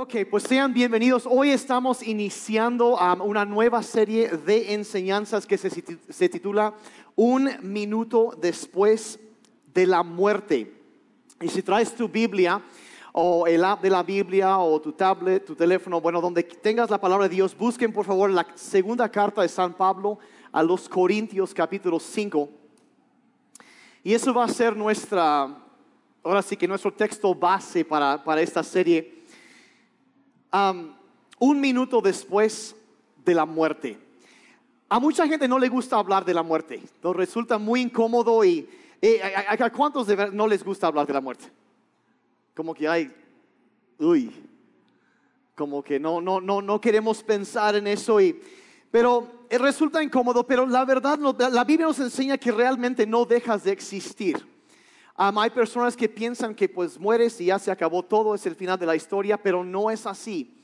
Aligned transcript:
Ok, 0.00 0.14
pues 0.30 0.44
sean 0.44 0.72
bienvenidos. 0.72 1.26
Hoy 1.28 1.50
estamos 1.50 2.06
iniciando 2.06 2.94
um, 2.94 3.20
una 3.20 3.44
nueva 3.44 3.82
serie 3.82 4.28
de 4.28 4.72
enseñanzas 4.74 5.44
que 5.44 5.58
se, 5.58 5.70
se 6.08 6.28
titula 6.28 6.72
Un 7.16 7.50
minuto 7.62 8.32
después 8.40 9.18
de 9.74 9.88
la 9.88 10.04
muerte. 10.04 10.72
Y 11.40 11.48
si 11.48 11.64
traes 11.64 11.96
tu 11.96 12.08
Biblia 12.08 12.62
o 13.10 13.48
el 13.48 13.64
app 13.64 13.82
de 13.82 13.90
la 13.90 14.04
Biblia 14.04 14.58
o 14.58 14.80
tu 14.80 14.92
tablet, 14.92 15.44
tu 15.44 15.56
teléfono, 15.56 16.00
bueno, 16.00 16.20
donde 16.20 16.44
tengas 16.44 16.90
la 16.90 17.00
palabra 17.00 17.28
de 17.28 17.34
Dios, 17.34 17.58
busquen 17.58 17.92
por 17.92 18.06
favor 18.06 18.30
la 18.30 18.46
segunda 18.54 19.08
carta 19.08 19.42
de 19.42 19.48
San 19.48 19.74
Pablo 19.74 20.20
a 20.52 20.62
los 20.62 20.88
Corintios 20.88 21.52
capítulo 21.52 21.98
5. 21.98 22.48
Y 24.04 24.14
eso 24.14 24.32
va 24.32 24.44
a 24.44 24.48
ser 24.48 24.76
nuestra, 24.76 25.58
ahora 26.22 26.42
sí 26.42 26.56
que 26.56 26.68
nuestro 26.68 26.92
texto 26.92 27.34
base 27.34 27.84
para, 27.84 28.22
para 28.22 28.40
esta 28.40 28.62
serie 28.62 29.17
un 30.50 31.60
minuto 31.60 32.00
después 32.00 32.74
de 33.24 33.34
la 33.34 33.44
muerte. 33.44 33.98
A 34.88 34.98
mucha 34.98 35.26
gente 35.28 35.46
no 35.46 35.58
le 35.58 35.68
gusta 35.68 35.98
hablar 35.98 36.24
de 36.24 36.32
la 36.32 36.42
muerte, 36.42 36.82
nos 37.02 37.14
resulta 37.14 37.58
muy 37.58 37.82
incómodo 37.82 38.42
y 38.42 38.68
eh, 39.02 39.20
¿a, 39.22 39.70
cuántos 39.70 40.08
no 40.32 40.46
les 40.46 40.64
gusta 40.64 40.86
hablar 40.86 41.06
de 41.06 41.12
la 41.12 41.20
muerte? 41.20 41.46
Como 42.54 42.74
que 42.74 42.88
hay, 42.88 43.12
uy, 43.98 44.32
como 45.54 45.82
que 45.82 46.00
no, 46.00 46.20
no, 46.20 46.40
no, 46.40 46.62
no 46.62 46.80
queremos 46.80 47.22
pensar 47.22 47.76
en 47.76 47.86
eso 47.86 48.20
y, 48.20 48.40
pero 48.90 49.44
eh, 49.50 49.58
resulta 49.58 50.02
incómodo, 50.02 50.46
pero 50.46 50.66
la 50.66 50.84
verdad, 50.84 51.18
la 51.18 51.64
Biblia 51.64 51.86
nos 51.86 52.00
enseña 52.00 52.38
que 52.38 52.50
realmente 52.50 53.06
no 53.06 53.26
dejas 53.26 53.64
de 53.64 53.72
existir 53.72 54.46
hay 55.18 55.50
personas 55.50 55.96
que 55.96 56.08
piensan 56.08 56.54
que 56.54 56.68
pues 56.68 56.98
mueres 56.98 57.40
y 57.40 57.46
ya 57.46 57.58
se 57.58 57.72
acabó 57.72 58.04
todo, 58.04 58.36
es 58.36 58.46
el 58.46 58.54
final 58.54 58.78
de 58.78 58.86
la 58.86 58.94
historia, 58.94 59.36
pero 59.36 59.64
no 59.64 59.90
es 59.90 60.06
así. 60.06 60.56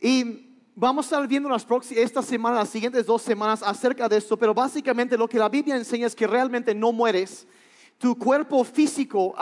Y 0.00 0.58
vamos 0.74 1.06
a 1.06 1.08
estar 1.08 1.28
viendo 1.28 1.48
las 1.48 1.64
próximas, 1.64 2.02
esta 2.02 2.20
semana, 2.20 2.56
las 2.56 2.68
siguientes 2.68 3.06
dos 3.06 3.22
semanas 3.22 3.62
acerca 3.62 4.08
de 4.08 4.16
esto, 4.16 4.36
pero 4.36 4.52
básicamente 4.52 5.16
lo 5.16 5.28
que 5.28 5.38
la 5.38 5.48
Biblia 5.48 5.76
enseña 5.76 6.08
es 6.08 6.16
que 6.16 6.26
realmente 6.26 6.74
no 6.74 6.90
mueres. 6.90 7.46
Tu 7.96 8.18
cuerpo 8.18 8.64
físico 8.64 9.36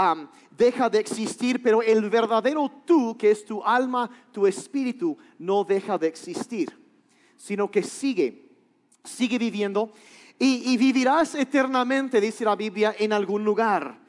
deja 0.51 0.91
de 0.91 0.99
existir, 0.99 1.63
pero 1.63 1.81
el 1.81 2.11
verdadero 2.11 2.71
tú, 2.85 3.17
que 3.17 3.31
es 3.31 3.47
tu 3.47 3.65
alma, 3.65 4.11
tu 4.31 4.47
espíritu, 4.47 5.17
no 5.39 5.65
deja 5.65 5.97
de 5.97 6.07
existir, 6.07 6.79
sino 7.39 7.71
que 7.71 7.83
sigue, 7.83 8.51
sigue 9.03 9.39
viviendo 9.39 9.91
y 10.39 10.77
vivirás 10.77 11.35
eternamente, 11.35 12.21
dice 12.21 12.45
la 12.45 12.57
Biblia, 12.57 12.95
en 12.99 13.15
algún 13.15 13.43
lugar. 13.43 14.04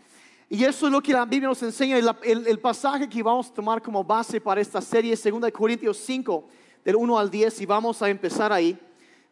Y 0.50 0.64
eso 0.64 0.86
es 0.86 0.92
lo 0.92 1.02
que 1.02 1.12
la 1.12 1.26
Biblia 1.26 1.50
nos 1.50 1.64
enseña. 1.64 1.98
El, 1.98 2.48
el, 2.48 2.60
pasaje 2.60 3.10
que 3.10 3.24
vamos 3.24 3.50
a 3.50 3.54
tomar 3.54 3.82
como 3.82 4.04
base 4.04 4.40
para 4.40 4.62
esta 4.62 4.80
serie 4.80 5.14
es 5.14 5.24
2 5.24 5.52
Corintios 5.52 5.98
5, 5.98 6.48
del 6.84 6.96
1 6.96 7.20
al 7.20 7.32
10, 7.32 7.62
y 7.62 7.66
vamos 7.66 8.02
a 8.02 8.10
empezar 8.10 8.54
ahí. 8.54 8.78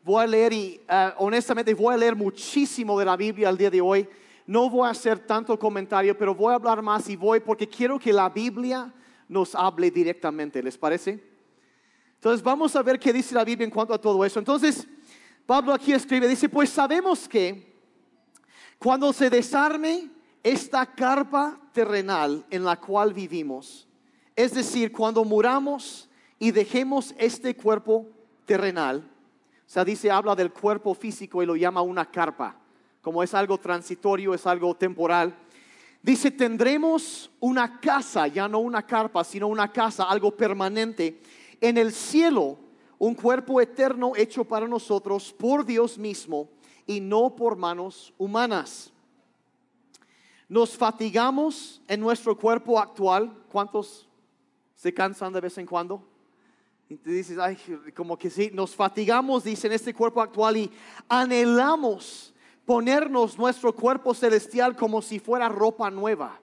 Voy 0.03 0.23
a 0.23 0.27
leer 0.27 0.51
y 0.53 0.81
eh, 0.89 1.13
honestamente 1.17 1.73
voy 1.73 1.93
a 1.93 1.97
leer 1.97 2.15
muchísimo 2.15 2.97
de 2.99 3.05
la 3.05 3.15
Biblia 3.15 3.47
al 3.47 3.57
día 3.57 3.69
de 3.69 3.79
hoy. 3.79 4.07
No 4.45 4.69
voy 4.69 4.87
a 4.87 4.91
hacer 4.91 5.19
tanto 5.19 5.57
comentario, 5.57 6.17
pero 6.17 6.35
voy 6.35 6.51
a 6.51 6.55
hablar 6.55 6.81
más 6.81 7.07
y 7.07 7.15
voy 7.15 7.39
porque 7.39 7.69
quiero 7.69 7.97
que 7.97 8.11
la 8.11 8.27
Biblia 8.27 8.91
nos 9.29 9.55
hable 9.55 9.89
directamente. 9.91 10.61
¿Les 10.61 10.77
parece? 10.77 11.23
Entonces 12.15 12.43
vamos 12.43 12.75
a 12.75 12.81
ver 12.81 12.99
qué 12.99 13.13
dice 13.13 13.35
la 13.35 13.45
Biblia 13.45 13.63
en 13.63 13.71
cuanto 13.71 13.93
a 13.93 14.01
todo 14.01 14.25
eso. 14.25 14.39
Entonces, 14.39 14.87
Pablo 15.45 15.73
aquí 15.73 15.93
escribe, 15.93 16.27
dice, 16.27 16.49
pues 16.49 16.69
sabemos 16.69 17.27
que 17.27 17.71
cuando 18.77 19.13
se 19.13 19.29
desarme 19.29 20.09
esta 20.43 20.85
carpa 20.85 21.57
terrenal 21.71 22.45
en 22.49 22.65
la 22.65 22.79
cual 22.79 23.13
vivimos. 23.13 23.87
Es 24.35 24.53
decir, 24.53 24.91
cuando 24.91 25.23
muramos 25.23 26.09
y 26.37 26.51
dejemos 26.51 27.15
este 27.17 27.55
cuerpo 27.55 28.07
terrenal, 28.45 29.09
o 29.65 29.69
sea, 29.73 29.85
dice, 29.85 30.11
habla 30.11 30.35
del 30.35 30.51
cuerpo 30.51 30.93
físico 30.93 31.41
y 31.41 31.45
lo 31.45 31.55
llama 31.55 31.81
una 31.81 32.11
carpa, 32.11 32.57
como 33.01 33.23
es 33.23 33.33
algo 33.33 33.57
transitorio, 33.57 34.33
es 34.33 34.45
algo 34.45 34.75
temporal. 34.75 35.35
Dice, 36.01 36.31
tendremos 36.31 37.31
una 37.39 37.79
casa, 37.79 38.27
ya 38.27 38.47
no 38.47 38.59
una 38.59 38.85
carpa, 38.85 39.23
sino 39.23 39.47
una 39.47 39.71
casa, 39.71 40.03
algo 40.03 40.35
permanente, 40.35 41.21
en 41.61 41.77
el 41.77 41.93
cielo, 41.93 42.57
un 42.99 43.15
cuerpo 43.15 43.61
eterno 43.61 44.13
hecho 44.15 44.43
para 44.43 44.67
nosotros 44.67 45.33
por 45.33 45.65
Dios 45.65 45.97
mismo 45.97 46.49
y 46.85 46.99
no 46.99 47.35
por 47.35 47.55
manos 47.55 48.13
humanas. 48.17 48.92
Nos 50.53 50.77
fatigamos 50.77 51.81
en 51.87 51.99
nuestro 51.99 52.37
cuerpo 52.37 52.79
actual. 52.79 53.35
¿Cuántos 53.51 54.07
se 54.75 54.93
cansan 54.93 55.33
de 55.33 55.41
vez 55.41 55.57
en 55.57 55.65
cuando? 55.65 56.07
Y 56.87 56.95
te 56.95 57.09
dices, 57.09 57.39
ay, 57.39 57.57
como 57.95 58.15
que 58.15 58.29
sí, 58.29 58.51
nos 58.53 58.75
fatigamos, 58.75 59.43
dice, 59.45 59.65
en 59.65 59.73
este 59.73 59.95
cuerpo 59.95 60.21
actual 60.21 60.57
y 60.57 60.71
anhelamos 61.09 62.35
ponernos 62.65 63.35
nuestro 63.35 63.73
cuerpo 63.73 64.13
celestial 64.13 64.75
como 64.75 65.01
si 65.01 65.17
fuera 65.17 65.49
ropa 65.49 65.89
nueva. 65.89 66.39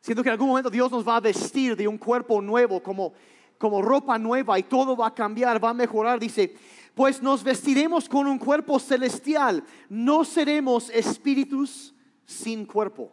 Siento 0.00 0.22
que 0.22 0.30
en 0.30 0.32
algún 0.32 0.48
momento 0.48 0.70
Dios 0.70 0.90
nos 0.90 1.06
va 1.06 1.16
a 1.16 1.20
vestir 1.20 1.76
de 1.76 1.86
un 1.86 1.98
cuerpo 1.98 2.40
nuevo, 2.40 2.82
como, 2.82 3.12
como 3.58 3.82
ropa 3.82 4.18
nueva 4.18 4.58
y 4.58 4.62
todo 4.62 4.96
va 4.96 5.08
a 5.08 5.14
cambiar, 5.14 5.62
va 5.62 5.68
a 5.68 5.74
mejorar. 5.74 6.18
Dice, 6.18 6.56
pues 6.94 7.20
nos 7.20 7.44
vestiremos 7.44 8.08
con 8.08 8.26
un 8.26 8.38
cuerpo 8.38 8.78
celestial, 8.78 9.62
no 9.90 10.24
seremos 10.24 10.88
espíritus 10.88 11.94
sin 12.24 12.64
cuerpo. 12.64 13.12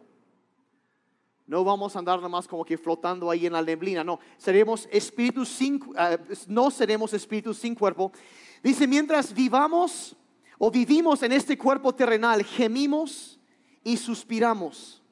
No 1.52 1.62
vamos 1.64 1.94
a 1.94 1.98
andar 1.98 2.16
nada 2.16 2.30
más 2.30 2.48
como 2.48 2.64
que 2.64 2.78
flotando 2.78 3.30
ahí 3.30 3.44
en 3.44 3.52
la 3.52 3.60
neblina, 3.60 4.02
no, 4.02 4.18
seremos 4.38 4.88
espíritus 4.90 5.50
sin, 5.50 5.78
eh, 5.98 6.16
no 6.48 6.70
seremos 6.70 7.12
espíritus 7.12 7.58
sin 7.58 7.74
cuerpo. 7.74 8.10
Dice, 8.62 8.86
mientras 8.86 9.34
vivamos 9.34 10.16
o 10.56 10.70
vivimos 10.70 11.22
en 11.22 11.32
este 11.32 11.58
cuerpo 11.58 11.94
terrenal, 11.94 12.42
gemimos 12.42 13.38
y 13.84 13.98
suspiramos. 13.98 15.02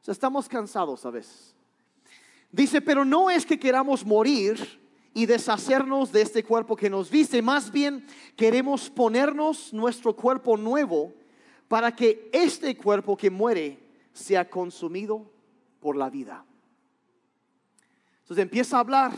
O 0.00 0.04
sea, 0.04 0.10
estamos 0.10 0.48
cansados 0.48 1.06
a 1.06 1.10
veces. 1.10 1.54
Dice, 2.50 2.80
pero 2.80 3.04
no 3.04 3.30
es 3.30 3.46
que 3.46 3.56
queramos 3.56 4.04
morir 4.04 4.80
y 5.14 5.26
deshacernos 5.26 6.10
de 6.10 6.22
este 6.22 6.42
cuerpo 6.42 6.74
que 6.74 6.90
nos 6.90 7.08
viste, 7.08 7.40
más 7.40 7.70
bien 7.70 8.04
queremos 8.34 8.90
ponernos 8.90 9.72
nuestro 9.72 10.16
cuerpo 10.16 10.56
nuevo 10.56 11.14
para 11.68 11.94
que 11.94 12.28
este 12.32 12.76
cuerpo 12.76 13.16
que 13.16 13.30
muere 13.30 13.78
sea 14.12 14.50
consumido 14.50 15.37
por 15.80 15.96
la 15.96 16.10
vida. 16.10 16.44
Entonces 18.22 18.42
empieza 18.42 18.76
a 18.76 18.80
hablar 18.80 19.12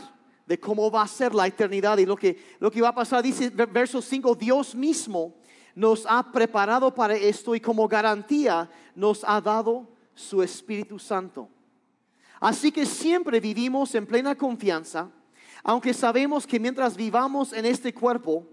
de 0.45 0.59
cómo 0.59 0.89
va 0.91 1.03
a 1.03 1.07
ser 1.07 1.33
la 1.33 1.47
eternidad 1.47 1.97
y 1.97 2.05
lo 2.05 2.15
que, 2.15 2.55
lo 2.59 2.71
que 2.71 2.81
va 2.81 2.89
a 2.89 2.95
pasar. 2.95 3.23
Dice 3.23 3.49
verso 3.49 4.01
5, 4.01 4.35
Dios 4.35 4.75
mismo 4.75 5.35
nos 5.75 6.05
ha 6.07 6.31
preparado 6.31 6.93
para 6.93 7.15
esto 7.15 7.55
y 7.55 7.59
como 7.59 7.87
garantía 7.87 8.69
nos 8.95 9.23
ha 9.23 9.39
dado 9.39 9.87
su 10.13 10.43
Espíritu 10.43 10.99
Santo. 10.99 11.49
Así 12.39 12.71
que 12.71 12.85
siempre 12.85 13.39
vivimos 13.39 13.93
en 13.95 14.05
plena 14.05 14.35
confianza, 14.35 15.09
aunque 15.63 15.93
sabemos 15.93 16.47
que 16.47 16.59
mientras 16.59 16.95
vivamos 16.97 17.53
en 17.53 17.65
este 17.65 17.93
cuerpo, 17.93 18.47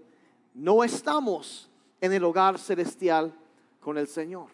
no 0.53 0.83
estamos 0.83 1.69
en 1.99 2.13
el 2.13 2.23
hogar 2.23 2.59
celestial 2.59 3.33
con 3.79 3.97
el 3.97 4.07
Señor. 4.07 4.47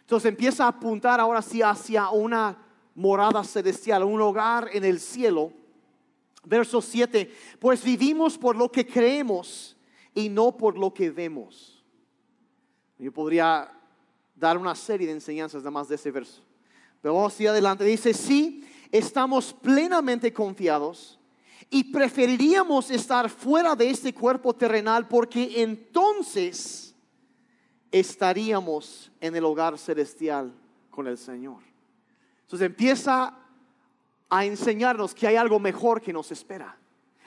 Entonces 0.00 0.28
empieza 0.28 0.64
a 0.64 0.68
apuntar 0.68 1.20
ahora 1.20 1.42
sí 1.42 1.62
hacia 1.62 2.10
una 2.10 2.56
morada 2.98 3.44
celestial, 3.44 4.02
un 4.02 4.20
hogar 4.20 4.70
en 4.72 4.84
el 4.84 4.98
cielo. 4.98 5.52
Verso 6.44 6.82
7, 6.82 7.32
pues 7.60 7.84
vivimos 7.84 8.36
por 8.36 8.56
lo 8.56 8.72
que 8.72 8.84
creemos 8.84 9.76
y 10.14 10.28
no 10.28 10.56
por 10.56 10.76
lo 10.76 10.92
que 10.92 11.10
vemos. 11.10 11.84
Yo 12.98 13.12
podría 13.12 13.70
dar 14.34 14.58
una 14.58 14.74
serie 14.74 15.06
de 15.06 15.12
enseñanzas 15.12 15.62
nada 15.62 15.70
más 15.70 15.88
de 15.88 15.94
ese 15.94 16.10
verso. 16.10 16.42
Pero 17.00 17.14
vamos 17.14 17.34
hacia 17.34 17.50
adelante. 17.50 17.84
Dice, 17.84 18.12
sí, 18.12 18.64
estamos 18.90 19.52
plenamente 19.52 20.32
confiados 20.32 21.20
y 21.70 21.92
preferiríamos 21.92 22.90
estar 22.90 23.30
fuera 23.30 23.76
de 23.76 23.90
este 23.90 24.12
cuerpo 24.12 24.54
terrenal 24.54 25.06
porque 25.06 25.62
entonces 25.62 26.96
estaríamos 27.92 29.12
en 29.20 29.36
el 29.36 29.44
hogar 29.44 29.78
celestial 29.78 30.52
con 30.90 31.06
el 31.06 31.16
Señor. 31.16 31.67
Entonces 32.48 32.64
empieza 32.64 33.38
a 34.30 34.44
enseñarnos 34.46 35.14
que 35.14 35.26
hay 35.26 35.36
algo 35.36 35.60
mejor 35.60 36.00
que 36.00 36.14
nos 36.14 36.32
espera. 36.32 36.78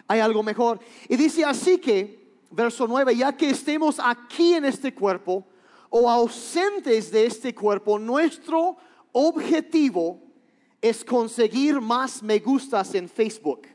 Hay 0.08 0.20
algo 0.20 0.42
mejor. 0.42 0.80
Y 1.08 1.16
dice 1.16 1.46
así 1.46 1.78
que, 1.78 2.40
verso 2.50 2.88
9, 2.88 3.16
ya 3.16 3.38
que 3.38 3.52
estemos 3.52 4.00
aquí 4.00 4.56
en 4.56 4.66
este 4.66 4.96
cuerpo 4.96 5.46
o 5.92 6.10
ausentes 6.10 7.12
de 7.12 7.28
este 7.28 7.54
cuerpo, 7.54 8.00
nuestro 8.00 8.78
objetivo 9.12 10.20
es 10.82 11.06
conseguir 11.06 11.80
más 11.80 12.24
me 12.24 12.40
gustas 12.40 12.96
en 12.96 13.08
Facebook. 13.08 13.68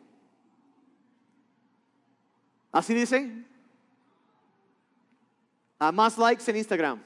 ¿Así 2.72 2.92
dice? 2.92 3.46
A 5.78 5.92
más 5.92 6.18
likes 6.18 6.42
en 6.50 6.56
Instagram. 6.56 7.00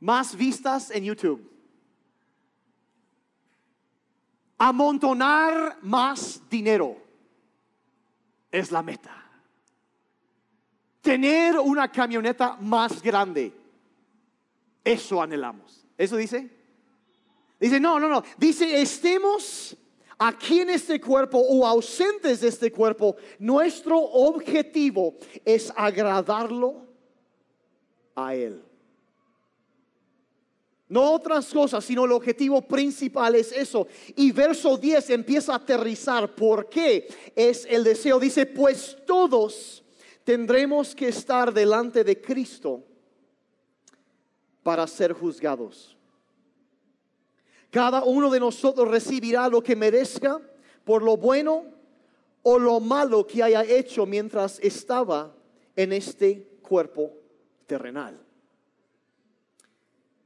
Más 0.00 0.36
vistas 0.36 0.90
en 0.90 1.04
YouTube 1.04 1.51
amontonar 4.68 5.78
más 5.82 6.40
dinero. 6.48 6.96
es 8.50 8.70
la 8.70 8.82
meta. 8.82 9.10
Tener 11.00 11.58
una 11.58 11.90
camioneta 11.90 12.56
más 12.60 13.02
grande. 13.02 13.52
Eso 14.84 15.20
anhelamos. 15.20 15.86
¿Eso 15.96 16.16
dice? 16.16 16.50
Dice, 17.58 17.80
no, 17.80 17.98
no, 17.98 18.08
no. 18.08 18.22
Dice, 18.36 18.80
estemos 18.80 19.74
aquí 20.18 20.60
en 20.60 20.70
este 20.70 21.00
cuerpo 21.00 21.38
o 21.38 21.66
ausentes 21.66 22.42
de 22.42 22.48
este 22.48 22.70
cuerpo. 22.70 23.16
Nuestro 23.38 23.98
objetivo 23.98 25.16
es 25.44 25.72
agradarlo 25.74 26.86
a 28.14 28.34
Él. 28.34 28.62
No 30.92 31.10
otras 31.12 31.50
cosas, 31.54 31.86
sino 31.86 32.04
el 32.04 32.12
objetivo 32.12 32.60
principal 32.60 33.34
es 33.34 33.50
eso. 33.50 33.86
Y 34.14 34.30
verso 34.30 34.76
10 34.76 35.08
empieza 35.08 35.54
a 35.54 35.56
aterrizar. 35.56 36.34
¿Por 36.34 36.68
qué? 36.68 37.08
Es 37.34 37.66
el 37.70 37.82
deseo. 37.82 38.20
Dice, 38.20 38.44
pues 38.44 38.98
todos 39.06 39.82
tendremos 40.22 40.94
que 40.94 41.08
estar 41.08 41.50
delante 41.50 42.04
de 42.04 42.20
Cristo 42.20 42.84
para 44.62 44.86
ser 44.86 45.14
juzgados. 45.14 45.96
Cada 47.70 48.04
uno 48.04 48.28
de 48.28 48.40
nosotros 48.40 48.86
recibirá 48.86 49.48
lo 49.48 49.62
que 49.62 49.74
merezca 49.74 50.42
por 50.84 51.02
lo 51.02 51.16
bueno 51.16 51.64
o 52.42 52.58
lo 52.58 52.80
malo 52.80 53.26
que 53.26 53.42
haya 53.42 53.64
hecho 53.64 54.04
mientras 54.04 54.58
estaba 54.58 55.34
en 55.74 55.94
este 55.94 56.46
cuerpo 56.60 57.14
terrenal. 57.66 58.21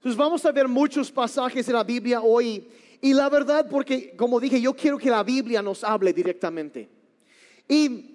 Entonces 0.06 0.24
vamos 0.24 0.46
a 0.46 0.52
ver 0.52 0.68
muchos 0.68 1.10
pasajes 1.10 1.66
de 1.66 1.72
la 1.72 1.82
Biblia 1.82 2.20
hoy. 2.20 2.68
Y 3.00 3.12
la 3.12 3.28
verdad, 3.28 3.66
porque 3.68 4.14
como 4.16 4.38
dije, 4.38 4.60
yo 4.60 4.72
quiero 4.72 4.98
que 4.98 5.10
la 5.10 5.24
Biblia 5.24 5.60
nos 5.62 5.82
hable 5.82 6.12
directamente. 6.12 6.88
¿Y 7.68 8.14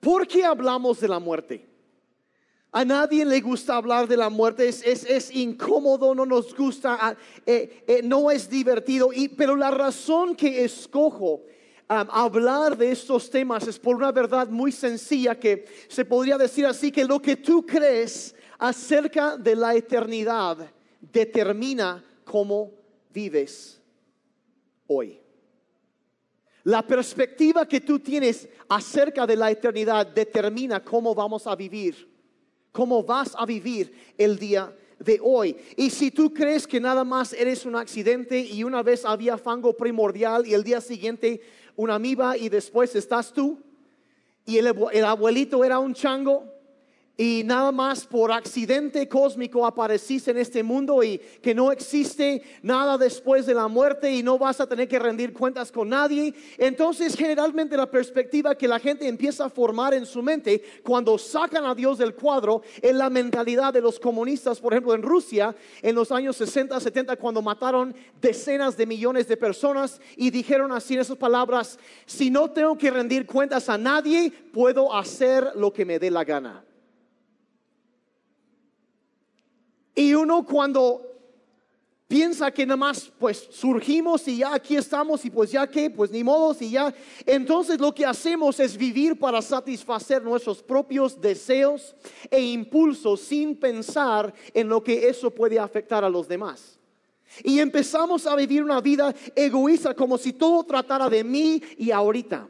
por 0.00 0.26
qué 0.26 0.42
hablamos 0.42 0.98
de 0.98 1.08
la 1.08 1.18
muerte? 1.18 1.66
A 2.72 2.82
nadie 2.82 3.26
le 3.26 3.42
gusta 3.42 3.76
hablar 3.76 4.08
de 4.08 4.16
la 4.16 4.30
muerte, 4.30 4.68
es, 4.68 4.82
es, 4.82 5.30
incómodo, 5.36 6.14
no 6.14 6.24
nos 6.24 6.56
gusta, 6.56 6.96
ah, 6.98 7.14
eh, 7.44 7.84
eh, 7.86 8.00
no 8.02 8.30
es 8.30 8.48
divertido. 8.48 9.10
Pero 9.36 9.56
la 9.56 9.70
razón 9.70 10.34
que 10.34 10.64
escojo 10.64 11.42
hablar 11.88 12.74
de 12.78 12.90
estos 12.90 13.28
temas 13.28 13.68
es 13.68 13.78
por 13.78 13.96
una 13.96 14.12
verdad 14.12 14.48
muy 14.48 14.72
sencilla 14.72 15.38
que 15.38 15.66
se 15.88 16.06
podría 16.06 16.38
decir 16.38 16.64
así, 16.64 16.90
que 16.90 17.04
lo 17.04 17.20
que 17.20 17.36
tú 17.36 17.66
crees 17.66 18.34
acerca 18.60 19.38
de 19.38 19.56
la 19.56 19.74
eternidad 19.74 20.70
determina 21.00 22.04
cómo 22.24 22.70
vives 23.12 23.80
hoy. 24.86 25.18
La 26.64 26.86
perspectiva 26.86 27.66
que 27.66 27.80
tú 27.80 27.98
tienes 27.98 28.46
acerca 28.68 29.26
de 29.26 29.34
la 29.34 29.50
eternidad 29.50 30.06
determina 30.06 30.84
cómo 30.84 31.14
vamos 31.14 31.46
a 31.46 31.56
vivir, 31.56 32.06
cómo 32.70 33.02
vas 33.02 33.34
a 33.34 33.46
vivir 33.46 34.14
el 34.18 34.38
día 34.38 34.76
de 34.98 35.18
hoy. 35.22 35.56
Y 35.78 35.88
si 35.88 36.10
tú 36.10 36.34
crees 36.34 36.66
que 36.66 36.78
nada 36.78 37.02
más 37.02 37.32
eres 37.32 37.64
un 37.64 37.76
accidente 37.76 38.38
y 38.38 38.62
una 38.62 38.82
vez 38.82 39.06
había 39.06 39.38
fango 39.38 39.74
primordial 39.74 40.46
y 40.46 40.52
el 40.52 40.62
día 40.62 40.82
siguiente 40.82 41.40
una 41.76 41.94
amiba 41.94 42.36
y 42.36 42.50
después 42.50 42.94
estás 42.94 43.32
tú 43.32 43.58
y 44.44 44.58
el, 44.58 44.74
el 44.92 45.04
abuelito 45.06 45.64
era 45.64 45.78
un 45.78 45.94
chango, 45.94 46.59
y 47.20 47.44
nada 47.44 47.70
más 47.70 48.06
por 48.06 48.32
accidente 48.32 49.06
cósmico 49.06 49.66
apareciste 49.66 50.30
en 50.30 50.38
este 50.38 50.62
mundo 50.62 51.04
y 51.04 51.18
que 51.18 51.54
no 51.54 51.70
existe 51.70 52.42
nada 52.62 52.96
después 52.96 53.44
de 53.44 53.52
la 53.52 53.68
muerte 53.68 54.10
y 54.10 54.22
no 54.22 54.38
vas 54.38 54.58
a 54.58 54.66
tener 54.66 54.88
que 54.88 54.98
rendir 54.98 55.34
cuentas 55.34 55.70
con 55.70 55.90
nadie. 55.90 56.32
Entonces 56.56 57.14
generalmente 57.14 57.76
la 57.76 57.90
perspectiva 57.90 58.54
que 58.54 58.66
la 58.66 58.78
gente 58.78 59.06
empieza 59.06 59.44
a 59.44 59.50
formar 59.50 59.92
en 59.92 60.06
su 60.06 60.22
mente 60.22 60.62
cuando 60.82 61.18
sacan 61.18 61.66
a 61.66 61.74
Dios 61.74 61.98
del 61.98 62.14
cuadro 62.14 62.62
es 62.80 62.94
la 62.94 63.10
mentalidad 63.10 63.74
de 63.74 63.82
los 63.82 64.00
comunistas, 64.00 64.58
por 64.58 64.72
ejemplo 64.72 64.94
en 64.94 65.02
Rusia 65.02 65.54
en 65.82 65.96
los 65.96 66.10
años 66.12 66.38
60, 66.38 66.80
70 66.80 67.16
cuando 67.16 67.42
mataron 67.42 67.94
decenas 68.18 68.78
de 68.78 68.86
millones 68.86 69.28
de 69.28 69.36
personas 69.36 70.00
y 70.16 70.30
dijeron 70.30 70.72
así 70.72 70.94
en 70.94 71.00
esas 71.00 71.18
palabras, 71.18 71.78
si 72.06 72.30
no 72.30 72.50
tengo 72.50 72.78
que 72.78 72.90
rendir 72.90 73.26
cuentas 73.26 73.68
a 73.68 73.76
nadie, 73.76 74.32
puedo 74.54 74.96
hacer 74.96 75.52
lo 75.54 75.70
que 75.70 75.84
me 75.84 75.98
dé 75.98 76.10
la 76.10 76.24
gana. 76.24 76.64
Y 79.94 80.14
uno 80.14 80.44
cuando 80.44 81.10
piensa 82.10 82.50
que 82.50 82.66
nada 82.66 82.76
más 82.76 83.12
pues 83.20 83.46
surgimos 83.50 84.26
y 84.26 84.38
ya 84.38 84.52
aquí 84.52 84.74
estamos 84.74 85.24
y 85.24 85.30
pues 85.30 85.52
ya 85.52 85.68
que, 85.68 85.88
pues 85.90 86.10
ni 86.10 86.24
modos 86.24 86.60
y 86.60 86.70
ya. 86.72 86.92
Entonces 87.24 87.78
lo 87.78 87.94
que 87.94 88.04
hacemos 88.04 88.58
es 88.58 88.76
vivir 88.76 89.16
para 89.16 89.40
satisfacer 89.40 90.20
nuestros 90.20 90.60
propios 90.60 91.20
deseos 91.20 91.94
e 92.28 92.40
impulsos 92.40 93.20
sin 93.20 93.54
pensar 93.54 94.34
en 94.52 94.68
lo 94.68 94.82
que 94.82 95.08
eso 95.08 95.30
puede 95.30 95.60
afectar 95.60 96.04
a 96.04 96.10
los 96.10 96.26
demás. 96.26 96.80
Y 97.44 97.60
empezamos 97.60 98.26
a 98.26 98.34
vivir 98.34 98.64
una 98.64 98.80
vida 98.80 99.14
egoísta 99.36 99.94
como 99.94 100.18
si 100.18 100.32
todo 100.32 100.64
tratara 100.64 101.08
de 101.08 101.22
mí 101.22 101.62
y 101.78 101.92
ahorita. 101.92 102.48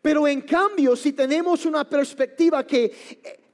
Pero 0.00 0.26
en 0.26 0.40
cambio, 0.40 0.96
si 0.96 1.12
tenemos 1.12 1.66
una 1.66 1.88
perspectiva 1.88 2.66
que 2.66 2.92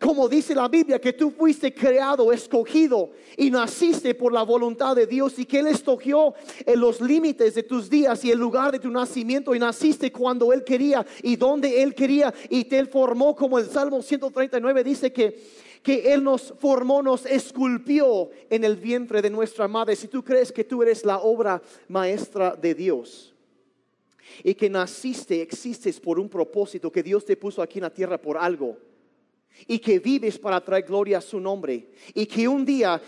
como 0.01 0.31
dice 0.31 0.55
la 0.55 0.67
Biblia, 0.67 0.99
que 0.99 1.13
tú 1.13 1.31
fuiste 1.31 1.75
creado, 1.75 2.33
escogido 2.33 3.11
y 3.37 3.51
naciste 3.51 4.15
por 4.15 4.33
la 4.33 4.43
voluntad 4.43 4.97
de 4.97 5.07
Dios 5.07 5.39
y 5.39 5.45
que 5.45 5.59
Él 5.59 5.67
escogió 5.67 6.33
en 6.65 6.81
los 6.81 7.03
límites 7.03 7.55
de 7.55 7.63
tus 7.63 7.91
días 7.91 8.25
y 8.25 8.31
el 8.31 8.39
lugar 8.39 8.73
de 8.73 8.79
tu 8.79 8.91
nacimiento 8.91 9.55
y 9.55 9.59
naciste 9.59 10.11
cuando 10.11 10.55
Él 10.55 10.65
quería 10.65 11.07
y 11.23 11.37
donde 11.37 11.83
Él 11.83 11.95
quería 11.95 12.33
y 12.49 12.65
te 12.65 12.87
formó 12.87 13.37
como 13.37 13.59
el 13.59 13.67
Salmo 13.67 14.01
139 14.01 14.83
dice 14.83 15.13
que 15.13 15.71
que 15.83 16.13
Él 16.13 16.23
nos 16.23 16.53
formó, 16.59 17.03
nos 17.03 17.25
esculpió 17.25 18.29
en 18.51 18.65
el 18.65 18.77
vientre 18.77 19.23
de 19.23 19.31
nuestra 19.31 19.67
madre. 19.67 19.97
Si 19.97 20.09
tú 20.09 20.23
crees 20.23 20.53
que 20.53 20.63
tú 20.63 20.83
eres 20.83 21.07
la 21.07 21.21
obra 21.21 21.63
maestra 21.89 22.55
de 22.55 22.75
Dios 22.75 23.35
y 24.45 24.55
que 24.55 24.69
naciste, 24.69 25.41
existes 25.41 25.99
por 25.99 26.19
un 26.19 26.29
propósito, 26.29 26.93
que 26.93 27.03
Dios 27.03 27.25
te 27.25 27.35
puso 27.35 27.63
aquí 27.63 27.79
en 27.79 27.85
la 27.85 27.95
tierra 27.95 28.19
por 28.19 28.37
algo 28.37 28.77
y 29.67 29.79
que 29.79 29.99
vives 29.99 30.39
para 30.39 30.61
traer 30.61 30.85
gloria 30.85 31.19
a 31.19 31.23
su 31.23 31.41
nombre 31.41 31.91
y 32.15 32.27
que 32.27 32.49
un 32.49 32.65
día 32.65 33.01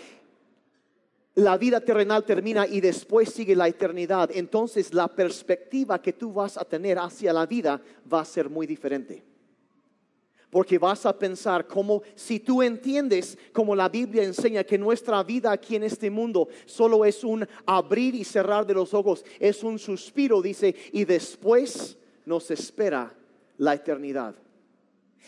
la 1.35 1.57
vida 1.57 1.81
terrenal 1.81 2.23
termina 2.25 2.67
y 2.67 2.79
después 2.79 3.29
sigue 3.29 3.55
la 3.55 3.67
eternidad, 3.67 4.29
entonces 4.33 4.93
la 4.93 5.07
perspectiva 5.07 6.01
que 6.01 6.13
tú 6.13 6.31
vas 6.31 6.57
a 6.57 6.65
tener 6.65 6.99
hacia 6.99 7.33
la 7.33 7.45
vida 7.45 7.81
va 8.11 8.21
a 8.21 8.25
ser 8.25 8.49
muy 8.49 8.67
diferente. 8.67 9.23
Porque 10.51 10.77
vas 10.77 11.07
a 11.07 11.17
pensar 11.17 11.65
como 11.65 12.03
si 12.13 12.39
tú 12.39 12.61
entiendes, 12.61 13.35
como 13.51 13.75
la 13.75 13.89
Biblia 13.89 14.23
enseña, 14.23 14.63
que 14.63 14.77
nuestra 14.77 15.23
vida 15.23 15.51
aquí 15.51 15.75
en 15.75 15.83
este 15.83 16.11
mundo 16.11 16.47
solo 16.67 17.03
es 17.03 17.23
un 17.23 17.47
abrir 17.65 18.13
y 18.13 18.23
cerrar 18.23 18.67
de 18.67 18.75
los 18.75 18.93
ojos, 18.93 19.25
es 19.39 19.63
un 19.63 19.79
suspiro, 19.79 20.43
dice, 20.43 20.75
y 20.91 21.05
después 21.05 21.97
nos 22.27 22.51
espera 22.51 23.11
la 23.57 23.73
eternidad 23.73 24.35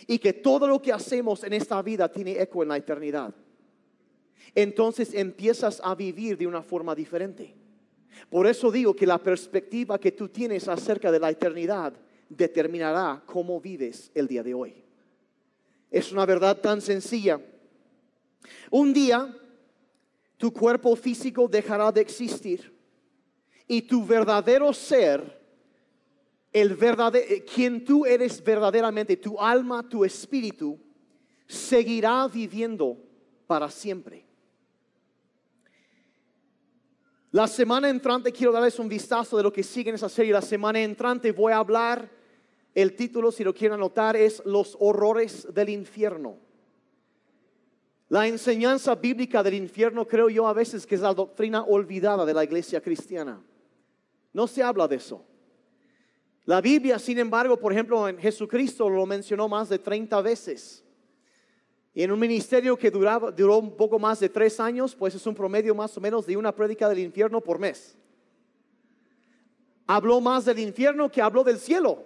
y 0.07 0.19
que 0.19 0.33
todo 0.33 0.67
lo 0.67 0.81
que 0.81 0.93
hacemos 0.93 1.43
en 1.43 1.53
esta 1.53 1.81
vida 1.81 2.11
tiene 2.11 2.41
eco 2.41 2.63
en 2.63 2.69
la 2.69 2.77
eternidad, 2.77 3.33
entonces 4.53 5.13
empiezas 5.13 5.81
a 5.83 5.95
vivir 5.95 6.37
de 6.37 6.47
una 6.47 6.61
forma 6.61 6.95
diferente. 6.95 7.53
Por 8.29 8.47
eso 8.47 8.71
digo 8.71 8.95
que 8.95 9.05
la 9.05 9.17
perspectiva 9.17 9.99
que 9.99 10.11
tú 10.11 10.29
tienes 10.29 10.67
acerca 10.67 11.11
de 11.11 11.19
la 11.19 11.29
eternidad 11.29 11.93
determinará 12.29 13.21
cómo 13.25 13.59
vives 13.59 14.11
el 14.13 14.27
día 14.27 14.43
de 14.43 14.53
hoy. 14.53 14.73
Es 15.91 16.11
una 16.11 16.25
verdad 16.25 16.57
tan 16.57 16.81
sencilla. 16.81 17.39
Un 18.71 18.93
día 18.93 19.35
tu 20.37 20.51
cuerpo 20.51 20.95
físico 20.95 21.47
dejará 21.47 21.91
de 21.91 22.01
existir 22.01 22.73
y 23.67 23.81
tu 23.81 24.05
verdadero 24.05 24.73
ser 24.73 25.44
el 26.55 26.73
verdadero, 26.73 27.25
eh, 27.27 27.43
quien 27.43 27.83
tú 27.83 28.05
eres 28.05 28.41
verdaderamente, 28.41 29.17
tu 29.17 29.37
alma, 29.37 29.83
tu 29.89 30.05
espíritu, 30.05 30.79
seguirá 31.45 32.29
viviendo 32.29 32.97
para 33.45 33.69
siempre. 33.69 34.25
La 37.31 37.45
semana 37.45 37.89
entrante 37.89 38.31
quiero 38.31 38.53
darles 38.53 38.79
un 38.79 38.87
vistazo 38.87 39.35
de 39.35 39.43
lo 39.43 39.51
que 39.51 39.63
sigue 39.63 39.89
en 39.89 39.95
esa 39.95 40.07
serie. 40.07 40.31
La 40.31 40.41
semana 40.41 40.81
entrante 40.81 41.33
voy 41.33 41.51
a 41.51 41.57
hablar, 41.57 42.09
el 42.73 42.95
título, 42.95 43.33
si 43.33 43.43
lo 43.43 43.53
quieren 43.53 43.75
anotar, 43.75 44.15
es 44.15 44.41
Los 44.45 44.77
horrores 44.79 45.53
del 45.53 45.67
infierno. 45.67 46.37
La 48.07 48.27
enseñanza 48.27 48.95
bíblica 48.95 49.43
del 49.43 49.55
infierno 49.55 50.07
creo 50.07 50.29
yo 50.29 50.47
a 50.47 50.53
veces 50.53 50.85
que 50.85 50.95
es 50.95 51.01
la 51.01 51.13
doctrina 51.13 51.65
olvidada 51.65 52.25
de 52.25 52.33
la 52.33 52.45
iglesia 52.45 52.79
cristiana. 52.79 53.43
No 54.31 54.47
se 54.47 54.63
habla 54.63 54.87
de 54.87 54.95
eso. 54.95 55.34
La 56.45 56.61
Biblia, 56.61 56.99
sin 56.99 57.17
embargo, 57.17 57.57
por 57.57 57.71
ejemplo, 57.71 58.07
en 58.07 58.19
Jesucristo 58.19 58.87
lo 58.87 59.05
mencionó 59.05 59.47
más 59.47 59.67
de 59.67 59.79
30 59.79 60.21
veces. 60.21 60.83
Y 61.93 62.03
en 62.03 62.11
un 62.11 62.19
ministerio 62.19 62.77
que 62.77 62.91
duraba, 62.91 63.31
duró 63.31 63.57
un 63.57 63.75
poco 63.75 63.97
más 63.97 64.19
de 64.19 64.29
tres 64.29 64.59
años, 64.59 64.93
pues 64.93 65.15
es 65.15 65.25
un 65.25 65.33
promedio 65.33 65.73
más 65.73 65.97
o 65.97 66.01
menos 66.01 66.25
de 66.25 66.37
una 66.37 66.53
prédica 66.53 66.87
del 66.87 66.99
infierno 66.99 67.41
por 67.41 67.57
mes. 67.57 67.97
Habló 69.87 70.19
más 70.21 70.45
del 70.45 70.59
infierno 70.59 71.09
que 71.09 71.21
habló 71.21 71.43
del 71.43 71.57
cielo. 71.57 72.05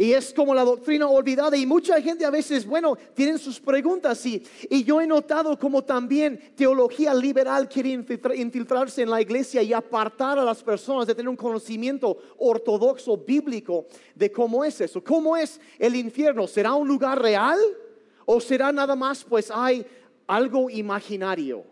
Y 0.00 0.14
es 0.14 0.32
como 0.32 0.54
la 0.54 0.64
doctrina 0.64 1.06
olvidada 1.10 1.58
y 1.58 1.66
mucha 1.66 2.00
gente 2.00 2.24
a 2.24 2.30
veces, 2.30 2.64
bueno, 2.64 2.96
tienen 3.12 3.38
sus 3.38 3.60
preguntas 3.60 4.24
y, 4.24 4.42
y 4.70 4.82
yo 4.82 4.98
he 4.98 5.06
notado 5.06 5.58
como 5.58 5.84
también 5.84 6.40
teología 6.56 7.12
liberal 7.12 7.68
quiere 7.68 7.90
infiltrarse 7.90 9.02
en 9.02 9.10
la 9.10 9.20
iglesia 9.20 9.62
y 9.62 9.74
apartar 9.74 10.38
a 10.38 10.42
las 10.42 10.62
personas 10.62 11.06
de 11.06 11.14
tener 11.14 11.28
un 11.28 11.36
conocimiento 11.36 12.16
ortodoxo 12.38 13.18
bíblico 13.18 13.88
de 14.14 14.32
cómo 14.32 14.64
es 14.64 14.80
eso, 14.80 15.04
cómo 15.04 15.36
es 15.36 15.60
el 15.78 15.94
infierno, 15.94 16.46
¿será 16.46 16.72
un 16.72 16.88
lugar 16.88 17.20
real 17.20 17.58
o 18.24 18.40
será 18.40 18.72
nada 18.72 18.96
más 18.96 19.22
pues 19.22 19.50
hay 19.50 19.84
algo 20.26 20.70
imaginario? 20.70 21.62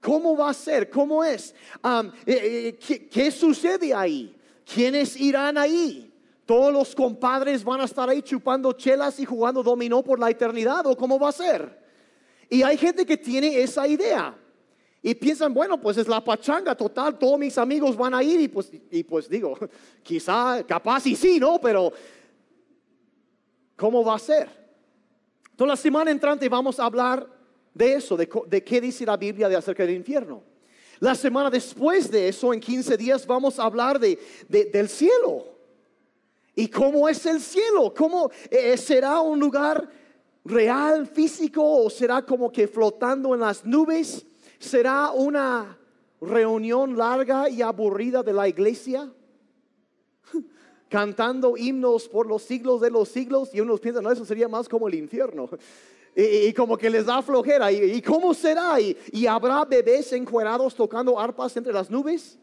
¿Cómo 0.00 0.36
va 0.36 0.50
a 0.50 0.54
ser? 0.54 0.88
¿Cómo 0.88 1.24
es? 1.24 1.52
Eh, 1.82 2.12
eh, 2.26 2.78
¿qué, 2.78 3.08
¿Qué 3.08 3.32
sucede 3.32 3.92
ahí? 3.92 4.36
¿Quiénes 4.64 5.16
irán 5.16 5.58
ahí? 5.58 6.07
Todos 6.48 6.72
los 6.72 6.94
compadres 6.94 7.62
van 7.62 7.82
a 7.82 7.84
estar 7.84 8.08
ahí 8.08 8.22
chupando 8.22 8.72
chelas 8.72 9.20
y 9.20 9.26
jugando 9.26 9.62
dominó 9.62 10.02
por 10.02 10.18
la 10.18 10.30
eternidad 10.30 10.86
o 10.86 10.96
cómo 10.96 11.18
va 11.18 11.28
a 11.28 11.32
ser. 11.32 11.78
Y 12.48 12.62
hay 12.62 12.78
gente 12.78 13.04
que 13.04 13.18
tiene 13.18 13.60
esa 13.60 13.86
idea 13.86 14.34
y 15.02 15.14
piensan, 15.14 15.52
bueno, 15.52 15.78
pues 15.78 15.98
es 15.98 16.08
la 16.08 16.24
pachanga 16.24 16.74
total, 16.74 17.18
todos 17.18 17.38
mis 17.38 17.58
amigos 17.58 17.98
van 17.98 18.14
a 18.14 18.22
ir 18.22 18.40
y 18.40 18.48
pues, 18.48 18.72
y 18.90 19.02
pues 19.02 19.28
digo, 19.28 19.58
quizá, 20.02 20.64
capaz 20.66 21.06
y 21.06 21.16
sí, 21.16 21.38
¿no? 21.38 21.60
Pero, 21.60 21.92
¿cómo 23.76 24.02
va 24.02 24.14
a 24.14 24.18
ser? 24.18 24.48
Entonces 25.50 25.68
la 25.68 25.76
semana 25.76 26.10
entrante 26.10 26.48
vamos 26.48 26.80
a 26.80 26.86
hablar 26.86 27.28
de 27.74 27.92
eso, 27.92 28.16
de, 28.16 28.64
qué 28.64 28.80
dice 28.80 29.04
la 29.04 29.18
Biblia 29.18 29.50
de 29.50 29.56
acerca 29.56 29.84
del 29.84 29.96
infierno. 29.96 30.42
La 30.98 31.14
semana 31.14 31.50
después 31.50 32.10
de 32.10 32.30
eso, 32.30 32.54
en 32.54 32.60
15 32.60 32.96
días, 32.96 33.26
vamos 33.26 33.58
a 33.58 33.64
hablar 33.64 34.00
de, 34.00 34.18
del 34.48 34.88
cielo. 34.88 35.57
¿Y 36.58 36.66
cómo 36.66 37.08
es 37.08 37.24
el 37.24 37.40
cielo? 37.40 37.94
¿Cómo 37.96 38.32
eh, 38.50 38.76
será 38.76 39.20
un 39.20 39.38
lugar 39.38 39.88
real, 40.44 41.06
físico 41.06 41.62
o 41.62 41.88
será 41.88 42.22
como 42.22 42.50
que 42.50 42.66
flotando 42.66 43.32
en 43.32 43.38
las 43.38 43.64
nubes? 43.64 44.26
¿Será 44.58 45.12
una 45.12 45.78
reunión 46.20 46.96
larga 46.96 47.48
y 47.48 47.62
aburrida 47.62 48.24
de 48.24 48.32
la 48.32 48.48
iglesia? 48.48 49.08
Cantando 50.88 51.56
himnos 51.56 52.08
por 52.08 52.26
los 52.26 52.42
siglos 52.42 52.80
de 52.80 52.90
los 52.90 53.08
siglos 53.08 53.50
y 53.54 53.60
unos 53.60 53.78
piensan, 53.78 54.02
no, 54.02 54.10
eso 54.10 54.24
sería 54.24 54.48
más 54.48 54.68
como 54.68 54.88
el 54.88 54.96
infierno. 54.96 55.48
Y, 56.16 56.52
como 56.52 56.76
que 56.76 56.90
les 56.90 57.06
da 57.06 57.22
flojera. 57.22 57.70
¿Y, 57.70 58.02
cómo 58.02 58.34
será? 58.34 58.80
¿Y, 58.80 58.96
¿Y 59.12 59.28
habrá 59.28 59.64
bebés 59.64 60.12
encuerados 60.12 60.74
tocando 60.74 61.16
arpas 61.20 61.56
entre 61.56 61.72
las 61.72 61.88
nubes? 61.88 62.36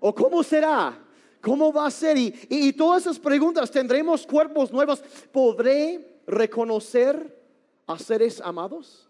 ¿O 0.00 0.12
cómo 0.12 0.42
será? 0.42 1.05
¿Cómo 1.46 1.72
va 1.72 1.86
a 1.86 1.90
ser? 1.92 2.18
Y, 2.18 2.72
todas 2.72 3.02
esas 3.02 3.20
preguntas, 3.20 3.70
¿tendremos 3.70 4.26
cuerpos 4.26 4.72
nuevos? 4.72 5.00
¿Podré 5.30 6.20
reconocer 6.26 7.40
a 7.86 7.96
seres 8.00 8.40
amados? 8.40 9.08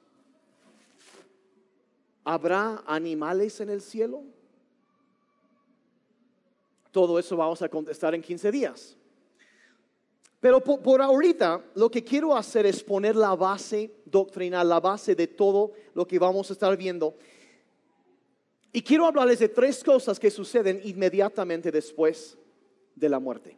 ¿Habrá 2.25 2.83
animales 2.87 3.59
en 3.63 3.71
el 3.71 3.81
cielo? 3.81 4.23
Todo 6.91 7.19
eso 7.19 7.39
vamos 7.39 7.63
a 7.63 7.71
contestar 7.71 8.15
en 8.15 8.21
15 8.21 8.53
días. 8.53 8.95
Pero 10.39 10.61
por, 10.61 10.83
por, 10.83 11.01
ahorita 11.01 11.65
lo 11.75 11.91
que 11.91 12.05
quiero 12.05 12.37
hacer 12.37 12.67
es 12.67 12.85
poner 12.85 13.17
la 13.17 13.35
base 13.35 13.95
doctrinal, 14.05 14.69
la 14.69 14.81
base 14.81 15.15
de 15.15 15.27
todo 15.27 15.73
lo 15.95 16.07
que 16.07 16.19
vamos 16.19 16.51
a 16.51 16.53
estar 16.53 16.77
viendo. 16.77 17.17
Y 18.77 18.83
quiero 18.83 19.07
hablarles 19.07 19.39
de 19.39 19.49
tres 19.49 19.83
cosas 19.83 20.21
que 20.21 20.31
suceden 20.31 20.83
inmediatamente 20.85 21.73
después 21.73 22.37
de 22.95 23.09
la 23.09 23.19
muerte. 23.19 23.57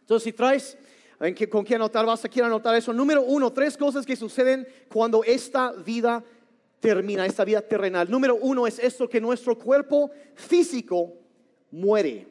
Entonces, 0.00 0.24
si 0.24 0.32
traes 0.34 0.76
con 1.48 1.64
qué 1.64 1.76
anotar, 1.76 2.04
vas 2.04 2.22
a 2.22 2.28
querer 2.28 2.44
anotar 2.44 2.74
eso. 2.74 2.92
Número 2.92 3.22
uno, 3.22 3.50
tres 3.50 3.78
cosas 3.78 4.04
que 4.04 4.14
suceden 4.14 4.68
cuando 4.92 5.24
esta 5.24 5.72
vida 5.72 6.22
termina, 6.80 7.24
esta 7.24 7.46
vida 7.46 7.62
terrenal. 7.62 8.10
Número 8.10 8.34
uno 8.36 8.66
es 8.66 8.78
esto, 8.78 9.08
que 9.08 9.22
nuestro 9.22 9.56
cuerpo 9.56 10.10
físico 10.34 11.14
muere. 11.70 12.28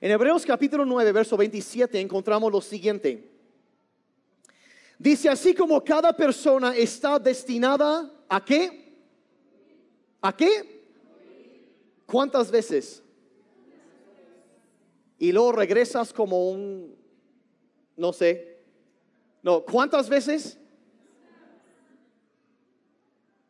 En 0.00 0.10
Hebreos 0.10 0.44
capítulo 0.44 0.84
9, 0.84 1.12
verso 1.12 1.36
27 1.36 2.00
encontramos 2.00 2.50
lo 2.50 2.60
siguiente. 2.60 3.30
Dice, 4.98 5.28
así 5.28 5.54
como 5.54 5.84
cada 5.84 6.16
persona 6.16 6.74
está 6.74 7.20
destinada 7.20 8.12
a 8.28 8.44
qué? 8.44 8.87
¿A 10.20 10.36
qué? 10.36 10.78
¿Cuántas 12.06 12.50
veces? 12.50 13.02
Y 15.18 15.32
luego 15.32 15.52
regresas 15.52 16.12
como 16.12 16.48
un, 16.50 16.96
no 17.96 18.12
sé, 18.12 18.58
no, 19.42 19.64
¿cuántas 19.64 20.08
veces? 20.08 20.58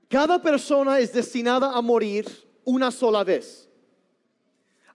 Cada 0.08 0.40
persona 0.40 0.98
es 0.98 1.12
destinada 1.12 1.72
a 1.72 1.82
morir 1.82 2.26
una 2.64 2.90
sola 2.90 3.24
vez. 3.24 3.68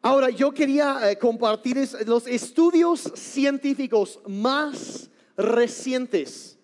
Ahora, 0.01 0.29
yo 0.29 0.51
quería 0.51 1.11
eh, 1.11 1.17
compartir 1.17 1.77
los 2.05 2.27
estudios 2.27 2.99
científicos 3.15 4.19
más 4.27 5.09
recientes. 5.37 6.57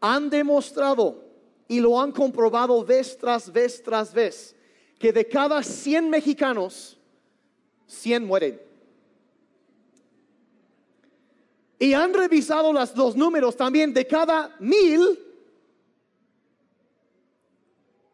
Han 0.00 0.30
demostrado 0.30 1.29
y 1.70 1.78
lo 1.78 2.00
han 2.00 2.10
comprobado 2.10 2.84
vez 2.84 3.16
tras 3.16 3.52
vez 3.52 3.80
tras 3.80 4.12
vez, 4.12 4.56
que 4.98 5.12
de 5.12 5.24
cada 5.28 5.62
100 5.62 6.10
mexicanos, 6.10 6.98
100 7.86 8.24
mueren. 8.24 8.60
Y 11.78 11.92
han 11.92 12.12
revisado 12.12 12.72
los 12.72 13.14
números 13.14 13.56
también, 13.56 13.94
de 13.94 14.04
cada 14.04 14.56
mil, 14.58 15.16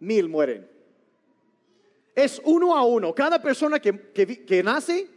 mil 0.00 0.28
mueren. 0.28 0.68
Es 2.14 2.38
uno 2.44 2.76
a 2.76 2.84
uno. 2.84 3.14
Cada 3.14 3.40
persona 3.40 3.80
que, 3.80 4.12
que 4.12 4.62
nace, 4.62 5.08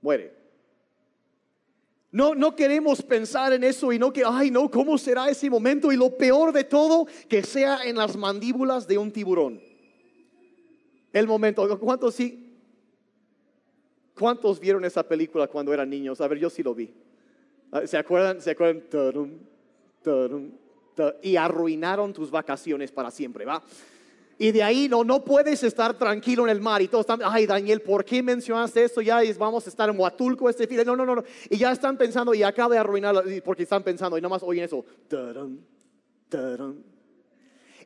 muere. 0.00 0.39
No, 2.12 2.34
no 2.34 2.56
queremos 2.56 3.02
pensar 3.02 3.52
en 3.52 3.62
eso 3.62 3.92
y 3.92 3.98
no 3.98 4.12
que, 4.12 4.24
ay, 4.26 4.50
no, 4.50 4.68
¿cómo 4.70 4.98
será 4.98 5.28
ese 5.28 5.48
momento? 5.48 5.92
Y 5.92 5.96
lo 5.96 6.16
peor 6.16 6.52
de 6.52 6.64
todo, 6.64 7.06
que 7.28 7.42
sea 7.42 7.84
en 7.84 7.96
las 7.96 8.16
mandíbulas 8.16 8.88
de 8.88 8.98
un 8.98 9.12
tiburón. 9.12 9.60
El 11.12 11.26
momento, 11.26 11.78
¿cuántos 11.78 12.16
sí? 12.16 12.56
¿Cuántos 14.18 14.58
vieron 14.58 14.84
esa 14.84 15.06
película 15.06 15.46
cuando 15.46 15.72
eran 15.72 15.88
niños? 15.88 16.20
A 16.20 16.28
ver, 16.28 16.38
yo 16.38 16.50
sí 16.50 16.62
lo 16.62 16.74
vi. 16.74 16.92
Ah, 17.70 17.86
¿Se 17.86 17.96
acuerdan? 17.96 18.40
¿Se 18.40 18.50
acuerdan? 18.50 18.82
y 21.22 21.36
arruinaron 21.36 22.12
tus 22.12 22.30
vacaciones 22.30 22.90
para 22.90 23.10
siempre, 23.10 23.44
¿va? 23.44 23.62
Y 24.42 24.52
de 24.52 24.62
ahí 24.62 24.88
no, 24.88 25.04
no 25.04 25.22
puedes 25.22 25.62
estar 25.62 25.98
tranquilo 25.98 26.44
en 26.44 26.48
el 26.48 26.62
mar. 26.62 26.80
Y 26.80 26.88
todos 26.88 27.02
están, 27.02 27.20
ay 27.22 27.44
Daniel, 27.44 27.82
¿por 27.82 28.02
qué 28.06 28.22
mencionaste 28.22 28.82
esto? 28.82 29.02
Ya 29.02 29.20
vamos 29.38 29.66
a 29.66 29.68
estar 29.68 29.90
en 29.90 30.00
Huatulco 30.00 30.48
este 30.48 30.66
fin. 30.66 30.80
No, 30.86 30.96
no, 30.96 31.04
no, 31.04 31.16
no. 31.16 31.24
Y 31.50 31.58
ya 31.58 31.70
están 31.70 31.98
pensando 31.98 32.32
y 32.32 32.42
acaba 32.42 32.72
de 32.72 32.80
arruinar 32.80 33.22
porque 33.44 33.64
están 33.64 33.82
pensando 33.82 34.16
y 34.16 34.22
nomás 34.22 34.42
oyen 34.42 34.64
eso. 34.64 34.82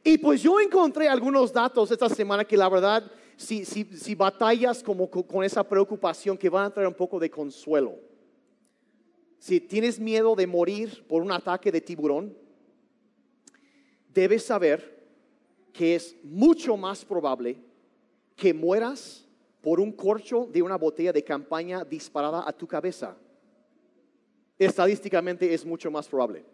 Y 0.05 0.19
pues 0.19 0.43
yo 0.43 0.61
encontré 0.61 1.09
algunos 1.09 1.53
datos 1.53 1.91
esta 1.91 2.09
semana 2.09 2.45
que 2.45 2.57
la 2.57 2.69
verdad, 2.69 3.03
si, 3.37 3.65
si, 3.65 3.83
si 3.83 4.15
batallas 4.15 4.81
como 4.81 5.11
con 5.11 5.43
esa 5.43 5.69
preocupación, 5.69 6.39
que 6.39 6.49
van 6.49 6.67
a 6.67 6.71
traer 6.73 6.87
un 6.87 6.95
poco 6.95 7.19
de 7.19 7.31
consuelo. 7.31 7.99
Si 9.41 9.59
tienes 9.59 9.99
miedo 9.99 10.37
de 10.37 10.47
morir 10.47 11.05
por 11.09 11.21
un 11.21 11.33
ataque 11.33 11.73
de 11.73 11.81
tiburón, 11.81 12.39
debes 14.15 14.45
saber 14.45 14.94
que 15.75 15.97
es 15.97 16.17
mucho 16.23 16.77
más 16.77 17.05
probable 17.05 17.59
que 18.37 18.55
mueras 18.55 19.27
por 19.61 19.81
un 19.81 19.91
corcho 19.91 20.47
de 20.47 20.63
una 20.63 20.77
botella 20.77 21.13
de 21.13 21.25
campaña 21.25 21.85
disparada 21.85 22.45
a 22.47 22.53
tu 22.53 22.67
cabeza. 22.67 23.17
Estadísticamente 24.57 25.53
es 25.53 25.67
mucho 25.67 25.91
más 25.91 26.07
probable. 26.07 26.45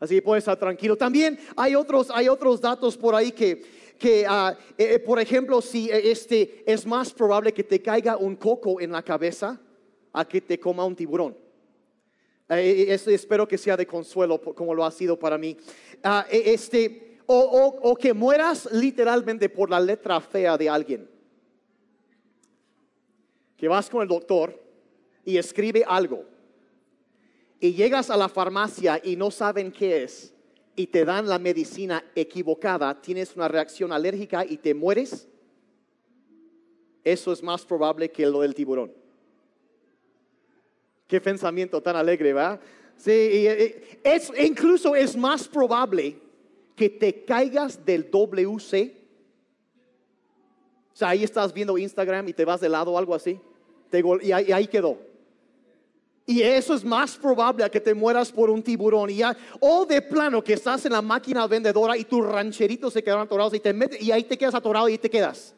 Así 0.00 0.14
que 0.14 0.22
puedes 0.22 0.42
estar 0.42 0.58
tranquilo. 0.58 0.96
También 0.96 1.38
hay 1.54 1.74
otros, 1.74 2.10
hay 2.10 2.28
otros 2.28 2.62
datos 2.62 2.96
por 2.96 3.14
ahí 3.14 3.30
que, 3.30 3.62
que 3.98 4.24
ah, 4.26 4.56
eh, 4.78 4.94
eh, 4.94 4.98
por 5.00 5.20
ejemplo, 5.20 5.60
si 5.60 5.90
eh, 5.90 6.10
este, 6.10 6.64
es 6.66 6.86
más 6.86 7.12
probable 7.12 7.52
que 7.52 7.62
te 7.62 7.82
caiga 7.82 8.16
un 8.16 8.36
coco 8.36 8.80
en 8.80 8.90
la 8.90 9.02
cabeza 9.02 9.60
a 10.14 10.26
que 10.26 10.40
te 10.40 10.58
coma 10.58 10.86
un 10.86 10.96
tiburón. 10.96 11.36
espero 12.48 13.46
que 13.46 13.58
sea 13.58 13.76
de 13.76 13.86
consuelo 13.86 14.40
como 14.40 14.74
lo 14.74 14.82
ha 14.82 14.90
sido 14.90 15.18
para 15.18 15.36
mí. 15.36 15.58
Ah, 16.02 16.26
este, 16.30 17.09
o, 17.32 17.96
que 17.96 18.12
mueras 18.12 18.68
literalmente 18.72 19.48
por 19.48 19.70
la 19.70 19.78
letra 19.78 20.20
fea 20.20 20.58
de 20.58 20.68
alguien. 20.68 21.08
Que 23.56 23.68
vas 23.68 23.88
con 23.88 24.02
el 24.02 24.08
doctor 24.08 24.60
y 25.24 25.36
escribe 25.36 25.84
algo. 25.86 26.24
Y 27.60 27.72
llegas 27.72 28.10
a 28.10 28.16
la 28.16 28.28
farmacia 28.28 29.00
y 29.04 29.14
no 29.14 29.30
saben 29.30 29.70
qué 29.70 30.02
es. 30.02 30.34
Y 30.74 30.88
te 30.88 31.04
dan 31.04 31.28
la 31.28 31.38
medicina 31.38 32.02
equivocada. 32.16 33.00
Tienes 33.00 33.36
una 33.36 33.46
reacción 33.46 33.92
alérgica 33.92 34.44
y 34.44 34.56
te 34.56 34.74
mueres. 34.74 35.28
Eso 37.04 37.32
es 37.32 37.42
más 37.44 37.64
probable 37.64 38.10
que 38.10 38.26
lo 38.26 38.40
del 38.40 38.54
tiburón. 38.56 38.92
Qué 41.06 41.20
pensamiento 41.20 41.80
tan 41.80 41.94
alegre, 41.94 42.32
¿va? 42.32 42.58
Sí, 42.96 43.46
es, 44.02 44.32
incluso 44.36 44.96
es 44.96 45.16
más 45.16 45.46
probable 45.46 46.29
que 46.80 46.88
te 46.88 47.26
caigas 47.26 47.84
del 47.84 48.10
WC. 48.10 48.96
O 50.94 50.96
sea, 50.96 51.10
ahí 51.10 51.22
estás 51.22 51.52
viendo 51.52 51.76
Instagram 51.76 52.26
y 52.28 52.32
te 52.32 52.46
vas 52.46 52.58
de 52.58 52.70
lado 52.70 52.92
o 52.92 52.96
algo 52.96 53.14
así. 53.14 53.38
Te, 53.90 54.02
y, 54.22 54.32
ahí, 54.32 54.46
y 54.48 54.52
ahí 54.52 54.66
quedó. 54.66 54.96
Y 56.24 56.40
eso 56.40 56.72
es 56.72 56.82
más 56.82 57.18
probable 57.18 57.64
a 57.64 57.68
que 57.68 57.82
te 57.82 57.92
mueras 57.92 58.32
por 58.32 58.48
un 58.48 58.62
tiburón. 58.62 59.10
Y 59.10 59.16
ya, 59.16 59.36
o 59.60 59.84
de 59.84 60.00
plano 60.00 60.42
que 60.42 60.54
estás 60.54 60.86
en 60.86 60.92
la 60.92 61.02
máquina 61.02 61.46
vendedora 61.46 61.98
y 61.98 62.04
tus 62.04 62.24
rancheritos 62.24 62.94
se 62.94 63.04
quedaron 63.04 63.24
atorados 63.24 63.52
y 63.52 63.60
te 63.60 63.74
metes 63.74 64.00
y 64.00 64.10
ahí 64.10 64.24
te 64.24 64.38
quedas 64.38 64.54
atorado 64.54 64.88
y 64.88 64.96
te 64.96 65.10
quedas. 65.10 65.54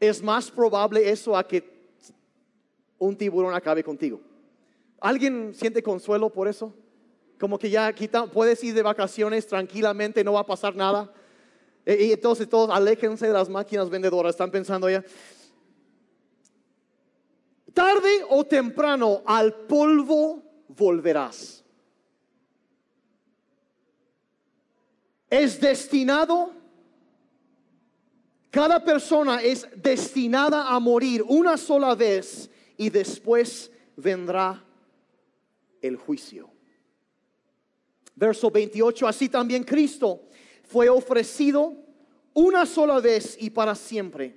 Es 0.00 0.20
más 0.20 0.50
probable 0.50 1.08
eso 1.08 1.36
a 1.36 1.46
que 1.46 1.62
un 2.98 3.16
tiburón 3.16 3.54
acabe 3.54 3.84
contigo. 3.84 4.20
¿Alguien 5.00 5.54
siente 5.54 5.80
consuelo 5.80 6.28
por 6.28 6.48
eso? 6.48 6.74
Como 7.42 7.58
que 7.58 7.68
ya 7.68 7.92
quita, 7.92 8.28
puedes 8.28 8.62
ir 8.62 8.72
de 8.72 8.82
vacaciones 8.82 9.48
tranquilamente, 9.48 10.22
no 10.22 10.34
va 10.34 10.42
a 10.42 10.46
pasar 10.46 10.76
nada. 10.76 11.12
E, 11.84 12.04
y 12.04 12.12
entonces 12.12 12.48
todos 12.48 12.70
aléjense 12.70 13.26
de 13.26 13.32
las 13.32 13.48
máquinas 13.48 13.90
vendedoras, 13.90 14.30
están 14.30 14.52
pensando 14.52 14.88
ya. 14.88 15.04
Tarde 17.74 18.24
o 18.28 18.44
temprano 18.44 19.22
al 19.26 19.52
polvo 19.52 20.40
volverás. 20.68 21.64
Es 25.28 25.60
destinado, 25.60 26.52
cada 28.52 28.84
persona 28.84 29.42
es 29.42 29.66
destinada 29.74 30.68
a 30.68 30.78
morir 30.78 31.24
una 31.26 31.56
sola 31.56 31.96
vez 31.96 32.48
y 32.76 32.88
después 32.88 33.72
vendrá 33.96 34.64
el 35.80 35.96
juicio. 35.96 36.51
Verso 38.14 38.50
28, 38.50 39.06
así 39.06 39.28
también 39.28 39.64
Cristo 39.64 40.20
fue 40.64 40.88
ofrecido 40.88 41.74
una 42.34 42.66
sola 42.66 43.00
vez 43.00 43.36
y 43.40 43.50
para 43.50 43.74
siempre, 43.74 44.34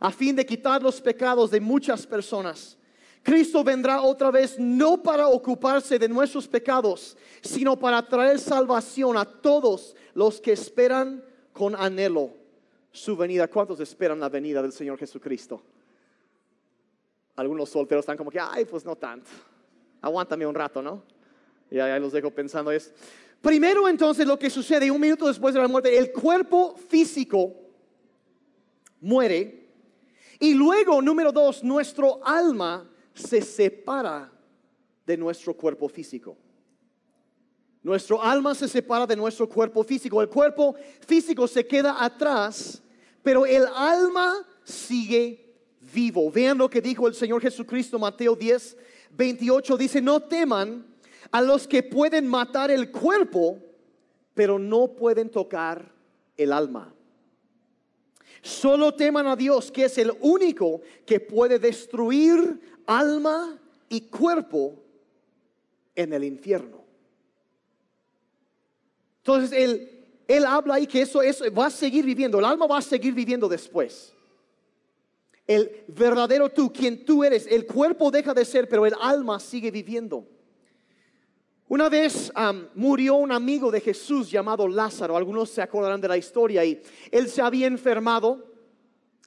a 0.00 0.10
fin 0.10 0.34
de 0.34 0.46
quitar 0.46 0.82
los 0.82 1.00
pecados 1.00 1.50
de 1.50 1.60
muchas 1.60 2.06
personas. 2.06 2.76
Cristo 3.22 3.62
vendrá 3.62 4.00
otra 4.02 4.30
vez 4.30 4.58
no 4.58 5.02
para 5.02 5.28
ocuparse 5.28 5.98
de 5.98 6.08
nuestros 6.08 6.48
pecados, 6.48 7.16
sino 7.42 7.78
para 7.78 8.06
traer 8.06 8.38
salvación 8.38 9.16
a 9.16 9.24
todos 9.24 9.94
los 10.14 10.40
que 10.40 10.52
esperan 10.52 11.22
con 11.52 11.74
anhelo 11.74 12.32
su 12.92 13.16
venida. 13.16 13.48
¿Cuántos 13.48 13.80
esperan 13.80 14.20
la 14.20 14.28
venida 14.28 14.62
del 14.62 14.72
Señor 14.72 14.98
Jesucristo? 14.98 15.62
Algunos 17.36 17.68
solteros 17.68 18.02
están 18.02 18.16
como 18.16 18.30
que, 18.30 18.40
ay, 18.40 18.64
pues 18.64 18.84
no 18.84 18.96
tanto. 18.96 19.30
Aguántame 20.00 20.46
un 20.46 20.54
rato, 20.54 20.80
¿no? 20.80 21.02
Y 21.70 21.78
ahí 21.78 22.00
los 22.00 22.12
dejo 22.12 22.30
pensando. 22.30 22.70
Primero 23.40 23.88
entonces 23.88 24.26
lo 24.26 24.38
que 24.38 24.50
sucede 24.50 24.90
un 24.90 25.00
minuto 25.00 25.26
después 25.26 25.54
de 25.54 25.60
la 25.60 25.68
muerte, 25.68 25.96
el 25.96 26.12
cuerpo 26.12 26.76
físico 26.88 27.54
muere. 29.00 29.68
Y 30.40 30.54
luego, 30.54 31.02
número 31.02 31.32
dos, 31.32 31.62
nuestro 31.62 32.24
alma 32.24 32.88
se 33.14 33.42
separa 33.42 34.30
de 35.04 35.16
nuestro 35.16 35.54
cuerpo 35.54 35.88
físico. 35.88 36.36
Nuestro 37.82 38.22
alma 38.22 38.54
se 38.54 38.68
separa 38.68 39.06
de 39.06 39.16
nuestro 39.16 39.48
cuerpo 39.48 39.82
físico. 39.82 40.20
El 40.20 40.28
cuerpo 40.28 40.74
físico 41.06 41.46
se 41.46 41.66
queda 41.66 42.04
atrás, 42.04 42.82
pero 43.22 43.46
el 43.46 43.66
alma 43.74 44.46
sigue 44.64 45.54
vivo. 45.92 46.30
Vean 46.30 46.58
lo 46.58 46.68
que 46.68 46.80
dijo 46.80 47.06
el 47.08 47.14
Señor 47.14 47.40
Jesucristo, 47.40 47.98
Mateo 47.98 48.34
10, 48.34 48.76
28. 49.10 49.76
Dice, 49.76 50.02
no 50.02 50.20
teman 50.20 50.84
a 51.30 51.42
los 51.42 51.66
que 51.66 51.82
pueden 51.82 52.26
matar 52.26 52.70
el 52.70 52.90
cuerpo, 52.90 53.58
pero 54.34 54.58
no 54.58 54.88
pueden 54.88 55.30
tocar 55.30 55.92
el 56.36 56.52
alma. 56.52 56.94
Solo 58.42 58.94
teman 58.94 59.26
a 59.26 59.36
Dios, 59.36 59.70
que 59.70 59.84
es 59.84 59.98
el 59.98 60.12
único 60.20 60.80
que 61.04 61.20
puede 61.20 61.58
destruir 61.58 62.60
alma 62.86 63.58
y 63.88 64.02
cuerpo 64.02 64.74
en 65.94 66.12
el 66.12 66.24
infierno. 66.24 66.84
Entonces, 69.18 69.52
él, 69.52 70.06
él 70.28 70.44
habla 70.46 70.74
ahí 70.74 70.86
que 70.86 71.02
eso, 71.02 71.20
eso 71.20 71.44
va 71.52 71.66
a 71.66 71.70
seguir 71.70 72.04
viviendo, 72.04 72.38
el 72.38 72.44
alma 72.44 72.66
va 72.66 72.78
a 72.78 72.82
seguir 72.82 73.12
viviendo 73.12 73.48
después. 73.48 74.14
El 75.46 75.84
verdadero 75.88 76.48
tú, 76.50 76.72
quien 76.72 77.04
tú 77.04 77.24
eres, 77.24 77.46
el 77.46 77.66
cuerpo 77.66 78.10
deja 78.10 78.32
de 78.32 78.44
ser, 78.44 78.68
pero 78.68 78.86
el 78.86 78.94
alma 79.00 79.40
sigue 79.40 79.70
viviendo. 79.70 80.26
Una 81.68 81.88
vez 81.88 82.32
murió 82.74 83.16
un 83.16 83.30
amigo 83.30 83.70
de 83.70 83.80
Jesús 83.80 84.30
llamado 84.30 84.66
Lázaro, 84.66 85.16
algunos 85.16 85.50
se 85.50 85.60
acordarán 85.60 86.00
de 86.00 86.08
la 86.08 86.16
historia, 86.16 86.64
y 86.64 86.80
él 87.10 87.28
se 87.28 87.42
había 87.42 87.66
enfermado 87.66 88.48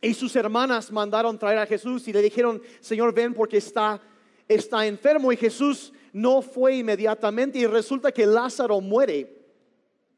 y 0.02 0.16
sus 0.16 0.36
hermanas 0.36 0.92
mandaron 0.92 1.38
traer 1.38 1.60
a 1.60 1.68
Jesús 1.68 2.08
y 2.08 2.14
le 2.14 2.24
dijeron, 2.24 2.60
Señor, 2.80 3.14
ven 3.14 3.36
porque 3.36 3.58
está, 3.58 4.02
está 4.48 4.88
enfermo. 4.88 5.32
Y 5.32 5.38
Jesús 5.38 5.94
no 6.12 6.42
fue 6.42 6.78
inmediatamente 6.78 7.60
y 7.60 7.68
resulta 7.68 8.12
que 8.12 8.26
Lázaro 8.26 8.82
muere. 8.82 9.46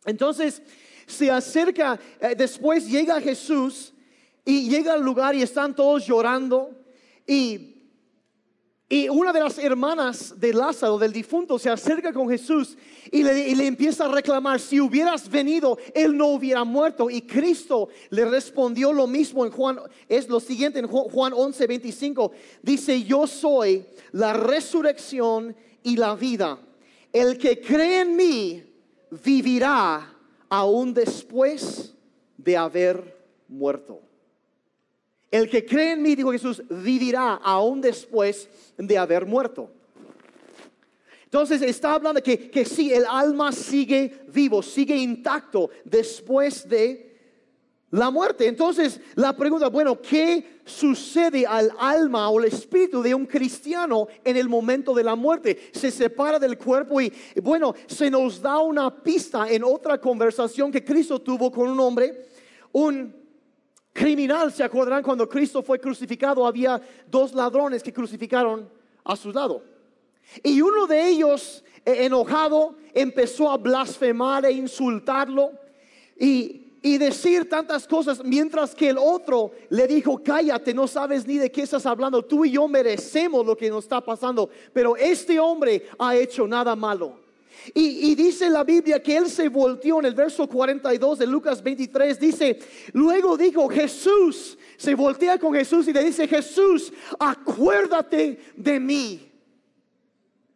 Entonces 0.06 0.62
se 1.06 1.30
acerca, 1.30 2.00
eh, 2.22 2.34
después 2.36 2.90
llega 2.90 3.20
Jesús 3.20 3.94
y 4.46 4.70
llega 4.70 4.94
al 4.94 5.04
lugar 5.04 5.36
y 5.36 5.42
están 5.42 5.76
todos 5.76 6.08
llorando 6.08 6.72
y 7.28 7.73
y 8.90 9.10
una 9.10 9.34
de 9.34 9.40
las 9.40 9.58
hermanas 9.58 10.40
de 10.40 10.54
Lázaro, 10.54 10.98
del 10.98 11.14
difunto, 11.14 11.58
se 11.58 11.70
acerca 11.70 12.14
con 12.14 12.30
Jesús 12.30 12.78
y 13.12 13.24
le, 13.24 13.66
empieza 13.66 14.06
a 14.06 14.12
reclamar, 14.12 14.60
si 14.60 14.80
hubieras 14.80 15.30
venido, 15.30 15.78
él 15.96 16.16
no 16.16 16.28
hubiera 16.28 16.64
muerto. 16.64 17.10
Y 17.10 17.22
Cristo 17.22 17.90
le 18.10 18.26
respondió 18.26 18.94
lo 18.94 19.08
mismo 19.08 19.46
en 19.46 19.52
Juan, 19.52 19.80
es 20.08 20.28
lo 20.28 20.40
siguiente 20.40 20.80
en 20.80 20.88
Juan 20.88 21.34
11, 21.34 21.66
25. 21.66 22.32
Dice, 22.62 23.04
yo 23.04 23.26
soy 23.26 23.86
la 24.12 24.34
resurrección 24.34 25.56
y 25.82 25.96
la 25.96 26.16
vida. 26.16 26.60
El 27.12 27.38
que 27.38 27.62
cree 27.62 28.02
en 28.02 28.16
mí 28.16 28.64
vivirá 29.24 30.14
aún 30.50 30.94
después 30.94 31.96
de 32.38 32.58
haber 32.58 33.18
muerto. 33.48 34.02
El 35.34 35.50
que 35.50 35.66
cree 35.66 35.94
en 35.94 36.04
mí, 36.04 36.14
dijo 36.14 36.32
Jesús, 36.32 36.62
vivirá 36.70 37.34
aún 37.34 37.82
después 37.82 38.48
de 38.78 39.00
haber 39.00 39.26
muerto. 39.26 39.68
Entonces 41.24 41.64
está 41.64 41.96
hablando 41.96 42.22
que, 42.22 42.52
que 42.52 42.64
sí, 42.64 42.94
el 42.94 43.04
alma 43.08 43.52
sigue 43.52 44.26
vivo, 44.28 44.62
sigue 44.62 44.96
intacto 44.96 45.72
después 45.86 46.70
de 46.70 47.18
la 47.90 48.12
muerte. 48.12 48.46
Entonces 48.46 49.02
la 49.16 49.36
pregunta, 49.36 49.70
bueno, 49.70 50.00
¿qué 50.00 50.60
sucede 50.66 51.48
al 51.48 51.72
alma 51.80 52.30
o 52.30 52.40
el 52.40 52.46
espíritu 52.46 53.02
de 53.02 53.16
un 53.16 53.26
cristiano 53.26 54.08
en 54.24 54.38
el 54.38 54.48
momento 54.48 54.94
de 54.94 55.04
la 55.04 55.16
muerte? 55.16 55.72
Se 55.72 55.90
separa 55.90 56.38
del 56.38 56.60
cuerpo 56.60 57.02
y, 57.02 57.12
bueno, 57.42 57.74
se 57.88 58.12
nos 58.12 58.40
da 58.40 58.60
una 58.60 59.02
pista 59.02 59.50
en 59.50 59.64
otra 59.64 60.00
conversación 60.00 60.72
que 60.72 60.86
Cristo 60.86 61.20
tuvo 61.20 61.52
con 61.52 61.70
un 61.70 61.80
hombre, 61.80 62.28
un 62.72 63.23
criminal. 63.94 64.52
¿Se 64.52 64.64
acordarán 64.64 65.04
cuando 65.04 65.30
Cristo 65.30 65.62
fue 65.62 65.80
crucificado? 65.80 66.46
Había 66.46 66.82
dos 67.10 67.34
ladrones 67.34 67.82
que 67.82 67.94
crucificaron 67.94 68.68
a 69.04 69.16
su 69.16 69.32
lado. 69.32 69.64
Y 70.42 70.60
uno 70.62 70.88
de 70.88 71.08
ellos, 71.08 71.64
eh, 71.86 72.06
enojado, 72.06 72.76
empezó 72.94 73.50
a 73.50 73.58
blasfemar 73.58 74.46
e 74.46 74.52
insultarlo 74.52 75.52
y, 76.20 76.74
y 76.82 76.98
decir 76.98 77.48
tantas 77.48 77.88
cosas, 77.88 78.24
mientras 78.24 78.76
que 78.76 78.90
el 78.90 78.98
otro 78.98 79.52
le 79.70 79.88
dijo, 79.88 80.22
cállate, 80.24 80.74
no 80.74 80.88
sabes 80.88 81.26
ni 81.26 81.38
de 81.38 81.52
qué 81.52 81.62
estás 81.62 81.86
hablando, 81.86 82.24
tú 82.24 82.46
y 82.46 82.52
yo 82.52 82.68
merecemos 82.68 83.46
lo 83.46 83.56
que 83.56 83.70
nos 83.70 83.86
está 83.86 84.02
pasando, 84.02 84.50
pero 84.74 84.96
este 84.98 85.40
hombre 85.40 85.88
ha 85.98 86.16
hecho 86.16 86.48
nada 86.48 86.76
malo. 86.76 87.23
Y, 87.74 88.14
dice 88.16 88.50
la 88.50 88.64
Biblia 88.64 89.02
que 89.02 89.16
él 89.16 89.30
se 89.30 89.48
volteó 89.48 90.00
en 90.00 90.06
el 90.06 90.14
verso 90.14 90.48
42 90.48 91.20
de 91.20 91.28
Lucas 91.28 91.64
23. 91.64 92.20
Dice, 92.20 92.60
luego 92.94 93.38
dijo 93.38 93.70
Jesús, 93.70 94.58
se 94.78 94.96
voltea 94.96 95.38
con 95.40 95.54
Jesús 95.54 95.88
y 95.88 95.94
le 95.94 96.04
dice, 96.04 96.28
Jesús, 96.28 96.92
acuérdate 97.20 98.40
de 98.56 98.80
mí 98.80 99.32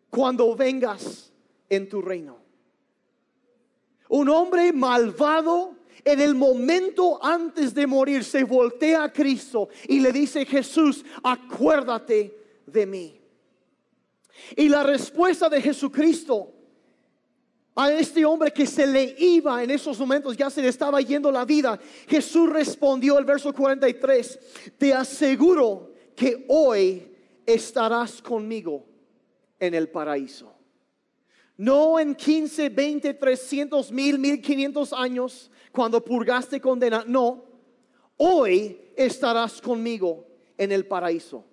cuando 0.09 0.55
vengas 0.55 1.31
en 1.69 1.87
tu 1.87 2.01
reino. 2.01 2.39
Un 4.09 4.29
hombre 4.29 4.73
malvado 4.73 5.75
en 6.03 6.21
el 6.21 6.35
momento 6.35 7.23
antes 7.23 7.73
de 7.73 7.87
morir 7.87 8.23
se 8.23 8.43
voltea 8.43 9.03
a 9.03 9.13
Cristo 9.13 9.69
y 9.87 9.99
le 9.99 10.11
dice, 10.11 10.45
Jesús, 10.45 11.03
acuérdate 11.23 12.37
de 12.65 12.85
mí. 12.85 13.21
Y 14.55 14.69
la 14.69 14.83
respuesta 14.83 15.49
de 15.49 15.61
Jesucristo 15.61 16.53
a 17.79 17.91
este 17.91 18.25
hombre 18.25 18.51
que 18.51 18.65
se 18.65 18.87
le 18.87 19.15
iba 19.19 19.63
en 19.63 19.69
esos 19.69 19.99
momentos, 19.99 20.35
ya 20.35 20.49
se 20.49 20.63
le 20.63 20.67
estaba 20.67 20.99
yendo 20.99 21.31
la 21.31 21.45
vida, 21.45 21.79
Jesús 22.07 22.49
respondió 22.49 23.19
el 23.19 23.25
verso 23.25 23.53
43, 23.53 24.39
te 24.79 24.95
aseguro 24.95 25.93
que 26.15 26.43
hoy 26.49 27.15
estarás 27.45 28.19
conmigo 28.19 28.83
en 29.59 29.75
el 29.75 29.89
paraíso. 29.89 30.55
No 31.55 31.99
en 31.99 32.15
15, 32.15 32.69
20, 32.69 33.13
300, 33.13 33.91
mil, 33.91 34.17
1500 34.17 34.93
años 34.93 35.51
cuando 35.71 36.03
purgaste 36.03 36.59
condena. 36.59 37.03
No, 37.07 37.45
hoy 38.17 38.91
estarás 38.95 39.61
conmigo 39.61 40.25
en 40.57 40.71
el 40.71 40.87
paraíso. 40.87 41.45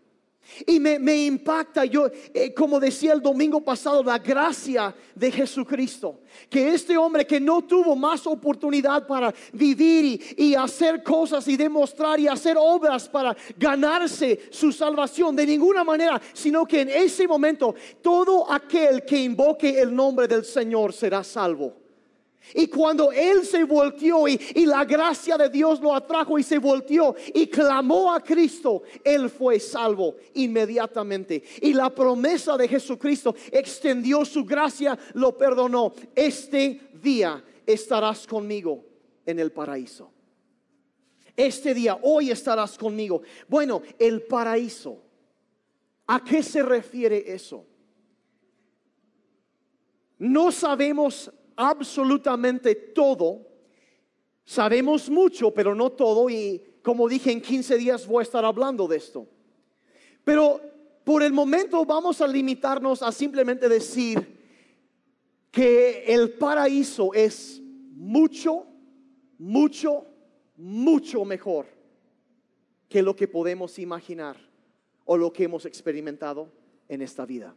Y 0.66 0.78
me, 0.78 1.16
impacta, 1.24 1.84
yo, 1.84 2.08
eh, 2.32 2.52
como 2.54 2.78
decía 2.78 3.12
el 3.12 3.20
domingo 3.22 3.62
pasado, 3.62 4.02
la 4.02 4.18
gracia 4.18 4.94
de 5.14 5.30
Jesucristo. 5.32 6.20
Que 6.48 6.74
este 6.74 6.96
hombre 6.96 7.26
que 7.26 7.40
no 7.40 7.62
tuvo 7.62 7.96
más 7.96 8.26
oportunidad 8.26 9.06
para 9.06 9.34
vivir 9.52 10.34
y, 10.36 10.54
hacer 10.54 11.02
cosas 11.02 11.46
y 11.48 11.56
demostrar 11.56 12.20
y 12.20 12.28
hacer 12.28 12.56
obras 12.58 13.08
para 13.08 13.36
ganarse 13.56 14.48
su 14.50 14.72
salvación 14.72 15.34
de 15.34 15.46
ninguna 15.46 15.84
manera, 15.84 16.20
sino 16.32 16.64
que 16.64 16.82
en 16.82 16.90
ese 16.90 17.26
momento 17.26 17.74
todo 18.00 18.50
aquel 18.50 19.04
que 19.04 19.18
invoque 19.18 19.80
el 19.80 19.94
nombre 19.94 20.28
del 20.28 20.44
Señor 20.44 20.92
será 20.92 21.24
salvo. 21.24 21.83
Y 22.52 22.66
cuando 22.66 23.10
él 23.10 23.44
se 23.46 23.64
volteó 23.64 24.28
y, 24.28 24.38
la 24.66 24.84
gracia 24.84 25.38
de 25.38 25.48
Dios 25.48 25.80
lo 25.80 25.94
atrajo 25.94 26.38
y 26.38 26.42
se 26.42 26.58
volteó 26.58 27.14
y 27.32 27.46
clamó 27.46 28.12
a 28.12 28.20
Cristo, 28.20 28.82
él 29.02 29.30
fue 29.30 29.58
salvo 29.58 30.16
inmediatamente. 30.34 31.42
Y 31.62 31.72
la 31.72 31.94
promesa 31.94 32.56
de 32.56 32.68
Jesucristo 32.68 33.34
extendió 33.50 34.24
su 34.24 34.44
gracia, 34.44 34.98
lo 35.14 35.36
perdonó. 35.36 35.94
Este 36.14 36.80
día 36.94 37.42
estarás 37.66 38.26
conmigo 38.26 38.84
en 39.24 39.38
el 39.38 39.50
paraíso. 39.50 40.10
Este 41.36 41.74
día, 41.74 41.98
hoy 42.02 42.30
estarás 42.30 42.76
conmigo. 42.76 43.22
Bueno, 43.48 43.82
el 43.98 44.22
paraíso. 44.22 45.02
¿A 46.06 46.22
qué 46.22 46.42
se 46.42 46.62
refiere 46.62 47.32
eso? 47.32 47.66
No 50.18 50.52
sabemos 50.52 51.32
absolutamente 51.56 52.74
todo. 52.74 53.46
Sabemos 54.44 55.08
mucho, 55.08 55.52
pero 55.52 55.74
no 55.74 55.90
todo. 55.90 56.28
Y 56.28 56.62
como 56.82 57.08
dije, 57.08 57.32
en 57.32 57.40
15 57.40 57.76
días 57.78 58.06
voy 58.06 58.20
a 58.20 58.22
estar 58.22 58.44
hablando 58.44 58.86
de 58.86 58.96
esto. 58.96 59.26
Pero 60.24 60.60
por 61.04 61.22
el 61.22 61.32
momento 61.32 61.84
vamos 61.84 62.20
a 62.20 62.26
limitarnos 62.26 63.02
a 63.02 63.12
simplemente 63.12 63.68
decir 63.68 64.34
que 65.50 66.04
el 66.06 66.30
paraíso 66.30 67.14
es 67.14 67.60
mucho, 67.92 68.66
mucho, 69.38 70.06
mucho 70.56 71.24
mejor 71.24 71.66
que 72.88 73.02
lo 73.02 73.14
que 73.14 73.28
podemos 73.28 73.78
imaginar 73.78 74.36
o 75.04 75.16
lo 75.16 75.32
que 75.32 75.44
hemos 75.44 75.66
experimentado 75.66 76.50
en 76.88 77.02
esta 77.02 77.26
vida 77.26 77.54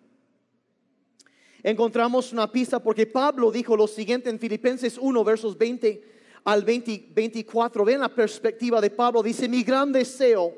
encontramos 1.63 2.31
una 2.31 2.51
pista 2.51 2.81
porque 2.81 3.05
Pablo 3.05 3.51
dijo 3.51 3.75
lo 3.75 3.87
siguiente 3.87 4.29
en 4.29 4.39
Filipenses 4.39 4.97
1, 4.97 5.23
versos 5.23 5.57
20 5.57 6.01
al 6.43 6.63
24. 6.63 7.85
Ven 7.85 7.99
la 7.99 8.09
perspectiva 8.09 8.79
de 8.79 8.89
Pablo. 8.89 9.21
Dice, 9.21 9.49
mi 9.49 9.63
gran 9.63 9.91
deseo 9.91 10.53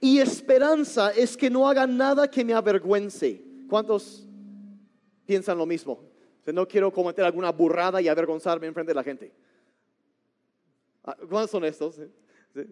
y 0.00 0.18
esperanza 0.18 1.10
es 1.10 1.36
que 1.36 1.50
no 1.50 1.68
haga 1.68 1.86
nada 1.86 2.30
que 2.30 2.44
me 2.44 2.54
avergüence. 2.54 3.42
¿Cuántos 3.68 4.26
piensan 5.26 5.58
lo 5.58 5.66
mismo? 5.66 6.06
no 6.52 6.66
quiero 6.68 6.92
cometer 6.92 7.24
alguna 7.24 7.50
burrada 7.50 8.00
y 8.00 8.06
avergonzarme 8.06 8.68
en 8.68 8.74
frente 8.74 8.90
de 8.90 8.94
la 8.94 9.02
gente. 9.02 9.32
Ah, 11.02 11.16
¿Cuántos 11.28 11.50
son 11.50 11.64
estos? 11.64 12.00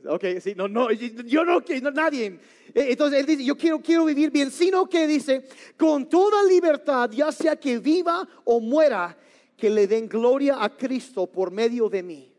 Ok, 0.08 0.24
sí, 0.40 0.54
no, 0.54 0.68
no, 0.68 0.90
yo 0.92 1.44
no 1.44 1.62
quiero, 1.62 1.90
nadie. 1.90 2.38
E, 2.74 2.92
entonces 2.92 3.20
él 3.20 3.26
dice, 3.26 3.44
yo 3.44 3.56
quiero, 3.56 3.80
quiero 3.80 4.04
vivir 4.04 4.30
bien, 4.30 4.50
sino 4.50 4.88
que 4.88 5.06
dice, 5.06 5.46
con 5.76 6.08
toda 6.08 6.42
libertad, 6.44 7.10
ya 7.10 7.30
sea 7.30 7.56
que 7.56 7.78
viva 7.78 8.26
o 8.44 8.60
muera, 8.60 9.16
que 9.56 9.68
le 9.70 9.86
den 9.86 10.08
gloria 10.08 10.62
a 10.62 10.76
Cristo 10.76 11.26
por 11.26 11.50
medio 11.50 11.88
de 11.88 12.02
mí. 12.02 12.32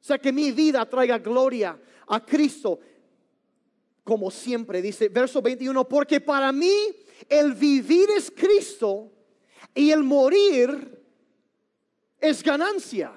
O 0.00 0.04
sea, 0.04 0.18
que 0.18 0.32
mi 0.32 0.50
vida 0.52 0.84
traiga 0.86 1.18
gloria 1.18 1.78
a 2.08 2.24
Cristo, 2.24 2.80
como 4.02 4.30
siempre, 4.30 4.82
dice 4.82 5.08
verso 5.08 5.40
21, 5.40 5.88
porque 5.88 6.20
para 6.20 6.50
mí 6.52 6.74
el 7.28 7.54
vivir 7.54 8.08
es 8.16 8.30
Cristo 8.30 9.12
y 9.74 9.90
el 9.90 10.02
morir 10.02 11.00
es 12.18 12.42
ganancia. 12.42 13.12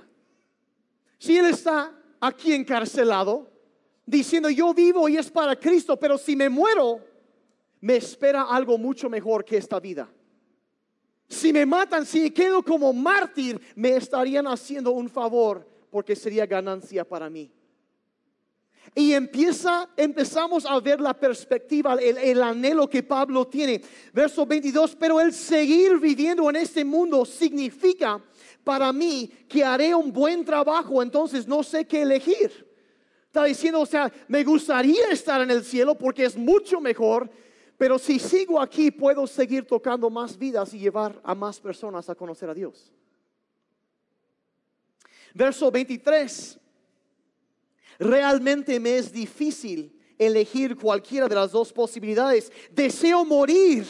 Si 1.17 1.37
Él 1.37 1.45
está 1.45 1.97
aquí 2.19 2.53
encarcelado, 2.53 3.52
diciendo 4.05 4.49
yo 4.49 4.73
vivo 4.73 5.07
y 5.07 5.17
es 5.17 5.29
para 5.29 5.55
Cristo, 5.55 5.97
pero 5.97 6.17
si 6.17 6.35
me 6.35 6.49
muero, 6.49 6.99
me 7.81 7.97
espera 7.97 8.43
algo 8.43 8.77
mucho 8.77 9.09
mejor 9.09 9.43
que 9.43 9.57
esta 9.57 9.79
vida. 9.79 10.09
Si 11.27 11.51
me 11.51 11.65
matan, 11.65 12.05
si 12.05 12.31
quedo 12.31 12.63
como 12.63 12.93
mártir, 12.93 13.59
me 13.75 13.95
estarían 13.95 14.47
haciendo 14.47 14.91
un 14.91 15.09
favor 15.09 15.67
porque 15.89 16.15
sería 16.15 16.45
ganancia 16.45 17.03
para 17.03 17.29
mí. 17.29 17.51
Y 18.95 19.13
empieza, 19.13 19.89
empezamos 19.97 20.65
a 20.65 20.79
ver 20.79 21.01
la 21.01 21.13
perspectiva, 21.13 21.95
el, 21.95 22.17
el, 22.17 22.43
anhelo 22.43 22.87
que 22.87 23.01
Pablo 23.01 23.47
tiene. 23.47 23.81
Verso 24.11 24.45
22, 24.45 24.95
pero 24.95 25.19
el 25.19 25.33
seguir 25.33 25.97
viviendo 25.97 26.47
en 26.49 26.57
este 26.57 26.85
mundo 26.85 27.25
significa 27.25 28.21
para 28.63 28.93
mí 28.93 29.31
que 29.47 29.63
haré 29.63 29.95
un 29.95 30.11
buen 30.11 30.45
trabajo, 30.45 31.01
entonces 31.01 31.47
no 31.47 31.63
sé 31.63 31.85
qué 31.85 32.03
elegir. 32.03 32.72
Está 33.33 33.45
diciendo, 33.45 33.81
o 33.81 33.85
sea, 33.87 34.13
me 34.27 34.43
gustaría 34.43 35.09
estar 35.09 35.41
en 35.41 35.49
el 35.49 35.63
cielo 35.63 35.97
porque 35.97 36.23
es 36.23 36.37
mucho 36.37 36.79
mejor, 36.79 37.27
pero 37.79 37.97
si 37.97 38.19
sigo 38.19 38.61
aquí 38.61 38.91
puedo 38.91 39.25
seguir 39.25 39.65
tocando 39.65 40.07
más 40.11 40.37
vidas 40.37 40.71
y 40.75 40.77
llevar 40.77 41.19
a 41.23 41.33
más 41.33 41.59
personas 41.59 42.07
a 42.11 42.13
conocer 42.13 42.47
a 42.51 42.53
Dios. 42.53 42.93
Verso 45.33 45.71
23. 45.71 46.59
Realmente 47.97 48.79
me 48.79 48.97
es 48.97 49.11
difícil 49.11 49.99
elegir 50.19 50.77
cualquiera 50.77 51.27
de 51.27 51.33
las 51.33 51.53
dos 51.53 51.73
posibilidades. 51.73 52.51
Deseo 52.69 53.25
morir 53.25 53.83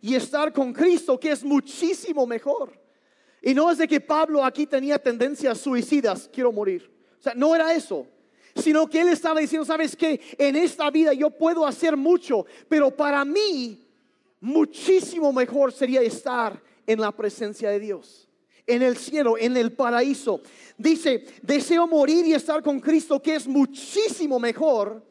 y 0.00 0.16
estar 0.16 0.52
con 0.52 0.72
Cristo, 0.72 1.20
que 1.20 1.30
es 1.30 1.44
muchísimo 1.44 2.26
mejor. 2.26 2.72
Y 3.42 3.54
no 3.54 3.70
es 3.70 3.78
de 3.78 3.86
que 3.86 4.00
Pablo 4.00 4.44
aquí 4.44 4.66
tenía 4.66 4.98
tendencias 4.98 5.58
suicidas, 5.58 6.28
quiero 6.32 6.50
morir. 6.50 6.92
O 7.16 7.22
sea, 7.22 7.34
no 7.36 7.54
era 7.54 7.72
eso 7.72 8.04
sino 8.54 8.88
que 8.88 9.00
él 9.00 9.08
estaba 9.08 9.40
diciendo, 9.40 9.64
sabes 9.64 9.96
que 9.96 10.20
en 10.38 10.56
esta 10.56 10.90
vida 10.90 11.12
yo 11.12 11.30
puedo 11.30 11.66
hacer 11.66 11.96
mucho, 11.96 12.46
pero 12.68 12.90
para 12.90 13.24
mí 13.24 13.86
muchísimo 14.40 15.32
mejor 15.32 15.72
sería 15.72 16.00
estar 16.02 16.62
en 16.86 17.00
la 17.00 17.12
presencia 17.12 17.70
de 17.70 17.80
Dios, 17.80 18.28
en 18.66 18.82
el 18.82 18.96
cielo, 18.96 19.36
en 19.38 19.56
el 19.56 19.72
paraíso. 19.72 20.40
Dice, 20.76 21.24
deseo 21.42 21.86
morir 21.86 22.26
y 22.26 22.34
estar 22.34 22.62
con 22.62 22.80
Cristo, 22.80 23.20
que 23.20 23.34
es 23.34 23.46
muchísimo 23.46 24.38
mejor. 24.38 25.06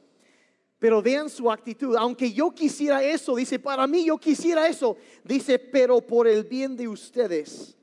Pero 0.79 1.01
vean 1.01 1.27
su 1.27 1.51
actitud, 1.51 1.95
aunque 1.95 2.31
yo 2.31 2.51
quisiera 2.51 3.03
eso, 3.03 3.35
dice, 3.35 3.57
para 3.57 3.87
mí 3.87 4.05
yo 4.05 4.17
quisiera 4.19 4.67
eso, 4.67 4.95
dice, 5.23 5.57
pero 5.57 6.01
por 6.01 6.27
el 6.27 6.43
bien 6.43 6.75
de 6.75 6.87
ustedes 6.87 7.75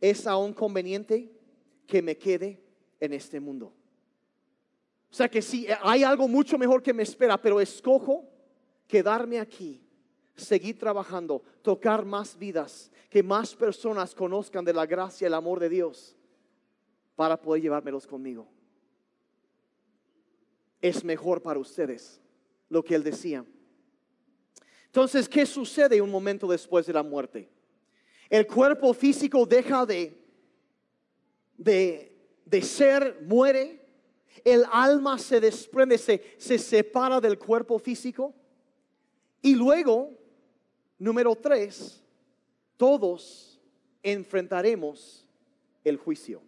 es 0.00 0.26
aún 0.26 0.52
conveniente 0.52 1.30
que 1.86 2.02
me 2.02 2.16
quede 2.16 2.60
en 2.98 3.12
este 3.12 3.38
mundo. 3.38 3.72
O 5.10 5.14
sea 5.14 5.28
que 5.28 5.42
si 5.42 5.66
hay 5.82 6.04
algo 6.04 6.28
mucho 6.28 6.56
mejor 6.56 6.82
que 6.82 6.94
me 6.94 7.02
espera, 7.02 7.40
pero 7.40 7.60
escojo 7.60 8.28
quedarme 8.86 9.40
aquí, 9.40 9.82
seguir 10.36 10.78
trabajando, 10.78 11.42
tocar 11.62 12.04
más 12.04 12.38
vidas, 12.38 12.90
que 13.08 13.22
más 13.22 13.54
personas 13.54 14.14
conozcan 14.14 14.64
de 14.64 14.72
la 14.72 14.86
gracia 14.86 15.24
y 15.24 15.26
el 15.26 15.34
amor 15.34 15.58
de 15.58 15.68
Dios 15.68 16.16
para 17.16 17.40
poder 17.40 17.62
llevármelos 17.62 18.06
conmigo. 18.06 18.46
Es 20.80 21.04
mejor 21.04 21.42
para 21.42 21.58
ustedes 21.58 22.20
lo 22.68 22.82
que 22.82 22.94
él 22.94 23.02
decía. 23.02 23.44
Entonces, 24.86 25.28
¿qué 25.28 25.44
sucede 25.44 26.00
un 26.00 26.10
momento 26.10 26.46
después 26.46 26.86
de 26.86 26.92
la 26.92 27.02
muerte? 27.02 27.48
El 28.28 28.46
cuerpo 28.46 28.94
físico 28.94 29.44
deja 29.44 29.84
de, 29.84 30.16
de, 31.56 32.16
de 32.44 32.62
ser, 32.62 33.20
muere, 33.22 33.79
el 34.44 34.64
alma 34.70 35.18
se 35.18 35.40
desprende, 35.40 35.98
se, 35.98 36.22
se 36.38 36.58
separa 36.58 37.20
del 37.20 37.38
cuerpo 37.38 37.78
físico. 37.78 38.34
Y 39.42 39.54
luego, 39.54 40.12
número 40.98 41.34
tres, 41.34 42.02
todos 42.76 43.60
enfrentaremos 44.02 45.26
el 45.84 45.96
juicio. 45.96 46.42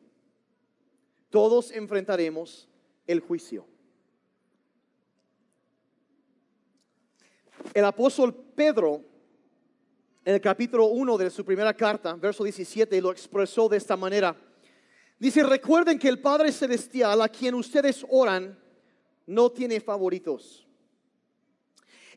Todos 1.30 1.70
enfrentaremos 1.72 2.68
el 3.06 3.20
juicio. 3.20 3.66
El 7.74 7.84
apóstol 7.84 8.34
Pedro, 8.34 9.02
en 10.24 10.34
el 10.34 10.40
capítulo 10.40 10.86
1 10.86 11.18
de 11.18 11.30
su 11.30 11.44
primera 11.44 11.74
carta, 11.74 12.14
verso 12.14 12.44
17, 12.44 13.00
lo 13.00 13.10
expresó 13.10 13.68
de 13.68 13.78
esta 13.78 13.96
manera. 13.96 14.36
Dice, 15.22 15.44
recuerden 15.44 16.00
que 16.00 16.08
el 16.08 16.18
Padre 16.18 16.50
Celestial 16.50 17.22
a 17.22 17.28
quien 17.28 17.54
ustedes 17.54 18.04
oran 18.10 18.58
no 19.24 19.52
tiene 19.52 19.78
favoritos. 19.78 20.66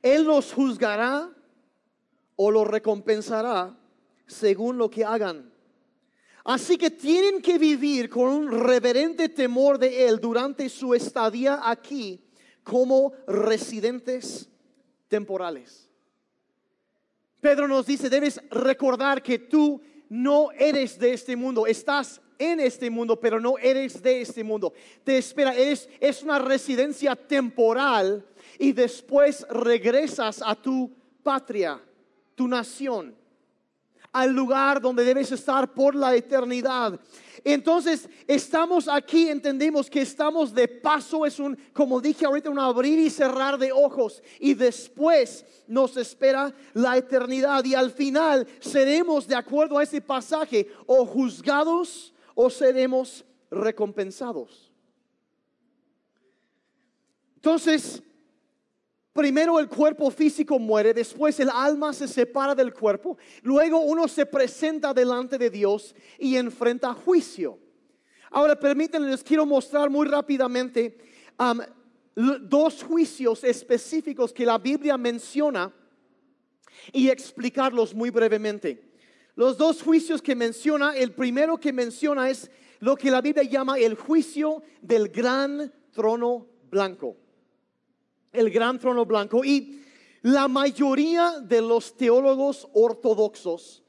Él 0.01 0.23
los 0.23 0.51
juzgará 0.51 1.31
o 2.35 2.49
lo 2.49 2.65
recompensará 2.65 3.77
según 4.25 4.79
lo 4.79 4.89
que 4.89 5.05
hagan. 5.05 5.53
Así 6.45 6.79
que 6.79 6.89
tienen 6.89 7.43
que 7.43 7.59
vivir 7.59 8.09
con 8.09 8.27
un 8.27 8.51
reverente 8.51 9.29
temor 9.29 9.77
de 9.77 10.07
Él 10.07 10.19
durante 10.19 10.67
su 10.67 10.95
estadía 10.95 11.59
aquí 11.63 12.25
como 12.63 13.13
residentes 13.27 14.49
temporales. 15.07 15.87
Pedro 17.39 17.67
nos 17.67 17.85
dice, 17.85 18.09
debes 18.09 18.41
recordar 18.49 19.21
que 19.21 19.37
tú 19.37 19.79
no 20.09 20.51
eres 20.53 20.97
de 20.97 21.13
este 21.13 21.35
mundo, 21.35 21.67
estás 21.67 22.19
en 22.37 22.59
este 22.59 22.89
mundo, 22.89 23.19
pero 23.19 23.39
no 23.39 23.57
eres 23.57 24.01
de 24.01 24.21
este 24.21 24.43
mundo. 24.43 24.73
Te 25.03 25.17
espera, 25.17 25.55
es, 25.55 25.89
es 25.99 26.23
una 26.23 26.39
residencia 26.39 27.15
temporal 27.15 28.25
y 28.59 28.71
después 28.71 29.45
regresas 29.49 30.41
a 30.45 30.55
tu 30.55 30.91
patria, 31.23 31.81
tu 32.35 32.47
nación 32.47 33.15
al 34.15 34.31
lugar 34.31 34.79
donde 34.79 35.03
debes 35.03 35.29
estar 35.33 35.73
por 35.73 35.93
la 35.93 36.15
eternidad. 36.15 36.97
Entonces, 37.43 38.07
estamos 38.25 38.87
aquí, 38.87 39.27
entendemos 39.27 39.89
que 39.89 40.01
estamos 40.01 40.53
de 40.53 40.69
paso, 40.69 41.25
es 41.25 41.37
un, 41.37 41.57
como 41.73 41.99
dije 41.99 42.25
ahorita, 42.25 42.49
un 42.49 42.57
abrir 42.57 42.97
y 42.97 43.09
cerrar 43.09 43.57
de 43.57 43.73
ojos. 43.73 44.23
Y 44.39 44.53
después 44.53 45.43
nos 45.67 45.97
espera 45.97 46.55
la 46.73 46.95
eternidad. 46.95 47.65
Y 47.65 47.75
al 47.75 47.91
final 47.91 48.47
seremos, 48.61 49.27
de 49.27 49.35
acuerdo 49.35 49.77
a 49.77 49.83
ese 49.83 49.99
pasaje, 49.99 50.69
o 50.85 51.05
juzgados 51.05 52.13
o 52.35 52.49
seremos 52.49 53.25
recompensados. 53.49 54.71
Entonces, 57.35 58.03
Primero 59.15 59.59
el 59.59 59.69
cuerpo 59.69 60.11
físico 60.11 60.59
muere, 60.59 60.93
después 60.93 61.39
el 61.39 61.49
alma 61.49 61.93
se 61.93 62.05
separa 62.05 62.53
del 62.53 62.73
cuerpo, 62.73 63.17
luego 63.43 63.79
uno 63.79 64.09
se 64.09 64.25
presenta 64.25 64.93
delante 64.93 65.37
de 65.37 65.49
Dios 65.49 65.95
y 66.19 66.35
enfrenta 66.35 66.93
juicio. 66.93 67.57
Ahora 68.29 68.59
permítanme, 68.59 69.09
les 69.09 69.23
quiero 69.23 69.45
mostrar 69.45 69.89
muy 69.89 70.05
rápidamente 70.05 70.97
dos 72.13 72.83
juicios 72.83 73.45
específicos 73.45 74.33
que 74.33 74.45
la 74.45 74.57
Biblia 74.57 74.97
menciona 74.97 75.73
y 76.91 77.07
explicarlos 77.07 77.95
muy 77.95 78.09
brevemente. 78.09 78.94
Los 79.35 79.57
dos 79.57 79.81
juicios 79.81 80.21
que 80.21 80.35
menciona, 80.35 80.95
el 80.95 81.11
primero 81.11 81.57
que 81.57 81.73
menciona 81.73 82.29
es 82.29 82.49
lo 82.79 82.95
que 82.95 83.11
la 83.11 83.21
Biblia 83.21 83.43
llama 83.43 83.77
el 83.77 83.95
juicio 83.95 84.63
del 84.81 85.09
gran 85.09 85.71
trono 85.91 86.47
blanco 86.69 87.17
el 88.35 88.51
gran 88.51 88.79
trono 88.79 89.05
blanco. 89.05 89.43
Y 89.43 89.81
la 90.21 90.47
mayoría 90.47 91.39
de 91.41 91.61
los 91.61 91.95
teólogos 91.95 92.67
ortodoxos, 92.73 93.83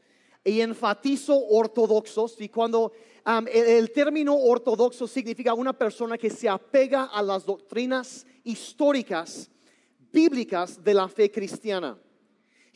y 0.44 0.60
enfatizo 0.60 1.36
ortodoxos, 1.36 2.40
y 2.40 2.48
cuando 2.48 2.92
um, 3.26 3.46
el, 3.52 3.90
término 3.90 4.36
ortodoxo 4.36 5.06
significa 5.08 5.54
una 5.54 5.72
persona 5.72 6.16
que 6.16 6.30
se 6.30 6.48
apega 6.48 7.04
a 7.04 7.22
las 7.22 7.44
doctrinas 7.44 8.24
históricas, 8.44 9.50
bíblicas 10.12 10.82
de 10.82 10.94
la 10.94 11.08
fe 11.08 11.30
cristiana. 11.30 11.98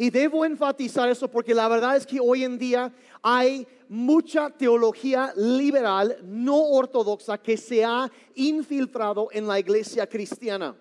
Y 0.00 0.08
debo 0.08 0.46
enfatizar 0.46 1.10
eso 1.10 1.30
porque 1.30 1.52
la 1.52 1.68
verdad 1.68 1.94
es 1.94 2.06
que 2.06 2.18
hoy 2.18 2.42
en 2.42 2.56
día 2.56 2.90
hay 3.22 3.68
mucha 3.86 4.48
teología 4.48 5.30
liberal 5.36 6.16
no 6.22 6.56
ortodoxa 6.56 7.36
que 7.36 7.58
se 7.58 7.84
ha 7.84 8.10
infiltrado 8.34 9.28
en 9.30 9.46
la 9.46 9.60
iglesia 9.60 10.06
cristiana. 10.06 10.74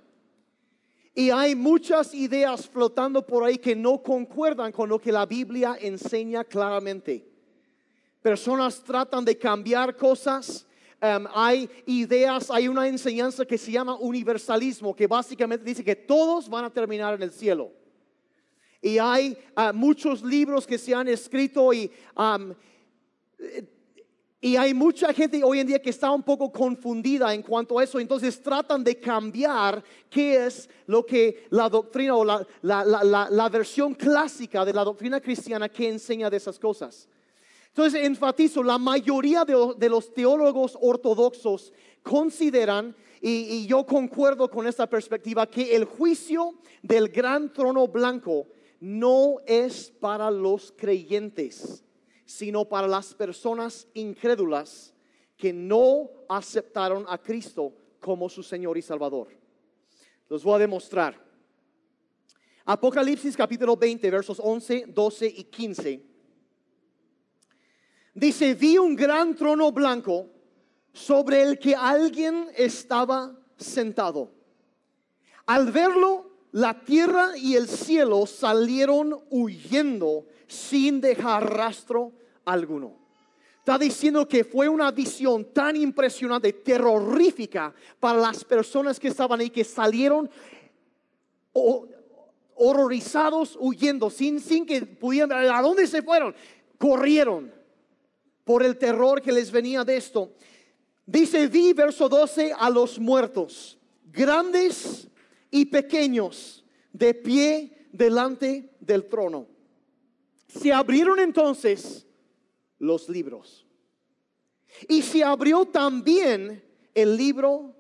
Y 1.14 1.32
hay 1.32 1.54
muchas 1.54 2.14
ideas 2.14 2.66
flotando 2.70 3.28
por 3.28 3.44
ahí 3.44 3.58
que 3.58 3.76
no 3.76 4.02
concuerdan 4.02 4.72
con 4.72 4.88
lo 4.88 4.98
que 4.98 5.12
la 5.12 5.26
Biblia 5.26 5.78
enseña 5.82 6.46
claramente. 6.46 7.30
Personas 8.22 8.82
tratan 8.82 9.26
de 9.26 9.38
cambiar 9.38 9.98
cosas. 9.98 10.66
Em, 11.02 11.28
hay 11.36 11.70
ideas, 11.88 12.50
hay 12.50 12.70
una 12.70 12.88
enseñanza 12.88 13.44
que 13.44 13.58
se 13.58 13.74
llama 13.74 13.98
universalismo, 13.98 14.96
que 14.96 15.08
básicamente 15.08 15.66
dice 15.66 15.84
que 15.84 15.98
todos 15.98 16.48
van 16.48 16.64
a 16.64 16.70
terminar 16.70 17.16
en 17.16 17.24
el 17.24 17.34
cielo. 17.34 17.79
Y 18.82 18.98
hay 18.98 19.38
ah, 19.56 19.74
muchos 19.74 20.24
libros 20.24 20.66
que 20.66 20.78
se 20.78 20.94
han 20.94 21.08
escrito 21.08 21.74
y 21.74 21.92
y 24.42 24.56
hay 24.56 24.74
mucha 24.74 25.14
gente 25.14 25.44
hoy 25.44 25.60
en 25.60 25.68
día 25.68 25.82
que 25.82 25.90
está 25.90 26.12
un 26.12 26.24
poco 26.24 26.50
confundida 26.50 27.34
en 27.34 27.42
cuanto 27.42 27.78
a 27.78 27.84
eso, 27.84 28.00
entonces 28.00 28.42
tratan 28.42 28.86
de 28.86 28.98
cambiar 28.98 29.84
qué 30.10 30.46
es 30.46 30.70
lo 30.86 31.06
que 31.06 31.46
la 31.50 31.68
doctrina 31.68 32.16
o 32.16 32.24
la, 32.24 33.50
versión 33.52 33.94
clásica 33.96 34.64
de 34.64 34.72
la 34.72 34.86
doctrina 34.86 35.20
cristiana 35.20 35.68
que 35.68 35.90
enseña 35.90 36.30
de 36.30 36.38
esas 36.38 36.58
cosas. 36.58 37.10
Entonces 37.68 38.06
enfatizo, 38.06 38.64
la 38.64 38.78
mayoría 38.78 39.44
de, 39.44 39.90
los 39.90 40.14
teólogos 40.14 40.78
ortodoxos 40.80 41.74
consideran, 42.02 42.96
y 43.22 43.68
yo 43.68 43.86
concuerdo 43.86 44.50
con 44.50 44.66
esta 44.68 44.88
perspectiva, 44.88 45.48
que 45.48 45.76
el 45.76 45.84
juicio 45.84 46.54
del 46.82 47.10
gran 47.10 47.52
trono 47.52 47.90
blanco 47.90 48.48
no 48.80 49.38
es 49.46 49.90
para 50.00 50.32
los 50.32 50.74
creyentes 50.76 51.84
sino 52.30 52.64
para 52.64 52.88
las 52.88 53.16
personas 53.16 53.88
incrédulas 53.96 54.94
que 55.36 55.52
no 55.52 56.12
aceptaron 56.30 57.04
a 57.10 57.18
Cristo 57.18 57.74
como 58.00 58.30
su 58.30 58.44
Señor 58.44 58.78
y 58.78 58.84
Salvador. 58.84 59.30
Los 60.30 60.44
voy 60.44 60.54
a 60.54 60.60
demostrar. 60.60 61.20
Apocalipsis 62.66 63.36
capítulo 63.36 63.76
20, 63.76 64.12
versos 64.12 64.40
11, 64.40 64.86
12 64.90 65.26
y 65.38 65.44
15. 65.46 66.06
Dice, 68.14 68.54
vi 68.54 68.78
un 68.78 68.96
gran 68.96 69.36
trono 69.36 69.72
blanco 69.72 70.28
sobre 70.94 71.42
el 71.42 71.58
que 71.58 71.74
alguien 71.74 72.48
estaba 72.56 73.36
sentado. 73.58 74.32
Al 75.48 75.72
verlo, 75.72 76.29
la 76.52 76.80
tierra 76.80 77.38
y 77.38 77.56
el 77.56 77.68
cielo 77.68 78.26
salieron 78.26 79.20
huyendo 79.30 80.26
sin 80.48 81.00
dejar 81.00 81.54
rastro 81.54 82.12
alguno. 82.46 82.98
Está 83.60 83.78
diciendo 83.78 84.28
que 84.28 84.44
fue 84.44 84.68
una 84.68 84.90
visión 84.90 85.54
tan 85.54 85.76
impresionante, 85.76 86.54
terrorífica 86.54 87.74
para 88.00 88.20
las 88.20 88.44
personas 88.44 89.00
que 89.00 89.10
estaban 89.10 89.40
ahí, 89.40 89.52
que 89.52 89.64
salieron 89.64 90.28
horrorizados, 92.56 93.56
huyendo, 93.60 94.10
sin, 94.10 94.40
sin 94.40 94.66
que 94.66 94.82
pudieran 94.86 95.30
ver 95.30 95.52
a 95.52 95.62
dónde 95.62 95.86
se 95.86 96.02
fueron. 96.02 96.34
Corrieron 96.80 97.54
por 98.44 98.64
el 98.64 98.76
terror 98.78 99.22
que 99.22 99.32
les 99.32 99.52
venía 99.52 99.84
de 99.84 99.98
esto. 99.98 100.32
Dice, 101.06 101.46
vi 101.48 101.74
verso 101.74 102.10
12 102.10 102.54
a 102.58 102.70
los 102.72 102.98
muertos, 102.98 103.78
grandes 104.12 105.09
y 105.52 105.66
pequeños, 105.66 106.64
de 106.92 107.14
pie 107.14 107.88
delante 107.92 108.76
del 108.80 109.08
trono. 109.08 109.48
Se 110.48 110.74
abrieron 110.74 111.20
entonces 111.20 112.08
los 112.80 113.10
libros. 113.10 113.66
Y 114.88 115.02
se 115.02 115.24
abrió 115.24 115.66
también 115.66 116.64
el 116.94 117.18
libro 117.18 117.76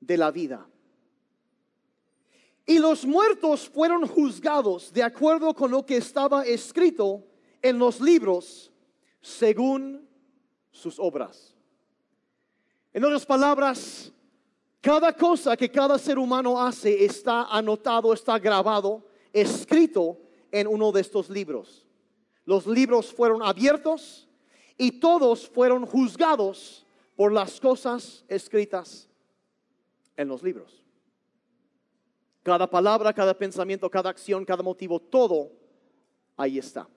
de 0.00 0.16
la 0.16 0.30
vida. 0.30 0.66
Y 2.66 2.78
los 2.78 3.04
muertos 3.04 3.68
fueron 3.68 4.06
juzgados 4.06 4.92
de 4.92 5.02
acuerdo 5.02 5.54
con 5.54 5.70
lo 5.70 5.84
que 5.84 5.96
estaba 5.96 6.44
escrito 6.44 7.24
en 7.62 7.78
los 7.78 8.00
libros 8.00 8.70
según 9.20 10.08
sus 10.70 10.98
obras. 10.98 11.56
En 12.92 13.04
otras 13.04 13.26
palabras, 13.26 14.12
cada 14.80 15.12
cosa 15.12 15.56
que 15.56 15.70
cada 15.70 15.98
ser 15.98 16.18
humano 16.18 16.60
hace 16.60 17.04
está 17.04 17.44
anotado, 17.44 18.12
está 18.12 18.38
grabado, 18.38 19.04
escrito 19.32 20.18
en 20.50 20.66
uno 20.66 20.90
de 20.90 21.02
estos 21.02 21.28
libros. 21.28 21.86
Los 22.44 22.66
libros 22.66 23.12
fueron 23.12 23.42
abiertos 23.42 24.26
y 24.78 24.92
todos 24.92 25.48
fueron 25.48 25.84
juzgados 25.84 26.86
por 27.14 27.32
las 27.32 27.60
cosas 27.60 28.24
escritas 28.28 29.08
en 30.16 30.28
los 30.28 30.42
libros. 30.42 30.82
Cada 32.42 32.68
palabra, 32.68 33.12
cada 33.12 33.36
pensamiento, 33.36 33.90
cada 33.90 34.08
acción, 34.08 34.46
cada 34.46 34.62
motivo, 34.62 34.98
todo 34.98 35.52
ahí 36.36 36.58
está. 36.58 36.88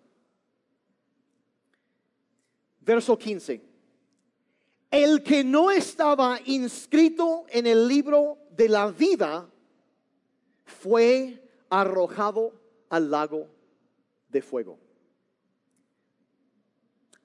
Verso 2.80 3.17
15. 3.17 3.72
El 4.93 5.23
que 5.23 5.43
no 5.43 5.71
estaba 5.71 6.39
inscrito 6.45 7.45
en 7.49 7.65
el 7.65 7.88
libro 7.88 8.38
de 8.51 8.69
la 8.69 8.91
vida 8.91 9.49
fue 10.65 11.49
arrojado 11.67 12.53
al 12.89 13.10
lago 13.10 13.47
de 14.29 14.43
fuego. 14.43 14.77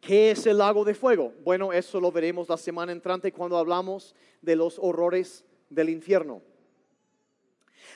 ¿Qué 0.01 0.31
es 0.31 0.47
el 0.47 0.57
lago 0.57 0.83
de 0.83 0.95
fuego? 0.95 1.35
Bueno, 1.45 1.71
eso 1.71 2.01
lo 2.01 2.11
veremos 2.11 2.49
la 2.49 2.57
semana 2.57 2.91
entrante 2.91 3.33
cuando 3.33 3.59
hablamos 3.59 4.15
de 4.41 4.57
los 4.57 4.79
horrores 4.79 5.45
del 5.69 5.91
infierno. 5.91 6.41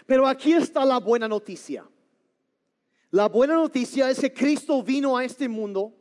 Pero 0.04 0.26
aquí 0.26 0.52
está 0.52 0.84
la 0.84 1.00
buena 1.00 1.26
noticia. 1.28 1.88
La 3.10 3.26
buena 3.26 3.54
noticia 3.54 4.10
es 4.10 4.20
que 4.20 4.34
Cristo 4.34 4.82
vino 4.82 5.16
a 5.16 5.24
este 5.24 5.48
mundo 5.48 5.94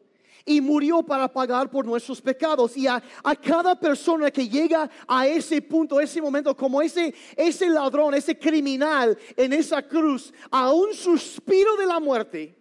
y 0.45 0.61
murió 0.61 1.03
para 1.03 1.27
pagar 1.27 1.69
por 1.69 1.85
nuestros 1.85 2.21
pecados. 2.21 2.75
Y 2.77 2.87
a, 2.87 3.01
cada 3.41 3.79
persona 3.79 4.31
que 4.31 4.47
llega 4.47 4.89
a 5.07 5.27
ese 5.27 5.61
punto, 5.61 5.99
ese 5.99 6.21
momento, 6.21 6.55
como 6.55 6.81
ese, 6.81 7.13
ese 7.35 7.69
ladrón, 7.69 8.13
ese 8.13 8.37
criminal 8.37 9.17
en 9.35 9.53
esa 9.53 9.81
cruz, 9.81 10.33
a 10.49 10.71
un 10.71 10.93
suspiro 10.93 11.75
de 11.77 11.85
la 11.85 11.99
muerte, 11.99 12.57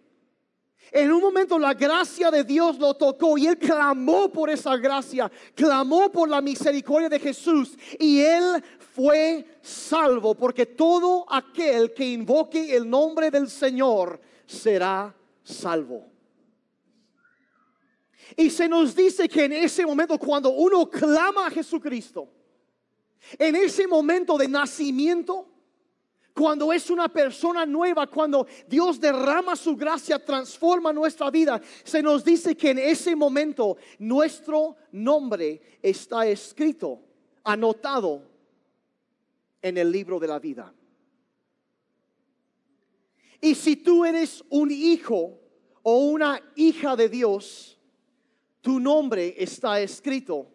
en 0.93 1.13
un 1.13 1.21
momento 1.21 1.59
la 1.59 1.75
gracia 1.75 2.31
de 2.31 2.43
Dios 2.43 2.79
lo 2.79 2.95
tocó 2.95 3.39
y 3.39 3.47
él 3.47 3.59
clamó 3.59 4.29
por 4.29 4.51
esa 4.51 4.77
gracia, 4.77 5.31
clamó 5.55 6.11
por 6.11 6.29
la 6.29 6.41
misericordia 6.41 7.09
de 7.09 7.21
Jesús 7.21 7.77
y 7.99 8.21
él 8.21 8.63
fue 8.95 9.47
salvo 9.63 10.35
porque 10.35 10.67
todo 10.67 11.25
aquel 11.29 11.95
que 11.95 12.09
invoque 12.09 12.75
el 12.75 12.91
nombre 12.91 13.31
del 13.31 13.49
Señor 13.49 14.21
será 14.47 15.15
salvo. 15.45 16.10
Y 18.37 18.51
se 18.51 18.69
nos 18.69 18.95
dice 18.95 19.29
que 19.29 19.45
en 19.45 19.53
ese 19.53 19.85
momento 19.85 20.19
cuando 20.19 20.51
uno 20.51 20.89
clama 20.89 21.47
a 21.47 21.51
Jesucristo, 21.51 22.29
en 23.39 23.57
ese 23.57 23.87
momento 23.87 24.39
de 24.39 24.49
nacimiento, 24.49 25.47
cuando 26.35 26.73
es 26.73 26.89
una 26.91 27.09
persona 27.09 27.67
nueva, 27.67 28.07
cuando 28.07 28.47
Dios 28.67 29.01
derrama 29.01 29.57
su 29.57 29.77
gracia, 29.77 30.25
transforma 30.25 30.93
nuestra 30.93 31.31
vida, 31.31 31.61
se 31.85 32.03
nos 32.03 32.25
dice 32.25 32.57
que 32.57 32.71
en 32.71 32.79
ese 32.79 33.15
momento 33.15 33.77
nuestro 33.99 34.77
nombre 34.93 35.79
está 35.83 36.27
escrito, 36.27 37.01
anotado 37.45 38.23
en 39.61 39.77
el 39.77 39.91
libro 39.91 40.19
de 40.19 40.29
la 40.29 40.39
vida. 40.39 40.73
Y 43.41 43.55
si 43.55 43.77
tú 43.77 44.05
eres 44.05 44.45
un 44.51 44.71
hijo 44.71 45.39
o 45.83 45.99
una 46.11 46.41
hija 46.57 46.95
de 46.95 47.09
Dios, 47.09 47.80
tu 48.61 48.79
nombre 48.79 49.35
está 49.39 49.81
escrito 49.81 50.49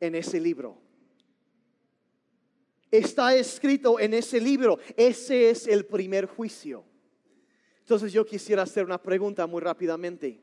en 0.00 0.14
ese 0.14 0.40
libro. 0.40 0.78
Está 2.90 3.34
escrito 3.34 3.98
en 3.98 4.14
ese 4.14 4.40
libro. 4.40 4.78
Ese 4.96 5.50
es 5.50 5.66
el 5.66 5.86
primer 5.86 6.26
juicio. 6.26 6.84
Entonces 7.80 8.12
yo 8.12 8.24
quisiera 8.24 8.62
hacer 8.62 8.84
una 8.84 9.00
pregunta 9.00 9.46
muy 9.46 9.60
rápidamente. 9.60 10.40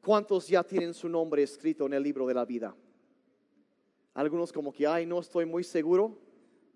¿Cuántos 0.00 0.48
ya 0.48 0.62
tienen 0.62 0.92
su 0.92 1.08
nombre 1.08 1.42
escrito 1.42 1.86
en 1.86 1.94
el 1.94 2.02
libro 2.02 2.26
de 2.26 2.34
la 2.34 2.44
vida? 2.44 2.76
Algunos 4.12 4.52
como 4.52 4.72
que, 4.72 4.86
ay, 4.86 5.06
no 5.06 5.20
estoy 5.20 5.46
muy 5.46 5.64
seguro. 5.64 6.18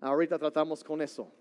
Ahorita 0.01 0.39
tratamos 0.39 0.83
con 0.83 1.01
eso. 1.01 1.31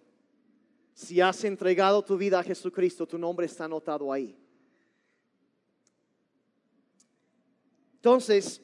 Si 0.93 1.21
has 1.21 1.43
entregado 1.45 2.05
tu 2.05 2.17
vida 2.17 2.41
a 2.41 2.43
Jesucristo, 2.43 3.07
tu 3.07 3.19
nombre 3.19 3.47
está 3.47 3.65
anotado 3.65 4.13
ahí. 4.13 4.37
Entonces, 8.09 8.63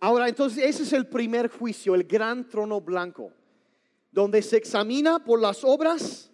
ahora 0.00 0.28
entonces 0.28 0.64
ese 0.64 0.82
es 0.82 0.92
el 0.92 1.06
primer 1.06 1.48
juicio, 1.48 1.94
el 1.94 2.02
gran 2.02 2.48
trono 2.48 2.80
blanco, 2.80 3.32
donde 4.10 4.42
se 4.42 4.56
examina 4.56 5.24
por 5.24 5.40
las 5.40 5.62
obras 5.62 6.32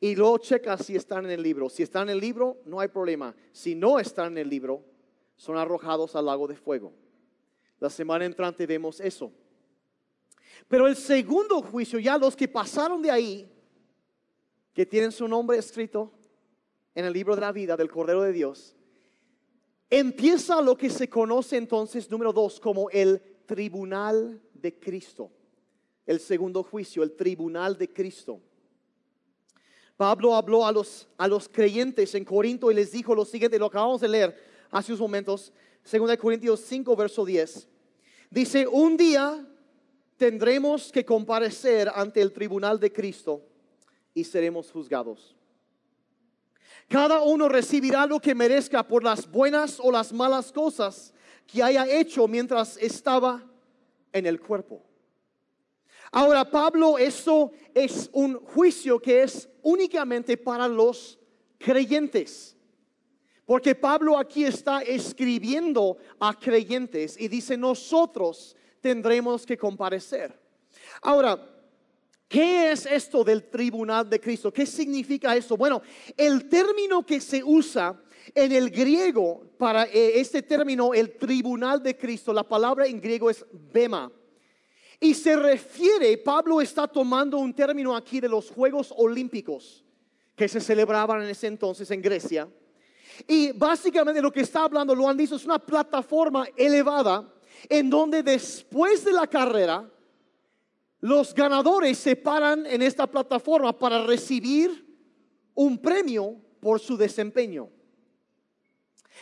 y 0.00 0.16
luego 0.16 0.38
checa 0.38 0.78
si 0.78 0.96
están 0.96 1.26
en 1.26 1.32
el 1.32 1.42
libro. 1.42 1.68
Si 1.68 1.82
están 1.82 2.08
en 2.08 2.14
el 2.14 2.20
libro, 2.20 2.62
no 2.64 2.80
hay 2.80 2.88
problema. 2.88 3.36
Si 3.52 3.74
no 3.74 3.98
están 3.98 4.28
en 4.32 4.38
el 4.38 4.48
libro, 4.48 4.82
son 5.36 5.58
arrojados 5.58 6.16
al 6.16 6.24
lago 6.24 6.48
de 6.48 6.56
fuego. 6.56 6.94
La 7.78 7.90
semana 7.90 8.24
entrante 8.24 8.66
vemos 8.66 9.00
eso. 9.00 9.30
Pero 10.66 10.86
el 10.86 10.96
segundo 10.96 11.60
juicio, 11.60 11.98
ya 11.98 12.16
los 12.16 12.34
que 12.34 12.48
pasaron 12.48 13.02
de 13.02 13.10
ahí, 13.10 13.52
que 14.72 14.86
tienen 14.86 15.12
su 15.12 15.28
nombre 15.28 15.58
escrito 15.58 16.10
en 16.94 17.04
el 17.04 17.12
libro 17.12 17.34
de 17.34 17.42
la 17.42 17.52
vida 17.52 17.76
del 17.76 17.90
Cordero 17.90 18.22
de 18.22 18.32
Dios, 18.32 18.77
Empieza 19.90 20.60
lo 20.60 20.76
que 20.76 20.90
se 20.90 21.08
conoce 21.08 21.56
entonces, 21.56 22.10
número 22.10 22.32
dos, 22.32 22.60
como 22.60 22.90
el 22.90 23.20
tribunal 23.46 24.40
de 24.52 24.78
Cristo. 24.78 25.30
El 26.04 26.20
segundo 26.20 26.62
juicio, 26.62 27.02
el 27.02 27.16
tribunal 27.16 27.76
de 27.76 27.92
Cristo. 27.92 28.40
Pablo 29.96 30.34
habló 30.34 30.64
a 30.66 30.72
los, 30.72 31.08
a 31.16 31.26
los 31.26 31.48
creyentes 31.48 32.14
en 32.14 32.24
Corinto 32.24 32.70
y 32.70 32.74
les 32.74 32.92
dijo 32.92 33.14
lo 33.14 33.24
siguiente, 33.24 33.58
lo 33.58 33.66
acabamos 33.66 34.00
de 34.00 34.08
leer 34.08 34.36
hace 34.70 34.92
unos 34.92 35.00
momentos, 35.00 35.52
2 35.90 36.16
Corintios 36.16 36.60
5, 36.60 36.94
verso 36.94 37.24
10. 37.24 37.68
Dice, 38.30 38.66
un 38.66 38.96
día 38.96 39.44
tendremos 40.16 40.92
que 40.92 41.04
comparecer 41.04 41.90
ante 41.94 42.20
el 42.20 42.32
tribunal 42.32 42.78
de 42.78 42.92
Cristo 42.92 43.42
y 44.12 44.24
seremos 44.24 44.70
juzgados. 44.70 45.34
Cada 46.88 47.22
uno 47.22 47.48
recibirá 47.48 48.06
lo 48.06 48.20
que 48.20 48.34
merezca 48.34 48.86
por 48.86 49.02
las 49.02 49.30
buenas 49.30 49.80
o 49.80 49.90
las 49.90 50.12
malas 50.12 50.52
cosas 50.52 51.12
que 51.46 51.62
haya 51.62 51.86
hecho 51.86 52.28
mientras 52.28 52.76
estaba 52.76 53.44
en 54.12 54.26
el 54.26 54.40
cuerpo. 54.40 54.82
Ahora, 56.10 56.50
Pablo, 56.50 56.98
eso 56.98 57.52
es 57.74 58.08
un 58.12 58.38
juicio 58.38 59.00
que 59.00 59.22
es 59.22 59.48
únicamente 59.62 60.36
para 60.36 60.68
los 60.68 61.18
creyentes. 61.58 62.56
Porque 63.44 63.74
Pablo 63.74 64.18
aquí 64.18 64.44
está 64.44 64.82
escribiendo 64.82 65.96
a 66.20 66.38
creyentes 66.38 67.18
y 67.18 67.28
dice, 67.28 67.56
nosotros 67.56 68.56
tendremos 68.80 69.46
que 69.46 69.56
comparecer. 69.56 70.38
Ahora, 71.02 71.38
¿Qué 72.28 72.72
es 72.72 72.84
esto 72.84 73.24
del 73.24 73.48
tribunal 73.48 74.08
de 74.08 74.20
Cristo? 74.20 74.52
¿Qué 74.52 74.66
significa 74.66 75.34
eso? 75.34 75.56
Bueno, 75.56 75.80
el 76.14 76.46
término 76.48 77.04
que 77.04 77.20
se 77.20 77.42
usa 77.42 77.98
en 78.34 78.52
el 78.52 78.70
griego 78.70 79.46
para 79.56 79.84
eh, 79.84 80.20
este 80.20 80.42
término, 80.42 80.92
el 80.92 81.16
tribunal 81.16 81.82
de 81.82 81.96
Cristo, 81.96 82.32
la 82.34 82.42
palabra 82.42 82.86
en 82.86 83.00
griego 83.00 83.30
es 83.30 83.46
bema. 83.72 84.12
Y 85.00 85.14
se 85.14 85.36
refiere, 85.36 86.18
Pablo 86.18 86.60
está 86.60 86.86
tomando 86.86 87.38
un 87.38 87.54
término 87.54 87.96
aquí 87.96 88.20
de 88.20 88.28
los 88.28 88.50
Juegos 88.50 88.92
Olímpicos 88.96 89.84
que 90.36 90.48
se 90.48 90.60
celebraban 90.60 91.22
en 91.22 91.30
ese 91.30 91.46
entonces 91.46 91.90
en 91.90 92.02
Grecia. 92.02 92.48
Y 93.26 93.52
básicamente 93.52 94.20
lo 94.20 94.30
que 94.30 94.42
está 94.42 94.64
hablando, 94.64 94.94
lo 94.94 95.08
han 95.08 95.16
dicho, 95.16 95.36
es 95.36 95.44
una 95.44 95.58
plataforma 95.58 96.46
elevada 96.56 97.32
en 97.68 97.88
donde 97.88 98.22
después 98.22 99.04
de 99.04 99.12
la 99.12 99.26
carrera, 99.26 99.90
los 101.00 101.34
ganadores 101.34 101.98
se 101.98 102.16
paran 102.16 102.66
en 102.66 102.82
esta 102.82 103.06
plataforma 103.06 103.76
para 103.76 104.04
recibir 104.04 104.86
un 105.54 105.78
premio 105.78 106.36
por 106.60 106.80
su 106.80 106.96
desempeño. 106.96 107.68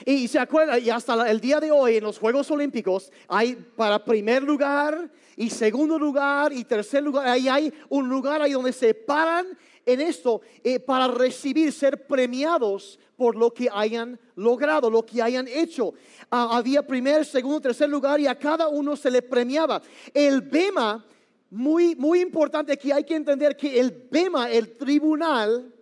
Y 0.04 0.28
se 0.28 0.38
acuerda, 0.38 0.78
y 0.78 0.90
hasta 0.90 1.30
el 1.30 1.40
día 1.40 1.58
de 1.58 1.70
hoy 1.70 1.96
en 1.96 2.04
los 2.04 2.18
Juegos 2.18 2.50
Olímpicos 2.50 3.10
hay 3.28 3.54
para 3.54 4.04
primer 4.04 4.42
lugar 4.42 5.10
y 5.36 5.48
segundo 5.48 5.98
lugar 5.98 6.52
y 6.52 6.64
tercer 6.64 7.02
lugar, 7.02 7.26
ahí 7.26 7.48
hay 7.48 7.72
un 7.88 8.08
lugar 8.08 8.42
ahí 8.42 8.52
donde 8.52 8.72
se 8.72 8.92
paran 8.92 9.46
en 9.86 10.00
esto 10.00 10.42
eh, 10.62 10.80
para 10.80 11.08
recibir, 11.08 11.72
ser 11.72 12.06
premiados 12.06 12.98
por 13.16 13.36
lo 13.36 13.54
que 13.54 13.68
hayan 13.72 14.18
logrado, 14.34 14.90
lo 14.90 15.06
que 15.06 15.22
hayan 15.22 15.48
hecho. 15.48 15.94
Ah, 16.30 16.58
había 16.58 16.86
primer, 16.86 17.24
segundo, 17.24 17.60
tercer 17.60 17.88
lugar 17.88 18.20
y 18.20 18.26
a 18.26 18.38
cada 18.38 18.68
uno 18.68 18.96
se 18.96 19.10
le 19.10 19.22
premiaba. 19.22 19.80
El 20.12 20.42
BEMA 20.42 21.06
muy, 21.50 21.94
muy 21.96 22.20
importante 22.20 22.72
aquí 22.72 22.90
hay 22.90 23.04
que 23.04 23.14
entender 23.14 23.56
que 23.56 23.78
el 23.78 24.08
BEMA, 24.10 24.50
el 24.50 24.76
tribunal, 24.76 25.72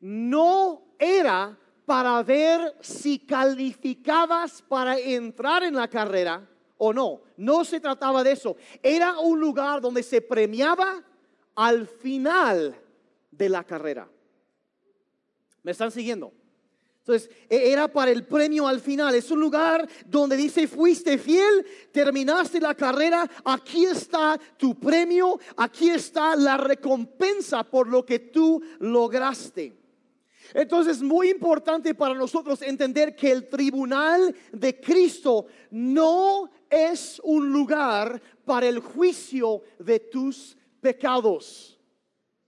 no 0.00 0.82
era 0.98 1.56
para 1.84 2.22
ver 2.22 2.76
si 2.80 3.18
calificabas 3.18 4.62
para 4.62 4.98
entrar 4.98 5.62
en 5.62 5.74
la 5.74 5.88
carrera 5.88 6.48
o 6.78 6.92
no. 6.92 7.20
No 7.36 7.64
se 7.64 7.80
trataba 7.80 8.22
de 8.22 8.32
eso. 8.32 8.56
Era 8.82 9.18
un 9.18 9.38
lugar 9.40 9.80
donde 9.80 10.02
se 10.02 10.20
premiaba 10.20 11.02
al 11.54 11.86
final 11.86 12.74
de 13.30 13.48
la 13.48 13.64
carrera. 13.64 14.08
¿Me 15.62 15.72
están 15.72 15.90
siguiendo? 15.90 16.32
Entonces, 17.04 17.30
e, 17.48 17.72
era 17.72 17.88
para 17.88 18.12
el 18.12 18.24
premio 18.24 18.68
al 18.68 18.80
final. 18.80 19.14
Es 19.14 19.30
un 19.30 19.40
lugar 19.40 19.88
donde 20.06 20.36
dice, 20.36 20.68
fuiste 20.68 21.18
fiel, 21.18 21.66
terminaste 21.90 22.60
la 22.60 22.74
carrera, 22.74 23.28
aquí 23.44 23.84
está 23.84 24.38
tu 24.56 24.78
premio, 24.78 25.38
aquí 25.56 25.90
está 25.90 26.36
la 26.36 26.56
recompensa 26.56 27.64
por 27.64 27.88
lo 27.88 28.06
que 28.06 28.20
tú 28.20 28.62
lograste. 28.78 29.76
Entonces 30.54 30.98
es 30.98 31.02
muy 31.02 31.30
importante 31.30 31.94
para 31.94 32.14
nosotros 32.14 32.62
entender 32.62 33.16
que 33.16 33.30
el 33.32 33.48
tribunal 33.48 34.34
de 34.52 34.80
Cristo 34.80 35.46
no 35.70 36.50
es 36.68 37.20
un 37.24 37.52
lugar 37.52 38.20
para 38.44 38.68
el 38.68 38.78
juicio 38.78 39.62
de 39.78 39.98
tus 39.98 40.56
pecados. 40.80 41.80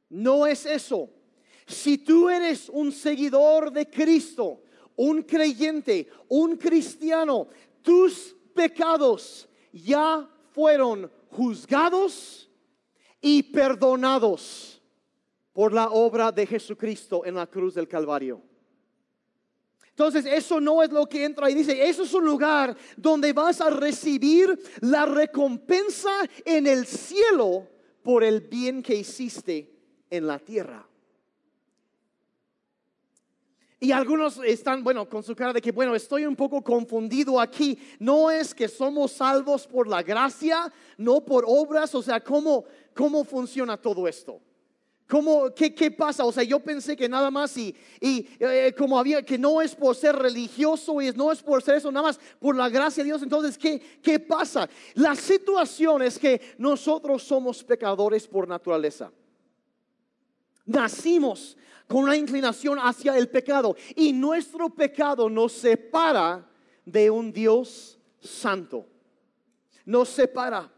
No 0.09 0.47
es 0.47 0.67
eso. 0.67 1.11
Si 1.67 1.99
tú 1.99 2.29
eres 2.29 2.69
un 2.69 2.93
seguidor 2.93 3.73
de 3.73 3.89
Cristo, 3.89 4.62
un 4.97 5.23
creyente, 5.23 6.09
un 6.29 6.57
cristiano, 6.57 7.49
tus 7.83 8.37
pecados 8.55 9.49
ya 9.73 10.29
fueron 10.53 11.11
juzgados 11.31 12.49
y 13.21 13.43
perdonados. 13.43 14.71
por 15.55 15.73
la 15.73 15.91
obra 15.91 16.33
de 16.33 16.47
Jesucristo 16.47 17.25
en 17.25 17.37
la 17.37 17.47
cruz 17.47 17.75
del 17.75 17.87
Calvario. 17.87 18.43
Entonces, 19.91 20.27
eso 20.27 20.61
no 20.61 20.83
es 20.83 20.91
lo 20.91 21.07
que 21.07 21.25
entra 21.25 21.49
y 21.49 21.55
dice, 21.55 21.89
eso 21.89 22.03
es 22.03 22.12
un 22.12 22.25
lugar 22.25 22.77
donde 22.97 23.33
vas 23.33 23.61
a 23.61 23.71
recibir 23.71 24.59
la 24.81 25.07
recompensa 25.07 26.11
en 26.45 26.67
el 26.67 26.85
cielo 26.85 27.69
por 28.03 28.25
el 28.25 28.41
bien 28.41 28.83
que 28.83 28.97
hiciste 28.97 29.73
en 30.11 30.27
la 30.27 30.41
tierra. 30.41 30.85
Y 33.85 33.93
algunos 33.93 34.39
están, 34.39 34.82
bueno, 34.82 35.07
con 35.07 35.22
su 35.22 35.37
cara 35.37 35.53
de 35.53 35.61
que, 35.61 35.70
bueno, 35.70 35.95
estoy 35.95 36.24
un 36.24 36.35
poco 36.35 36.64
confundido 36.64 37.39
aquí. 37.39 37.78
No 37.99 38.30
es 38.30 38.55
que 38.55 38.66
somos 38.66 39.12
salvos 39.12 39.66
por 39.66 39.87
la 39.87 40.03
gracia, 40.03 40.72
no 40.97 41.20
por 41.22 41.45
obras. 41.47 41.95
O 41.95 42.01
sea, 42.01 42.18
¿cómo, 42.18 42.64
cómo 42.95 43.24
funciona 43.24 43.76
todo 43.76 44.09
esto? 44.09 44.41
¿Cómo, 45.07 45.53
qué, 45.55 45.74
qué, 45.74 45.91
pasa? 45.91 46.24
O 46.24 46.32
sea, 46.32 46.43
yo 46.45 46.61
pensé 46.61 46.97
que 46.97 47.11
nada 47.11 47.30
más 47.30 47.55
y, 47.59 47.76
y 48.01 48.26
eh, 48.41 48.74
como 48.74 48.99
había, 48.99 49.22
que 49.22 49.37
no 49.37 49.61
es 49.61 49.74
por 49.74 49.95
ser 49.95 50.16
religioso 50.16 51.03
y 51.03 51.12
no 51.12 51.30
es 51.30 51.43
por 51.43 51.62
ser 51.62 51.74
eso, 51.74 51.93
nada 51.93 52.07
más 52.07 52.18
por 52.41 52.57
la 52.57 52.70
gracia 52.70 53.05
de 53.05 53.11
Dios. 53.11 53.22
Entonces, 53.22 53.59
¿qué, 53.59 53.78
qué 54.03 54.18
pasa? 54.18 54.66
La 54.95 55.14
situación 55.14 56.01
es 56.01 56.18
que 56.18 56.41
nosotros 56.57 57.22
somos 57.22 57.62
pecadores 57.62 58.26
por 58.26 58.49
naturaleza. 58.49 59.12
Nacimos 60.67 61.57
con 61.87 62.05
una 62.05 62.17
inclinación 62.17 62.79
hacia 62.79 63.17
el 63.17 63.29
pecado 63.29 63.77
y 63.95 64.12
nuestro 64.12 64.71
pecado 64.71 65.29
nos 65.29 65.53
separa 65.53 66.49
de 66.85 67.11
un 67.11 67.33
Dios 67.33 67.99
santo. 68.21 68.87
Nos 69.85 70.09
separa. 70.09 70.71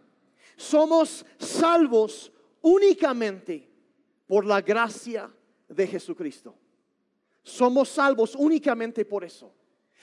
Somos 0.56 1.24
salvos 1.38 2.32
únicamente 2.62 3.68
por 4.26 4.44
la 4.44 4.60
gracia 4.60 5.30
de 5.68 5.86
Jesucristo. 5.86 6.54
Somos 7.42 7.88
salvos 7.88 8.34
únicamente 8.34 9.04
por 9.04 9.22
eso. 9.22 9.52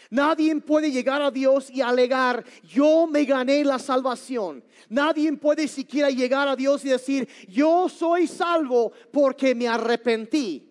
Nadie 0.09 0.55
puede 0.57 0.91
llegar 0.91 1.21
a 1.21 1.31
Dios 1.31 1.69
y 1.69 1.81
alegar, 1.81 2.43
yo 2.63 3.07
me 3.07 3.25
gané 3.25 3.63
la 3.63 3.79
salvación. 3.79 4.63
Nadie 4.89 5.31
puede 5.33 5.67
siquiera 5.67 6.09
llegar 6.09 6.47
a 6.47 6.55
Dios 6.55 6.83
y 6.85 6.89
decir, 6.89 7.27
yo 7.47 7.89
soy 7.89 8.27
salvo 8.27 8.91
porque 9.11 9.55
me 9.55 9.67
arrepentí. 9.67 10.69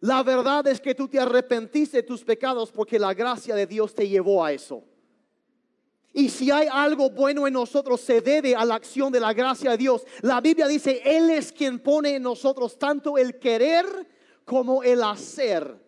La 0.00 0.22
verdad 0.22 0.66
es 0.66 0.80
que 0.80 0.94
tú 0.94 1.08
te 1.08 1.18
arrepentiste 1.18 1.98
de 1.98 2.02
tus 2.02 2.24
pecados 2.24 2.70
porque 2.72 2.98
la 2.98 3.14
gracia 3.14 3.54
de 3.54 3.66
Dios 3.66 3.94
te 3.94 4.08
llevó 4.08 4.44
a 4.44 4.52
eso. 4.52 4.84
Y 6.12 6.28
si 6.28 6.50
hay 6.50 6.68
algo 6.70 7.08
bueno 7.08 7.46
en 7.46 7.54
nosotros, 7.54 8.00
se 8.00 8.20
debe 8.20 8.54
a 8.54 8.64
la 8.64 8.74
acción 8.74 9.10
de 9.12 9.20
la 9.20 9.32
gracia 9.32 9.70
de 9.70 9.78
Dios. 9.78 10.02
La 10.20 10.40
Biblia 10.40 10.66
dice, 10.66 11.00
Él 11.04 11.30
es 11.30 11.52
quien 11.52 11.78
pone 11.78 12.16
en 12.16 12.22
nosotros 12.22 12.78
tanto 12.78 13.16
el 13.16 13.38
querer 13.38 13.86
como 14.44 14.82
el 14.82 15.02
hacer. 15.02 15.81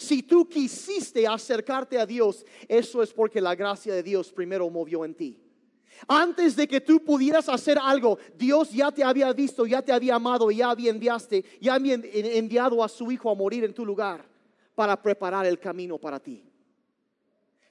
Si 0.00 0.22
tú 0.22 0.48
quisiste 0.48 1.26
acercarte 1.26 1.98
a 1.98 2.06
Dios, 2.06 2.46
eso 2.66 3.02
es 3.02 3.12
porque 3.12 3.38
la 3.38 3.54
gracia 3.54 3.92
de 3.92 4.02
Dios 4.02 4.32
primero 4.32 4.70
movió 4.70 5.04
en 5.04 5.14
ti. 5.14 5.38
Antes 6.08 6.56
de 6.56 6.66
que 6.66 6.80
tú 6.80 7.04
pudieras 7.04 7.50
hacer 7.50 7.78
algo, 7.78 8.18
Dios 8.34 8.70
ya 8.70 8.90
te 8.90 9.04
había 9.04 9.30
visto, 9.34 9.66
ya 9.66 9.82
te 9.82 9.92
había 9.92 10.14
amado, 10.14 10.50
ya 10.50 10.70
había 10.70 10.90
enviaste, 10.90 11.44
ya 11.60 11.74
había 11.74 12.00
enviado 12.02 12.82
a 12.82 12.88
su 12.88 13.12
Hijo 13.12 13.30
a 13.30 13.34
morir 13.34 13.62
en 13.62 13.74
tu 13.74 13.84
lugar 13.84 14.24
para 14.74 15.00
preparar 15.00 15.44
el 15.44 15.58
camino 15.58 15.98
para 15.98 16.18
ti. 16.18 16.49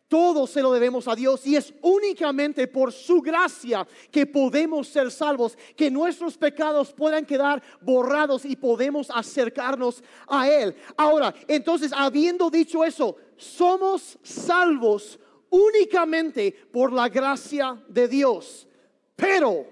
Todo 0.10 0.48
se 0.48 0.64
lo 0.64 0.72
debemos 0.72 1.08
a 1.08 1.16
Dios 1.16 1.46
y 1.46 1.56
es 1.56 1.72
únicamente 1.84 2.68
por 2.68 2.92
su 2.92 3.22
gracia 3.22 3.88
que 4.10 4.26
podemos 4.26 4.88
ser 4.88 5.12
salvos, 5.12 5.56
que 5.76 5.92
nuestros 5.92 6.36
pecados 6.36 6.92
puedan 6.92 7.28
quedar 7.28 7.62
borrados 7.80 8.44
y 8.44 8.56
podemos 8.56 9.12
acercarnos 9.12 10.04
a 10.28 10.50
Él. 10.50 10.76
Ahora, 10.98 11.32
entonces, 11.48 11.92
habiendo 11.96 12.50
dicho 12.50 12.84
eso, 12.84 13.18
somos 13.38 14.18
salvos 14.24 15.20
únicamente 15.52 16.54
por 16.72 16.92
la 16.92 17.08
gracia 17.08 17.80
de 17.88 18.08
Dios, 18.08 18.68
pero 19.16 19.68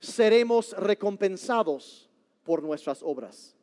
seremos 0.00 0.72
recompensados 0.72 2.08
por 2.42 2.62
nuestras 2.62 3.02
obras. 3.02 3.54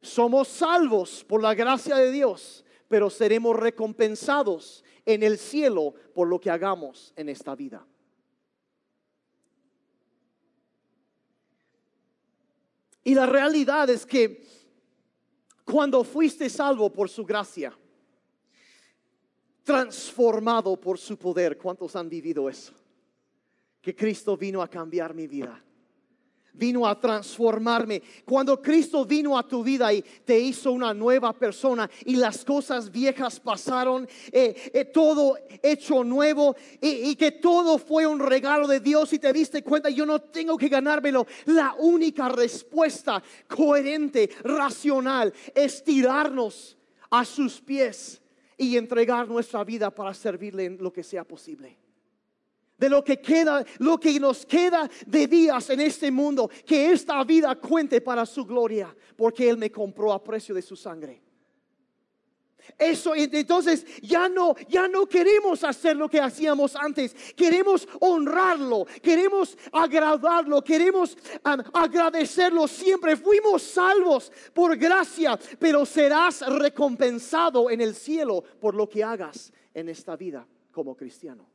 Somos 0.00 0.46
salvos 0.46 1.24
por 1.24 1.42
la 1.42 1.54
gracia 1.54 1.96
de 1.96 2.12
Dios 2.12 2.63
pero 2.88 3.10
seremos 3.10 3.56
recompensados 3.56 4.84
en 5.04 5.22
el 5.22 5.38
cielo 5.38 5.94
por 6.14 6.28
lo 6.28 6.40
que 6.40 6.50
hagamos 6.50 7.12
en 7.16 7.28
esta 7.28 7.54
vida. 7.54 7.86
Y 13.02 13.14
la 13.14 13.26
realidad 13.26 13.90
es 13.90 14.06
que 14.06 14.46
cuando 15.64 16.04
fuiste 16.04 16.48
salvo 16.48 16.90
por 16.90 17.08
su 17.08 17.24
gracia, 17.24 17.76
transformado 19.62 20.78
por 20.80 20.98
su 20.98 21.16
poder, 21.16 21.58
¿cuántos 21.58 21.96
han 21.96 22.08
vivido 22.08 22.48
eso? 22.48 22.72
Que 23.80 23.94
Cristo 23.94 24.36
vino 24.36 24.62
a 24.62 24.68
cambiar 24.68 25.14
mi 25.14 25.26
vida 25.26 25.62
vino 26.54 26.86
a 26.86 26.98
transformarme. 26.98 28.02
Cuando 28.24 28.60
Cristo 28.62 29.04
vino 29.04 29.36
a 29.36 29.46
tu 29.46 29.62
vida 29.62 29.92
y 29.92 30.02
te 30.02 30.38
hizo 30.38 30.72
una 30.72 30.94
nueva 30.94 31.32
persona 31.32 31.90
y 32.04 32.16
las 32.16 32.44
cosas 32.44 32.90
viejas 32.90 33.40
pasaron, 33.40 34.08
eh, 34.32 34.70
eh, 34.72 34.84
todo 34.86 35.36
hecho 35.62 36.04
nuevo 36.04 36.56
y, 36.80 37.10
y, 37.10 37.16
que 37.16 37.32
todo 37.32 37.78
fue 37.78 38.06
un 38.06 38.20
regalo 38.20 38.66
de 38.66 38.80
Dios 38.80 39.12
y 39.12 39.18
te 39.18 39.32
diste 39.32 39.62
cuenta, 39.62 39.90
yo 39.90 40.06
no 40.06 40.20
tengo 40.20 40.56
que 40.56 40.68
ganármelo. 40.68 41.26
La 41.46 41.74
única 41.78 42.28
respuesta 42.28 43.22
coherente, 43.48 44.30
racional, 44.42 45.32
es 45.54 45.82
tirarnos 45.82 46.76
a 47.10 47.24
sus 47.24 47.60
pies 47.60 48.20
y 48.56 48.76
entregar 48.76 49.28
nuestra 49.28 49.64
vida 49.64 49.90
para 49.90 50.14
servirle 50.14 50.66
en 50.66 50.78
lo 50.80 50.92
que 50.92 51.02
sea 51.02 51.24
posible 51.24 51.83
de 52.84 52.90
lo 52.90 53.02
que 53.02 53.18
queda, 53.18 53.64
lo 53.78 53.98
que 53.98 54.20
nos 54.20 54.44
queda 54.44 54.88
de 55.06 55.26
días 55.26 55.70
en 55.70 55.80
este 55.80 56.10
mundo, 56.10 56.50
que 56.66 56.92
esta 56.92 57.24
vida 57.24 57.54
cuente 57.56 58.02
para 58.02 58.26
su 58.26 58.44
gloria, 58.44 58.94
porque 59.16 59.48
Él 59.48 59.56
me 59.56 59.70
compró 59.70 60.12
a 60.12 60.22
precio 60.22 60.54
de 60.54 60.60
su 60.60 60.76
sangre. 60.76 61.22
Eso 62.78 63.14
entonces 63.14 63.84
ya 64.00 64.28
no 64.28 64.54
ya 64.68 64.88
no 64.88 65.06
queremos 65.06 65.64
hacer 65.64 65.96
lo 65.96 66.08
que 66.08 66.20
hacíamos 66.20 66.74
antes. 66.76 67.14
Queremos 67.34 67.86
honrarlo, 68.00 68.86
queremos 69.02 69.56
agradarlo, 69.70 70.62
queremos 70.62 71.16
agradecerlo 71.42 72.66
siempre. 72.66 73.16
Fuimos 73.16 73.62
salvos 73.62 74.32
por 74.52 74.76
gracia, 74.76 75.38
pero 75.58 75.84
serás 75.84 76.40
recompensado 76.40 77.70
en 77.70 77.80
el 77.80 77.94
cielo 77.94 78.42
por 78.60 78.74
lo 78.74 78.88
que 78.88 79.04
hagas 79.04 79.52
en 79.74 79.88
esta 79.90 80.16
vida 80.16 80.46
como 80.72 80.96
cristiano. 80.96 81.53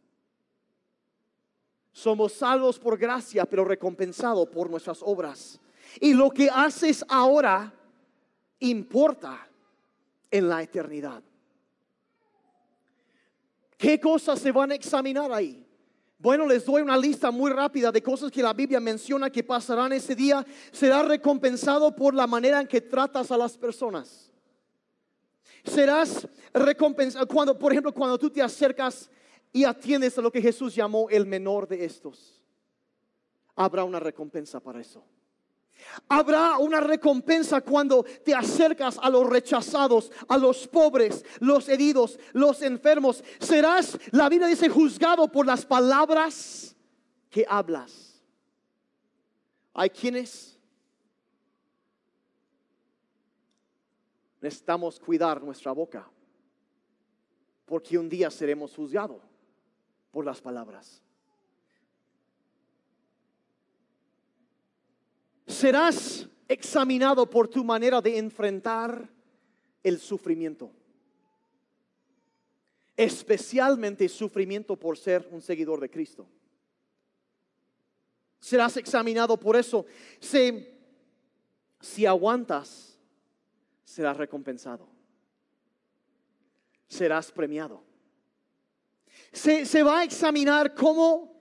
Somos 1.92 2.34
salvos 2.34 2.80
por 2.80 2.98
gracia, 2.98 3.46
pero 3.46 3.66
recompensados 3.66 4.48
por 4.50 4.70
nuestras 4.70 5.00
obras. 5.02 5.60
Y 6.00 6.14
lo 6.14 6.30
que 6.30 6.50
haces 6.50 7.04
ahora 7.08 7.74
importa 8.60 9.48
en 10.32 10.50
la 10.50 10.62
eternidad. 10.62 11.24
¿Qué 13.78 14.00
cosas 14.00 14.40
se 14.40 14.52
van 14.52 14.72
a 14.72 14.76
examinar 14.76 15.32
ahí? 15.32 15.66
Bueno, 16.18 16.46
les 16.46 16.66
doy 16.66 16.82
una 16.82 16.98
lista 16.98 17.32
muy 17.32 17.50
rápida 17.50 17.94
de 17.94 18.04
cosas 18.04 18.30
que 18.30 18.44
la 18.44 18.54
Biblia 18.54 18.82
menciona 18.82 19.30
que 19.30 19.42
pasarán 19.42 19.94
ese 19.94 20.14
día. 20.16 20.46
Será 20.70 21.02
recompensado 21.02 21.96
por 21.96 22.14
la 22.14 22.28
manera 22.28 22.60
en 22.60 22.68
que 22.68 22.82
tratas 22.82 23.32
a 23.32 23.38
las 23.38 23.58
personas. 23.58 24.30
Serás 25.64 26.28
recompensado 26.54 27.26
cuando, 27.26 27.58
por 27.58 27.72
ejemplo, 27.72 27.94
cuando 27.94 28.18
tú 28.18 28.30
te 28.30 28.42
acercas 28.42 29.10
y 29.52 29.64
atiendes 29.64 30.18
a 30.18 30.22
lo 30.22 30.32
que 30.32 30.42
Jesús 30.42 30.76
llamó 30.76 31.10
el 31.10 31.26
menor 31.26 31.68
de 31.68 31.86
estos, 31.86 32.44
habrá 33.56 33.84
una 33.84 34.00
recompensa 34.00 34.60
para 34.60 34.80
eso. 34.80 35.04
Habrá 36.10 36.58
una 36.58 36.82
recompensa 36.82 37.62
cuando 37.62 38.04
te 38.04 38.36
acercas 38.36 39.00
a 39.02 39.10
los 39.10 39.28
rechazados, 39.28 40.12
a 40.28 40.38
los 40.38 40.68
pobres, 40.68 41.24
los 41.40 41.70
heridos, 41.70 42.20
los 42.34 42.62
enfermos. 42.62 43.24
Serás, 43.40 43.98
la 44.12 44.28
Biblia 44.28 44.48
dice, 44.48 44.68
juzgado 44.68 45.32
por 45.32 45.46
las 45.46 45.66
palabras 45.66 46.76
que 47.30 47.46
hablas. 47.48 48.22
Hay 49.74 49.90
quienes 49.90 50.60
necesitamos 54.42 55.00
cuidar 55.00 55.42
nuestra 55.42 55.72
boca, 55.72 56.10
porque 57.66 57.98
un 57.98 58.10
día 58.10 58.30
seremos 58.30 58.76
juzgados 58.76 59.29
por 60.12 60.26
las 60.26 60.42
palabras. 60.42 61.02
Serás 65.48 66.28
examinado 66.48 67.30
por 67.30 67.48
tu 67.48 67.64
manera 67.64 68.02
de 68.02 68.18
enfrentar 68.18 69.10
el 69.84 70.00
sufrimiento. 70.00 70.72
Especialmente 72.96 74.10
sufrimiento 74.10 74.76
por 74.76 74.98
ser 74.98 75.28
un 75.32 75.42
seguidor 75.42 75.80
de 75.80 75.90
Cristo. 75.90 76.28
Serás 78.40 78.78
examinado 78.78 79.38
por 79.38 79.56
eso. 79.56 79.86
Si, 80.20 80.68
si 81.80 82.06
aguantas, 82.06 82.98
serás 83.84 84.18
recompensado. 84.18 84.88
Serás 86.88 87.32
premiado. 87.32 87.89
Se, 89.32 89.66
se 89.66 89.84
va 89.84 90.00
a 90.00 90.04
examinar 90.04 90.74
cómo 90.74 91.40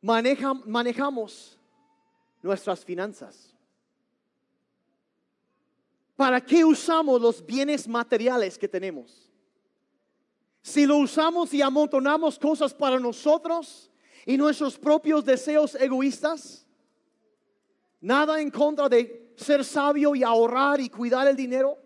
maneja, 0.00 0.54
manejamos 0.54 1.58
nuestras 2.42 2.84
finanzas. 2.84 3.54
¿Para 6.16 6.40
qué 6.40 6.64
usamos 6.64 7.20
los 7.20 7.44
bienes 7.44 7.88
materiales 7.88 8.58
que 8.58 8.68
tenemos? 8.68 9.30
Si 10.62 10.84
lo 10.84 10.98
usamos 10.98 11.54
y 11.54 11.62
amontonamos 11.62 12.38
cosas 12.38 12.74
para 12.74 12.98
nosotros 13.00 13.90
y 14.26 14.36
nuestros 14.36 14.78
propios 14.78 15.24
deseos 15.24 15.74
egoístas, 15.76 16.66
nada 18.00 18.40
en 18.40 18.50
contra 18.50 18.88
de 18.88 19.32
ser 19.36 19.64
sabio 19.64 20.14
y 20.14 20.22
ahorrar 20.22 20.80
y 20.80 20.90
cuidar 20.90 21.26
el 21.26 21.36
dinero. 21.36 21.78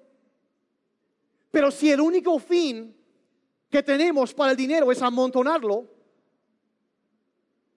Pero 1.53 1.71
si 1.71 1.93
el 1.93 2.01
único 2.01 2.39
fin 2.41 2.97
que 3.75 3.83
tenemos 3.83 4.33
para 4.33 4.53
el 4.53 4.57
dinero 4.57 4.93
es 4.93 5.03
amontonarlo, 5.03 5.91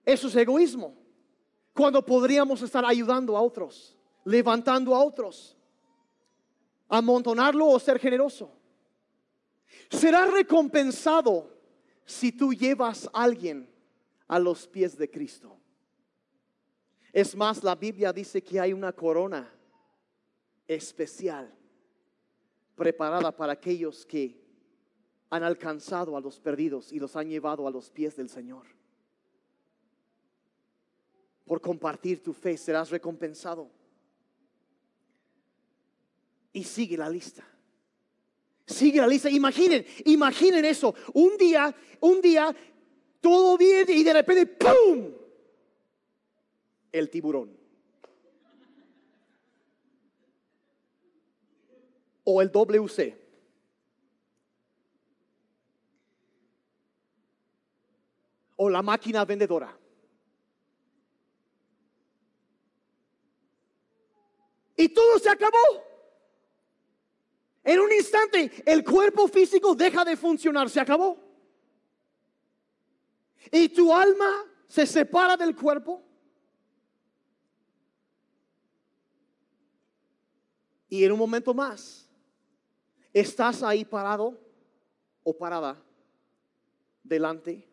eso 0.04 0.28
es 0.28 0.36
egoísmo. 0.36 0.96
Cuando 1.74 2.06
podríamos 2.06 2.62
estar 2.62 2.84
ayudando 2.84 3.36
a 3.36 3.42
otros, 3.42 3.98
levantando 4.24 4.94
a 4.94 5.02
otros, 5.02 5.56
amontonarlo 6.88 7.66
o 7.66 7.80
ser 7.80 7.98
generoso. 7.98 8.48
Será 9.90 10.26
recompensado 10.26 11.50
si 12.04 12.30
tú 12.30 12.52
llevas 12.52 13.10
a 13.12 13.24
alguien 13.24 13.68
a 14.28 14.38
los 14.38 14.68
pies 14.68 14.96
de 14.96 15.10
Cristo. 15.10 15.58
Es 17.12 17.34
más, 17.34 17.64
la 17.64 17.74
Biblia 17.74 18.12
dice 18.12 18.40
que 18.40 18.60
hay 18.60 18.72
una 18.72 18.92
corona 18.92 19.52
especial 20.68 21.52
preparada 22.76 23.36
para 23.36 23.54
aquellos 23.54 24.06
que 24.06 24.47
han 25.30 25.42
alcanzado 25.42 26.16
a 26.16 26.20
los 26.20 26.40
perdidos 26.40 26.92
y 26.92 26.98
los 26.98 27.14
han 27.16 27.28
llevado 27.28 27.66
a 27.66 27.70
los 27.70 27.90
pies 27.90 28.16
del 28.16 28.28
Señor. 28.28 28.66
Por 31.44 31.60
compartir 31.60 32.22
tu 32.22 32.32
fe 32.32 32.56
serás 32.56 32.90
recompensado. 32.90 33.70
Y 36.52 36.64
sigue 36.64 36.96
la 36.96 37.08
lista. 37.08 37.46
Sigue 38.66 39.00
la 39.00 39.06
lista. 39.06 39.30
Imaginen, 39.30 39.84
imaginen 40.04 40.64
eso. 40.64 40.94
Un 41.14 41.36
día, 41.36 41.74
un 42.00 42.20
día, 42.20 42.54
todo 43.20 43.56
bien 43.56 43.86
y 43.88 44.02
de 44.02 44.12
repente, 44.12 44.46
¡pum! 44.46 45.12
El 46.92 47.10
tiburón. 47.10 47.56
O 52.24 52.42
el 52.42 52.50
WC. 52.50 53.27
O 58.60 58.68
la 58.68 58.82
máquina 58.82 59.24
vendedora. 59.24 59.76
Y 64.76 64.88
todo 64.88 65.18
se 65.18 65.28
acabó. 65.28 65.88
En 67.64 67.80
un 67.80 67.92
instante 67.92 68.50
el 68.64 68.82
cuerpo 68.82 69.28
físico 69.28 69.74
deja 69.74 70.04
de 70.04 70.16
funcionar, 70.16 70.70
se 70.70 70.80
acabó. 70.80 71.18
Y 73.50 73.68
tu 73.68 73.92
alma 73.92 74.44
se 74.66 74.86
separa 74.86 75.36
del 75.36 75.54
cuerpo. 75.54 76.02
Y 80.88 81.04
en 81.04 81.12
un 81.12 81.18
momento 81.18 81.52
más 81.52 82.08
estás 83.12 83.62
ahí 83.62 83.84
parado 83.84 84.40
o 85.22 85.36
parada 85.36 85.82
delante 87.02 87.67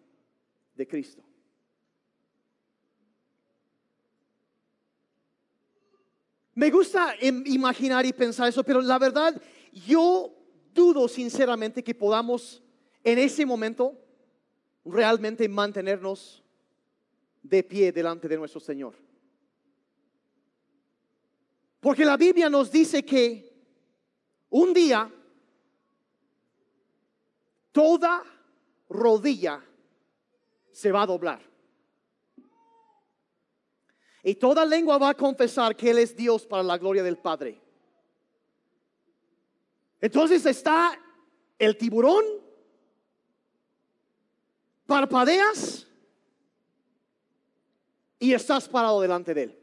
de 0.75 0.87
Cristo. 0.87 1.23
Me 6.53 6.71
gusta 6.71 7.15
imaginar 7.21 8.05
y 8.05 8.13
pensar 8.13 8.47
eso, 8.47 8.63
pero 8.63 8.81
la 8.81 8.97
verdad 8.97 9.41
yo 9.73 10.33
dudo 10.73 11.07
sinceramente 11.07 11.83
que 11.83 11.93
podamos 11.93 12.63
en 13.03 13.19
ese 13.19 13.45
momento 13.45 13.99
realmente 14.85 15.49
mantenernos 15.49 16.41
de 17.43 17.63
pie 17.63 17.91
delante 17.91 18.27
de 18.27 18.37
nuestro 18.37 18.59
Señor. 18.59 18.95
Porque 21.81 22.05
la 22.05 22.17
Biblia 22.17 22.49
nos 22.49 22.71
dice 22.71 23.03
que 23.03 23.53
un 24.49 24.73
día 24.73 25.11
toda 27.71 28.23
rodilla 28.89 29.61
se 30.75 30.91
va 30.91 31.03
a 31.03 31.05
doblar. 31.05 31.39
Y 34.21 34.35
toda 34.35 34.65
lengua 34.65 34.97
va 34.97 35.11
a 35.11 35.13
confesar 35.13 35.73
que 35.73 35.89
Él 35.89 35.99
es 35.99 36.13
Dios 36.13 36.45
para 36.45 36.63
la 36.63 36.77
gloria 36.77 37.01
del 37.01 37.17
Padre. 37.17 37.61
Entonces 40.01 40.45
está 40.45 40.99
el 41.57 41.77
tiburón, 41.77 42.25
parpadeas 44.85 45.87
y 48.19 48.33
estás 48.33 48.67
parado 48.67 48.99
delante 48.99 49.33
de 49.33 49.43
él. 49.43 49.59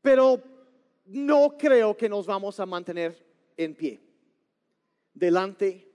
Pero 0.00 0.42
no 1.04 1.58
creo 1.58 1.94
que 1.94 2.08
nos 2.08 2.26
vamos 2.26 2.58
a 2.58 2.64
mantener 2.64 3.26
en 3.58 3.74
pie 3.74 4.00
delante 5.12 5.89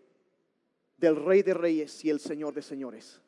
del 0.97 1.15
Rey 1.15 1.43
de 1.43 1.53
Reyes 1.53 2.03
y 2.05 2.09
el 2.09 2.19
Señor 2.19 2.53
de 2.53 2.61
Señores. 2.61 3.21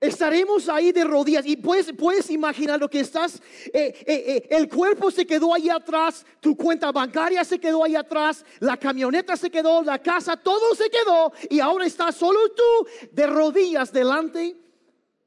Estaremos 0.00 0.68
ahí 0.68 0.92
de 0.92 1.02
rodillas 1.02 1.44
y 1.44 1.56
puedes, 1.56 1.92
puedes 1.92 2.30
imaginar 2.30 2.78
lo 2.78 2.88
que 2.88 3.00
estás, 3.00 3.42
eh, 3.72 3.92
eh, 4.06 4.06
eh, 4.06 4.48
el 4.50 4.68
cuerpo 4.68 5.10
se 5.10 5.26
quedó 5.26 5.52
ahí 5.52 5.68
atrás, 5.68 6.24
tu 6.38 6.56
cuenta 6.56 6.92
bancaria 6.92 7.42
se 7.44 7.58
quedó 7.58 7.82
ahí 7.82 7.96
atrás, 7.96 8.44
la 8.60 8.76
camioneta 8.76 9.36
se 9.36 9.50
quedó, 9.50 9.82
la 9.82 10.00
casa, 10.00 10.36
todo 10.36 10.72
se 10.76 10.88
quedó 10.88 11.32
y 11.50 11.58
ahora 11.58 11.84
estás 11.84 12.14
solo 12.14 12.38
tú 12.54 13.08
de 13.10 13.26
rodillas 13.26 13.92
delante 13.92 14.56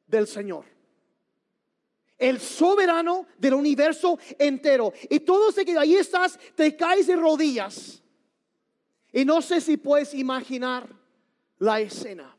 del 0.08 0.26
Señor. 0.26 0.64
El 2.18 2.40
soberano 2.40 3.26
del 3.40 3.56
universo 3.56 4.20
entero. 4.38 4.94
Y 5.10 5.22
todo 5.22 5.52
se 5.52 5.66
queda, 5.66 5.82
ahí 5.82 5.96
estás, 5.96 6.40
te 6.56 6.78
caes 6.78 7.08
de 7.08 7.16
rodillas. 7.16 8.01
Y 9.12 9.26
no 9.26 9.42
sé 9.42 9.60
si 9.60 9.78
puedes 9.78 10.14
imaginar 10.14 10.88
la 11.58 11.80
escena. 11.80 12.36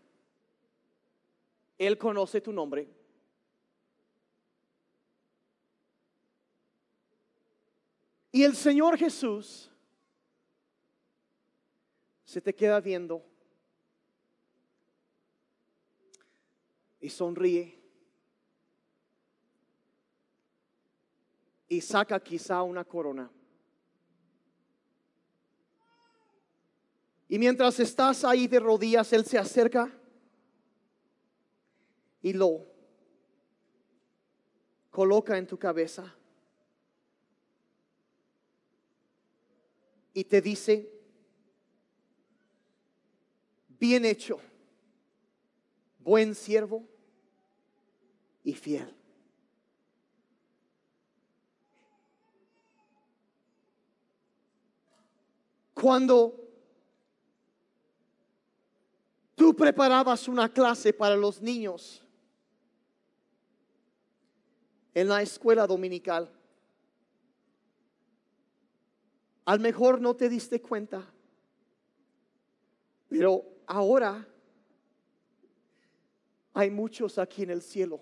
Él 1.77 1.99
conoce 1.99 2.41
tu 2.41 2.53
nombre. 2.53 2.89
Y 8.31 8.43
el 8.45 8.57
Señor 8.57 8.97
Jesús 8.97 9.71
se 12.25 12.41
te 12.41 12.55
queda 12.55 12.81
viendo 12.81 13.23
y 16.99 17.11
sonríe 17.11 17.79
y 21.69 21.81
saca 21.81 22.19
quizá 22.21 22.63
una 22.63 22.85
corona. 22.85 23.31
Y 27.33 27.39
mientras 27.39 27.81
estás 27.81 28.27
ahí 28.27 28.47
de 28.47 28.61
rodillas, 28.61 29.11
Él 29.15 29.25
se 29.25 29.39
acerca 29.39 29.91
y 32.21 32.35
lo 32.35 32.67
coloca 34.91 35.39
en 35.39 35.47
tu 35.47 35.59
cabeza 35.59 36.15
y 40.13 40.25
te 40.25 40.43
dice, 40.43 40.93
bien 43.81 44.05
hecho, 44.05 44.39
buen 46.01 46.35
siervo 46.35 46.87
y 48.45 48.53
fiel. 48.53 48.95
Cuando 55.73 56.42
preparabas 59.55 60.29
una 60.29 60.53
clase 60.53 60.93
para 60.93 61.17
los 61.17 61.41
niños, 61.41 62.03
en 64.95 65.09
la 65.09 65.23
escuela 65.23 65.67
dominical. 65.67 66.31
Al 69.45 69.59
mejor 69.59 70.01
no 70.01 70.15
te 70.15 70.29
diste 70.29 70.61
cuenta, 70.61 71.05
pero 73.09 73.45
ahora 73.67 74.27
hay 76.55 76.71
muchos 76.71 77.19
aquí 77.19 77.43
en 77.43 77.51
el 77.51 77.63
cielo 77.63 78.01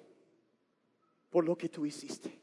por 1.30 1.44
lo 1.44 1.57
que 1.57 1.68
tú 1.68 1.86
hiciste. 1.86 2.38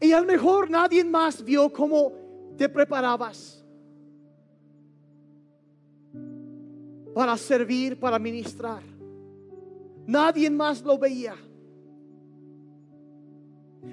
Y 0.00 0.12
a 0.12 0.20
lo 0.20 0.26
mejor 0.26 0.70
nadie 0.70 1.02
más 1.02 1.42
vio 1.42 1.72
cómo 1.72 2.12
te 2.56 2.68
preparabas 2.68 3.57
para 7.18 7.36
servir, 7.36 7.98
para 7.98 8.16
ministrar. 8.16 8.80
Nadie 10.06 10.48
más 10.48 10.80
lo 10.84 10.96
veía. 10.96 11.34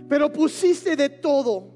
Pero 0.07 0.31
pusiste 0.31 0.95
de 0.95 1.09
todo. 1.09 1.73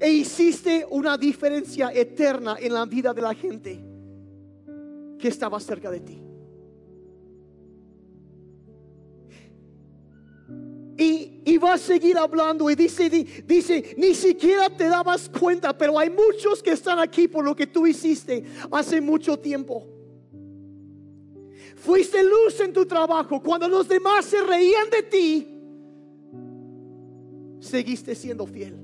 E 0.00 0.10
hiciste 0.10 0.84
una 0.90 1.16
diferencia 1.16 1.92
eterna 1.92 2.56
en 2.58 2.74
la 2.74 2.84
vida 2.86 3.14
de 3.14 3.22
la 3.22 3.34
gente 3.34 3.84
que 5.16 5.28
estaba 5.28 5.60
cerca 5.60 5.92
de 5.92 6.00
ti. 6.00 6.27
Y, 11.48 11.56
va 11.56 11.74
a 11.74 11.78
seguir 11.78 12.18
hablando 12.18 12.68
y 12.68 12.74
dice, 12.74 13.08
dice, 13.08 13.94
ni 13.96 14.14
siquiera 14.14 14.68
te 14.68 14.86
dabas 14.88 15.30
cuenta, 15.30 15.76
pero 15.76 15.98
hay 15.98 16.10
muchos 16.10 16.62
que 16.62 16.72
están 16.72 16.98
aquí 16.98 17.26
por 17.26 17.42
lo 17.42 17.56
que 17.56 17.66
tú 17.66 17.86
hiciste 17.86 18.44
hace 18.70 19.00
mucho 19.00 19.38
tiempo. 19.38 19.86
Fuiste 21.76 22.22
luz 22.22 22.60
en 22.60 22.72
tu 22.72 22.84
trabajo. 22.84 23.40
Cuando 23.42 23.66
los 23.66 23.88
demás 23.88 24.26
se 24.26 24.42
reían 24.42 24.90
de 24.90 25.02
ti, 25.04 25.48
seguiste 27.60 28.14
siendo 28.14 28.46
fiel. 28.46 28.76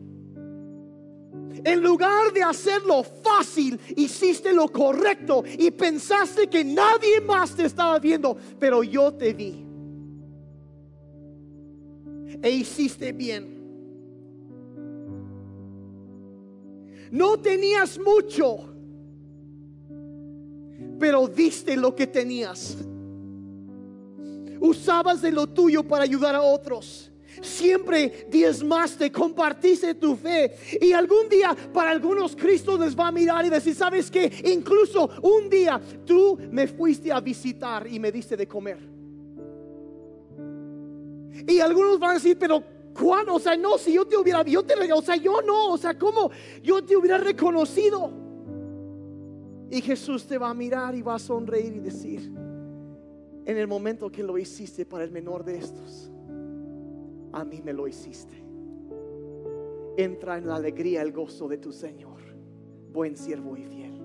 En 1.65 1.83
lugar 1.83 2.33
de 2.33 2.43
hacerlo 2.45 3.03
fácil, 3.03 3.79
hiciste 3.95 4.55
lo 4.55 4.69
correcto 4.69 5.45
y 5.59 5.71
pensaste 5.71 6.49
que 6.49 6.65
nadie 6.65 7.21
más 7.21 7.55
te 7.55 7.67
estaba 7.67 7.99
viendo, 7.99 8.37
pero 8.59 8.83
yo 8.83 9.12
te 9.12 9.35
vi 9.35 9.74
e 12.45 12.51
hiciste 12.51 13.11
bien. 13.12 13.55
No 17.11 17.38
tenías 17.38 17.99
mucho, 17.99 18.59
pero 20.99 21.26
diste 21.26 21.74
lo 21.74 21.95
que 21.95 22.07
tenías. 22.07 22.76
Usabas 24.61 25.22
de 25.22 25.32
lo 25.32 25.47
tuyo 25.47 25.82
para 25.82 26.05
ayudar 26.05 26.34
a 26.34 26.42
otros. 26.42 27.11
Siempre 27.40 28.26
diezmaste, 28.28 29.11
compartiste 29.11 29.95
tu 29.95 30.14
fe. 30.14 30.55
Y 30.82 30.92
algún 30.92 31.28
día 31.30 31.57
para 31.72 31.92
algunos 31.92 32.36
Cristo 32.36 32.76
les 32.76 32.95
va 32.95 33.09
a 33.09 33.12
mirar 33.12 33.47
y 33.47 33.49
decir, 33.49 33.74
¿sabes 33.74 34.11
que 34.11 34.30
Incluso 34.53 35.09
un 35.22 35.49
día 35.49 35.80
tú 36.05 36.38
me 36.51 36.66
fuiste 36.66 37.11
a 37.11 37.20
visitar 37.20 37.86
y 37.86 37.99
me 37.99 38.12
diste 38.12 38.36
de 38.36 38.47
comer. 38.47 38.93
Y 41.47 41.61
algunos 41.61 41.99
van 41.99 42.11
a 42.11 42.14
decir, 42.14 42.37
pero 42.39 42.62
¿cuándo? 42.99 43.35
O 43.35 43.39
sea, 43.39 43.57
no, 43.57 43.76
si 43.76 43.93
yo 43.93 44.07
te 44.07 44.16
hubiera, 44.16 44.43
yo 44.43 44.62
te, 44.62 44.74
o 44.93 45.03
sea, 45.03 45.16
yo 45.16 45.43
no, 45.43 45.72
o 45.72 45.78
sea, 45.78 45.99
¿cómo? 45.99 46.30
Yo 46.62 46.85
te 46.85 46.97
hubiera 46.97 47.18
reconocido. 47.18 48.11
Y 49.70 49.80
Jesús 49.80 50.26
te 50.26 50.39
va 50.39 50.51
a 50.51 50.55
mirar 50.55 50.95
y 50.95 51.03
va 51.03 51.16
a 51.16 51.18
sonreír 51.18 51.74
y 51.74 51.80
decir, 51.80 52.32
en 53.45 53.59
el 53.59 53.66
momento 53.66 54.11
que 54.11 54.22
lo 54.22 54.39
hiciste 54.39 54.87
para 54.87 55.05
el 55.05 55.11
menor 55.11 55.45
de 55.45 55.59
estos, 55.59 56.11
a 57.32 57.45
mí 57.45 57.61
me 57.62 57.72
lo 57.72 57.89
hiciste. 57.89 58.35
Entra 59.97 60.39
en 60.39 60.47
la 60.47 60.57
alegría, 60.57 61.03
el 61.03 61.12
gozo 61.12 61.49
de 61.49 61.59
tu 61.59 61.72
Señor, 61.72 62.20
buen 62.93 63.16
siervo 63.16 63.57
y 63.57 63.64
fiel. 63.64 64.01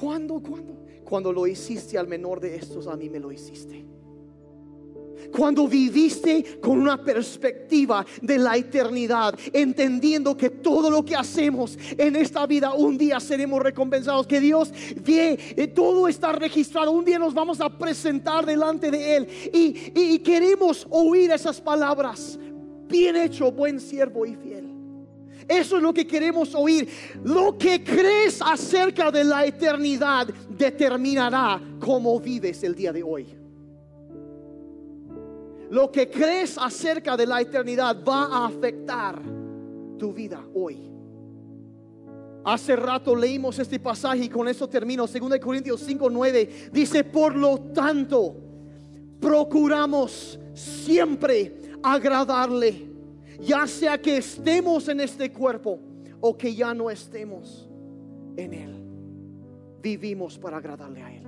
¿Cuándo? 0.00 0.40
¿Cuándo? 0.40 0.83
Cuando 1.04 1.32
lo 1.32 1.46
hiciste 1.46 1.98
al 1.98 2.08
menor 2.08 2.40
de 2.40 2.56
estos, 2.56 2.86
a 2.86 2.96
mí 2.96 3.08
me 3.08 3.20
lo 3.20 3.30
hiciste. 3.30 3.84
Cuando 5.34 5.66
viviste 5.66 6.60
con 6.60 6.78
una 6.78 7.02
perspectiva 7.02 8.04
de 8.20 8.38
la 8.38 8.56
eternidad, 8.56 9.38
entendiendo 9.52 10.36
que 10.36 10.50
todo 10.50 10.90
lo 10.90 11.04
que 11.04 11.16
hacemos 11.16 11.78
en 11.96 12.16
esta 12.16 12.46
vida 12.46 12.74
un 12.74 12.98
día 12.98 13.20
seremos 13.20 13.62
recompensados, 13.62 14.26
que 14.26 14.40
Dios 14.40 14.72
ve, 15.02 15.38
eh, 15.56 15.66
todo 15.68 16.08
está 16.08 16.32
registrado, 16.32 16.92
un 16.92 17.04
día 17.04 17.18
nos 17.18 17.34
vamos 17.34 17.60
a 17.60 17.68
presentar 17.70 18.44
delante 18.46 18.90
de 18.90 19.16
Él 19.16 19.28
y, 19.52 19.92
y 19.94 20.18
queremos 20.20 20.86
oír 20.90 21.30
esas 21.30 21.60
palabras. 21.60 22.38
Bien 22.86 23.16
hecho, 23.16 23.50
buen 23.50 23.80
siervo 23.80 24.26
y 24.26 24.36
fiel. 24.36 24.63
Eso 25.48 25.76
es 25.76 25.82
lo 25.82 25.92
que 25.92 26.06
queremos 26.06 26.54
oír. 26.54 26.88
Lo 27.24 27.56
que 27.58 27.82
crees 27.82 28.40
acerca 28.42 29.10
de 29.10 29.24
la 29.24 29.44
eternidad 29.44 30.28
determinará 30.48 31.60
cómo 31.80 32.18
vives 32.20 32.62
el 32.62 32.74
día 32.74 32.92
de 32.92 33.02
hoy. 33.02 33.26
Lo 35.70 35.90
que 35.90 36.08
crees 36.08 36.56
acerca 36.58 37.16
de 37.16 37.26
la 37.26 37.40
eternidad 37.40 38.04
va 38.04 38.24
a 38.24 38.46
afectar 38.46 39.20
tu 39.98 40.12
vida 40.12 40.40
hoy. 40.54 40.90
Hace 42.44 42.76
rato 42.76 43.16
leímos 43.16 43.58
este 43.58 43.80
pasaje 43.80 44.24
y 44.24 44.28
con 44.28 44.46
eso 44.46 44.68
termino. 44.68 45.06
2 45.06 45.38
Corintios 45.40 45.80
5, 45.80 46.10
9 46.10 46.70
dice, 46.72 47.02
por 47.02 47.34
lo 47.34 47.58
tanto, 47.72 48.36
procuramos 49.18 50.38
siempre 50.52 51.60
agradarle 51.82 52.93
ya 53.40 53.66
sea 53.66 54.00
que 54.00 54.18
estemos 54.18 54.88
en 54.88 55.00
este 55.00 55.32
cuerpo 55.32 55.80
o 56.20 56.36
que 56.36 56.54
ya 56.54 56.72
no 56.74 56.90
estemos 56.90 57.68
en 58.36 58.54
él. 58.54 58.82
Vivimos 59.82 60.38
para 60.38 60.56
agradarle 60.56 61.02
a 61.02 61.14
él. 61.14 61.22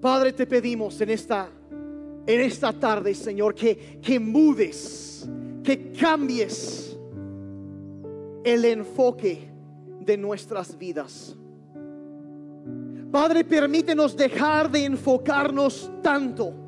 Padre, 0.00 0.32
te 0.32 0.46
pedimos 0.46 1.00
en 1.00 1.10
esta 1.10 1.48
en 2.24 2.40
esta 2.40 2.72
tarde, 2.72 3.14
Señor, 3.14 3.54
que 3.54 3.98
que 4.00 4.20
mudes, 4.20 5.28
que 5.62 5.92
cambies 5.92 6.96
el 8.44 8.64
enfoque 8.64 9.48
de 10.00 10.16
nuestras 10.16 10.76
vidas. 10.76 11.36
Padre, 13.10 13.44
permítenos 13.44 14.16
dejar 14.16 14.70
de 14.70 14.84
enfocarnos 14.84 15.90
tanto 16.02 16.61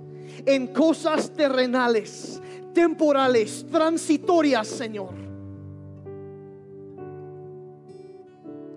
en 0.47 0.68
cosas 0.68 1.30
terrenales, 1.32 2.41
temporales, 2.72 3.64
transitorias, 3.70 4.68
Señor. 4.68 5.14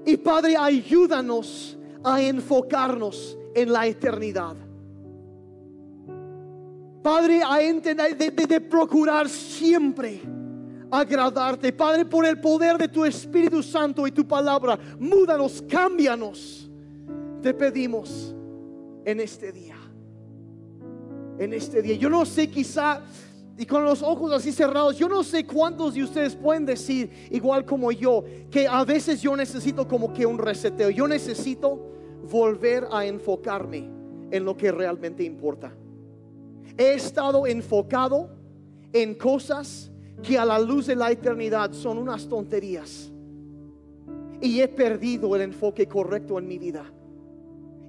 Y 0.06 0.16
Padre, 0.18 0.56
ayúdanos 0.56 1.78
a 2.04 2.22
enfocarnos 2.22 3.38
en 3.54 3.74
la 3.74 3.86
eternidad. 3.88 4.56
Padre, 7.04 7.42
a 7.44 7.62
entender, 7.62 8.18
de, 8.18 8.62
procurar 8.62 9.28
siempre 9.30 10.22
agradarte. 10.92 11.74
Padre, 11.74 12.06
por 12.06 12.26
el 12.26 12.40
poder 12.40 12.78
de 12.78 12.88
tu 12.88 13.04
Espíritu 13.06 13.64
Santo 13.64 14.06
y 14.08 14.12
tu 14.12 14.28
palabra, 14.28 14.78
múdanos, 15.00 15.64
cámbianos. 15.68 16.70
Te 17.42 17.54
pedimos 17.54 18.36
en 19.06 19.20
este 19.20 19.52
día 19.52 19.77
en 21.40 21.54
este 21.54 21.82
día. 21.82 21.96
Yo 21.96 22.10
no 22.10 22.26
sé 22.26 22.50
quizá, 22.50 23.02
y 23.58 23.66
con 23.66 23.84
los 23.84 24.04
ojos 24.04 24.32
así 24.32 24.52
cerrados, 24.52 24.98
yo 24.98 25.10
no 25.10 25.24
sé 25.24 25.46
cuántos 25.46 25.94
de 25.94 26.04
ustedes 26.04 26.36
pueden 26.36 26.66
decir, 26.66 27.10
igual 27.32 27.66
como 27.66 27.92
yo, 27.92 28.24
que 28.52 28.68
a 28.68 28.84
veces 28.84 29.22
yo 29.22 29.36
necesito 29.36 29.88
como 29.88 30.14
que 30.14 30.26
un 30.26 30.38
reseteo. 30.38 30.90
Yo 30.90 31.08
necesito 31.08 31.80
volver 32.30 32.88
a 32.92 33.06
enfocarme 33.06 33.90
en 34.32 34.46
lo 34.46 34.56
que 34.56 34.72
realmente 34.72 35.24
importa. 35.24 35.74
He 36.78 36.94
estado 36.94 37.48
enfocado 37.48 38.30
en 38.94 39.16
cosas 39.16 39.92
que 40.22 40.38
a 40.38 40.46
la 40.46 40.60
luz 40.60 40.88
de 40.88 40.96
la 40.96 41.12
eternidad 41.12 41.72
son 41.74 41.98
unas 41.98 42.28
tonterías. 42.28 43.12
Y 44.40 44.62
he 44.62 44.68
perdido 44.68 45.36
el 45.36 45.42
enfoque 45.42 45.88
correcto 45.88 46.38
en 46.38 46.48
mi 46.48 46.60
vida. 46.60 46.86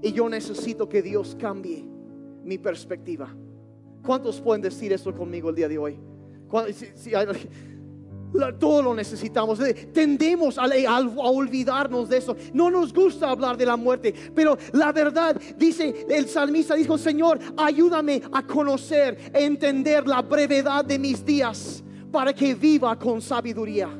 Y 0.00 0.12
yo 0.12 0.28
necesito 0.28 0.88
que 0.88 1.02
Dios 1.02 1.36
cambie 1.38 1.97
mi 2.48 2.58
perspectiva. 2.58 3.28
¿Cuántos 4.02 4.40
pueden 4.40 4.62
decir 4.62 4.92
esto 4.92 5.14
conmigo 5.14 5.50
el 5.50 5.54
día 5.54 5.68
de 5.68 5.78
hoy? 5.78 5.98
todo 8.58 8.82
lo 8.82 8.94
necesitamos. 8.94 9.58
Tendemos 9.92 10.58
a, 10.58 10.66
olvidarnos 11.18 12.08
de 12.08 12.16
eso. 12.16 12.34
No 12.54 12.70
nos 12.70 12.92
gusta 12.92 13.28
hablar 13.30 13.58
de 13.58 13.66
la 13.66 13.76
muerte. 13.76 14.14
Pero 14.34 14.56
la 14.72 14.92
verdad, 14.92 15.38
dice 15.58 16.06
el 16.08 16.26
salmista, 16.26 16.74
dijo, 16.74 16.96
Señor, 16.96 17.38
ayúdame 17.56 18.22
a 18.32 18.46
conocer, 18.46 19.30
a 19.34 19.38
entender 19.38 20.06
la 20.06 20.22
brevedad 20.22 20.86
de 20.86 20.98
mis 20.98 21.24
días 21.24 21.84
para 22.10 22.32
que 22.32 22.54
viva 22.54 22.98
con 22.98 23.20
sabiduría. 23.20 23.90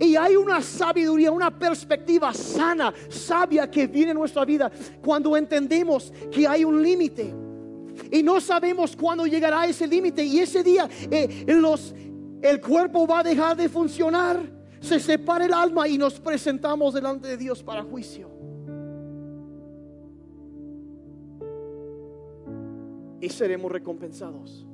Y 0.00 0.16
hay 0.16 0.36
una 0.36 0.62
sabiduría, 0.62 1.30
una 1.30 1.50
perspectiva 1.50 2.32
sana, 2.32 2.94
sabia 3.10 3.70
que 3.70 3.86
viene 3.86 4.12
en 4.12 4.16
nuestra 4.16 4.44
vida 4.44 4.72
cuando 5.04 5.36
entendemos 5.36 6.12
que 6.30 6.46
hay 6.46 6.64
un 6.64 6.82
límite 6.82 7.41
Y 8.10 8.22
no 8.22 8.40
sabemos 8.40 8.96
cuándo 8.96 9.26
llegará 9.26 9.66
ese 9.66 9.86
límite. 9.86 10.24
Y 10.24 10.40
ese 10.40 10.62
día 10.62 10.88
eh, 11.10 11.44
el 12.42 12.60
cuerpo 12.60 13.06
va 13.06 13.20
a 13.20 13.22
dejar 13.22 13.56
de 13.56 13.68
funcionar. 13.68 14.40
Se 14.80 14.98
separa 14.98 15.44
el 15.46 15.54
alma 15.54 15.86
y 15.86 15.96
nos 15.96 16.18
presentamos 16.18 16.94
delante 16.94 17.28
de 17.28 17.36
Dios 17.36 17.62
para 17.62 17.82
juicio. 17.82 18.28
Y 23.20 23.28
seremos 23.28 23.70
recompensados. 23.70 24.66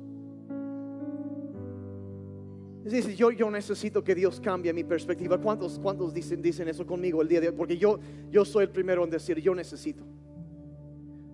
Es 2.83 2.93
decir, 2.93 3.15
yo, 3.15 3.29
yo 3.29 3.51
necesito 3.51 4.03
que 4.03 4.15
Dios 4.15 4.39
cambie 4.39 4.73
mi 4.73 4.83
perspectiva. 4.83 5.37
¿Cuántos, 5.37 5.77
cuántos 5.77 6.11
dicen, 6.11 6.41
dicen 6.41 6.67
eso 6.67 6.87
conmigo 6.87 7.21
el 7.21 7.27
día 7.27 7.39
de 7.39 7.49
hoy? 7.49 7.55
Porque 7.55 7.77
yo, 7.77 7.99
yo 8.31 8.43
soy 8.45 8.63
el 8.63 8.71
primero 8.71 9.03
en 9.03 9.11
decir, 9.11 9.39
yo 9.39 9.53
necesito. 9.53 10.03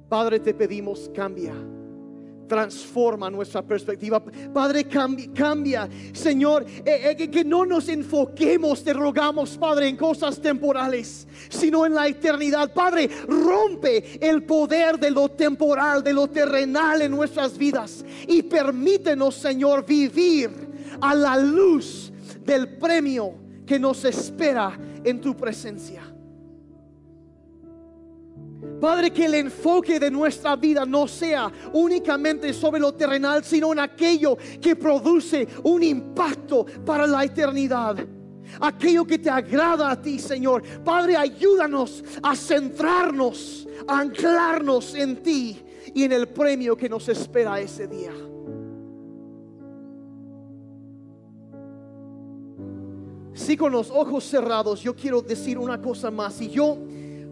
Padre, 0.09 0.39
te 0.39 0.53
pedimos, 0.53 1.09
cambia. 1.13 1.53
Transforma 2.47 3.29
nuestra 3.31 3.63
perspectiva. 3.63 4.23
Padre, 4.53 4.83
cambia. 4.83 5.27
cambia. 5.33 5.89
Señor, 6.13 6.63
eh, 6.85 7.15
eh, 7.17 7.29
que 7.29 7.43
no 7.43 7.65
nos 7.65 7.89
enfoquemos, 7.89 8.83
te 8.83 8.93
rogamos, 8.93 9.57
Padre, 9.57 9.87
en 9.87 9.97
cosas 9.97 10.39
temporales, 10.39 11.27
sino 11.49 11.87
en 11.87 11.95
la 11.95 12.07
eternidad. 12.07 12.71
Padre, 12.71 13.09
rompe 13.27 14.19
el 14.21 14.43
poder 14.43 14.99
de 14.99 15.09
lo 15.09 15.29
temporal, 15.29 16.03
de 16.03 16.13
lo 16.13 16.27
terrenal 16.27 17.01
en 17.01 17.11
nuestras 17.11 17.57
vidas. 17.57 18.05
Y 18.27 18.43
permítenos, 18.43 19.35
Señor, 19.35 19.83
vivir 19.83 20.51
a 21.01 21.15
la 21.15 21.37
luz 21.37 22.13
del 22.43 22.77
premio 22.77 23.33
que 23.65 23.79
nos 23.79 24.05
espera 24.05 24.77
en 25.03 25.19
tu 25.19 25.35
presencia. 25.35 26.14
Padre, 28.79 29.11
que 29.11 29.25
el 29.25 29.35
enfoque 29.35 29.99
de 29.99 30.11
nuestra 30.11 30.55
vida 30.55 30.85
no 30.85 31.07
sea 31.07 31.51
únicamente 31.73 32.53
sobre 32.53 32.79
lo 32.79 32.93
terrenal, 32.93 33.43
sino 33.43 33.71
en 33.71 33.79
aquello 33.79 34.37
que 34.61 34.75
produce 34.75 35.47
un 35.63 35.83
impacto 35.83 36.65
para 36.85 37.07
la 37.07 37.23
eternidad. 37.23 37.97
Aquello 38.59 39.05
que 39.05 39.17
te 39.17 39.29
agrada 39.29 39.89
a 39.89 40.01
ti, 40.01 40.19
Señor. 40.19 40.63
Padre, 40.83 41.17
ayúdanos 41.17 42.03
a 42.21 42.35
centrarnos, 42.35 43.67
a 43.87 43.99
anclarnos 43.99 44.93
en 44.95 45.21
ti 45.21 45.61
y 45.93 46.03
en 46.03 46.11
el 46.11 46.27
premio 46.27 46.75
que 46.77 46.89
nos 46.89 47.09
espera 47.09 47.59
ese 47.59 47.87
día. 47.87 48.13
Si 53.33 53.57
con 53.57 53.73
los 53.73 53.91
ojos 53.91 54.23
cerrados, 54.23 54.81
yo 54.81 54.95
quiero 54.95 55.21
decir 55.21 55.57
una 55.57 55.81
cosa 55.81 56.09
más. 56.09 56.39
Y 56.39 56.49
yo 56.49 56.77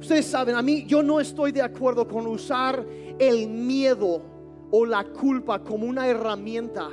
Ustedes 0.03 0.25
saben, 0.25 0.53
a 0.55 0.61
mí 0.61 0.83
yo 0.85 1.01
no 1.01 1.21
estoy 1.21 1.53
de 1.53 1.61
acuerdo 1.61 2.05
con 2.05 2.27
usar 2.27 2.85
el 3.17 3.47
miedo 3.47 4.21
o 4.69 4.85
la 4.85 5.05
culpa 5.05 5.63
como 5.63 5.87
una 5.87 6.05
herramienta 6.05 6.89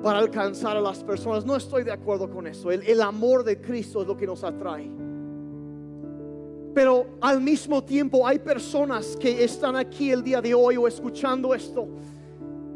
para 0.00 0.20
alcanzar 0.20 0.76
a 0.76 0.80
las 0.80 1.02
personas. 1.02 1.44
No 1.44 1.56
estoy 1.56 1.82
de 1.82 1.90
acuerdo 1.90 2.30
con 2.30 2.46
eso. 2.46 2.70
El, 2.70 3.02
amor 3.02 3.42
de 3.42 3.60
Cristo 3.60 4.02
es 4.02 4.06
lo 4.06 4.16
que 4.16 4.28
nos 4.28 4.44
atrae. 4.44 4.88
Pero 6.72 7.04
al 7.20 7.40
mismo 7.40 7.82
tiempo 7.82 8.24
hay 8.24 8.38
personas 8.38 9.16
que 9.16 9.42
están 9.42 9.74
aquí 9.74 10.12
el 10.12 10.22
día 10.22 10.40
de 10.40 10.54
hoy 10.54 10.76
o 10.76 10.86
escuchando 10.86 11.52
esto 11.52 11.88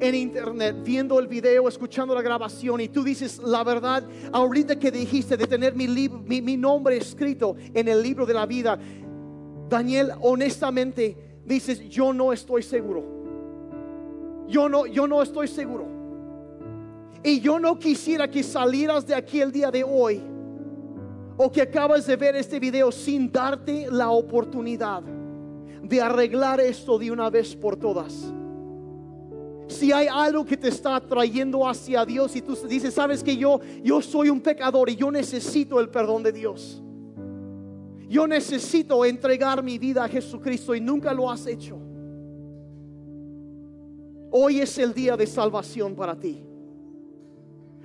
en 0.01 0.15
internet, 0.15 0.77
viendo 0.85 1.19
el 1.19 1.27
video, 1.27 1.69
escuchando 1.69 2.15
la 2.15 2.23
grabación 2.23 2.81
y 2.81 2.89
tú 2.89 3.03
dices, 3.03 3.39
la 3.39 3.65
verdad, 3.65 4.05
ahorita 4.33 4.79
que 4.79 4.91
dijiste 4.91 5.37
de 5.37 5.47
tener 5.47 5.75
mi, 5.75 5.89
mi, 5.89 6.57
nombre 6.57 6.97
escrito 6.97 7.57
en 7.73 7.89
el 7.89 8.03
libro 8.03 8.27
de 8.27 8.35
la 8.35 8.47
vida, 8.47 8.79
Daniel, 9.69 10.13
honestamente 10.21 11.17
dices, 11.45 11.89
yo 11.89 12.13
no 12.13 12.33
estoy 12.33 12.63
seguro. 12.63 13.17
Yo 14.49 14.69
no, 14.69 14.87
yo 14.87 15.09
no 15.09 15.23
estoy 15.23 15.49
seguro. 15.49 15.87
Y 17.23 17.41
yo 17.41 17.59
no 17.59 17.79
quisiera 17.79 18.31
que 18.31 18.43
salieras 18.43 19.07
de 19.07 19.15
aquí 19.15 19.41
el 19.41 19.51
día 19.51 19.71
de 19.71 19.83
hoy 19.83 20.23
o 21.37 21.51
que 21.51 21.63
acabas 21.63 22.07
de 22.07 22.17
ver 22.17 22.37
este 22.37 22.61
video 22.61 22.93
sin 22.93 23.33
darte 23.33 23.89
la 23.91 24.11
oportunidad 24.11 25.03
de 25.83 26.01
arreglar 26.01 26.61
esto 26.61 26.99
de 26.99 27.11
una 27.11 27.29
vez 27.31 27.55
por 27.57 27.77
todas 27.77 28.33
si 29.69 29.93
hay 29.93 30.07
algo 30.07 30.45
que 30.45 30.57
te 30.57 30.69
está 30.69 31.01
trayendo 31.01 31.69
hacia 31.69 32.05
Dios 32.05 32.37
y 32.37 32.43
tú 32.43 32.55
dices, 32.69 32.95
sabes 32.95 33.23
que 33.23 33.37
yo, 33.37 33.61
yo 33.83 34.01
soy 34.01 34.31
un 34.31 34.41
pecador 34.41 34.89
y 34.89 34.97
yo 34.97 35.11
necesito 35.11 35.81
el 35.81 35.89
perdón 35.89 36.23
de 36.23 36.33
Dios. 36.33 36.83
Yo 38.09 38.27
necesito 38.29 39.05
entregar 39.05 39.63
mi 39.65 39.79
vida 39.79 40.05
a 40.05 40.09
Jesucristo 40.09 40.75
y 40.75 40.81
nunca 40.81 41.13
lo 41.13 41.29
has 41.29 41.47
hecho. 41.47 41.77
Hoy 44.31 44.61
es 44.61 44.79
el 44.79 44.95
día 44.95 45.17
de 45.17 45.27
salvación 45.27 45.97
para 45.97 46.15
ti. 46.15 46.45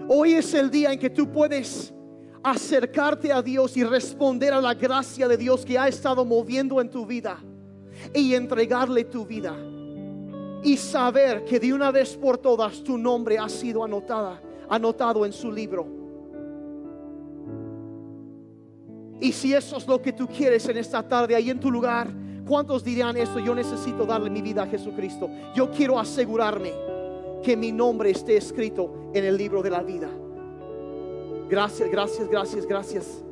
Hoy 0.08 0.34
es 0.34 0.54
el 0.54 0.70
día 0.70 0.94
en 0.94 1.00
que 1.00 1.10
tú 1.10 1.32
puedes 1.32 1.92
acercarte 2.44 3.32
a 3.32 3.42
Dios 3.42 3.76
y 3.78 3.84
responder 3.84 4.54
a 4.54 4.62
la 4.62 4.76
gracia 4.76 5.28
de 5.28 5.38
Dios 5.38 5.66
que 5.66 5.80
ha 5.80 5.88
estado 5.88 6.26
moviendo 6.26 6.80
en 6.80 6.90
tu 6.90 7.06
vida 7.06 7.40
y 8.14 8.36
entregarle 8.36 9.04
tu 9.06 9.26
vida 9.26 9.56
y 10.64 10.78
saber 10.78 11.44
que 11.46 11.60
de 11.60 11.74
una 11.74 11.92
vez 11.92 12.16
por 12.16 12.38
todas 12.38 12.84
tu 12.84 12.98
nombre 12.98 13.38
ha 13.38 13.50
sido 13.50 13.84
anotada, 13.84 14.42
anotado 14.70 15.26
en 15.26 15.34
su 15.34 15.52
libro. 15.52 15.88
Y 19.20 19.32
si 19.32 19.54
eso 19.54 19.78
es 19.78 19.88
lo 19.88 20.02
que 20.02 20.14
tú 20.14 20.28
quieres 20.28 20.68
en 20.68 20.78
esta 20.78 21.08
tarde, 21.08 21.36
ahí 21.36 21.50
en 21.50 21.60
tu 21.60 21.72
lugar, 21.72 22.12
¿cuántos 22.48 22.84
dirán 22.84 23.18
esto? 23.18 23.40
Yo 23.40 23.54
necesito 23.54 24.06
darle 24.06 24.30
mi 24.30 24.42
vida 24.42 24.64
a 24.64 24.68
Jesucristo. 24.68 25.30
Yo 25.56 25.70
quiero 25.70 26.00
asegurarme 26.00 26.72
que 27.44 27.56
mi 27.56 27.72
nombre 27.72 28.10
esté 28.12 28.38
escrito 28.38 29.12
en 29.14 29.26
el 29.26 29.38
libro 29.38 29.62
de 29.62 29.70
la 29.70 29.84
vida. 29.84 30.10
Gracias, 31.50 31.90
gracias, 31.92 32.28
gracias, 32.30 32.66
gracias. 32.66 33.24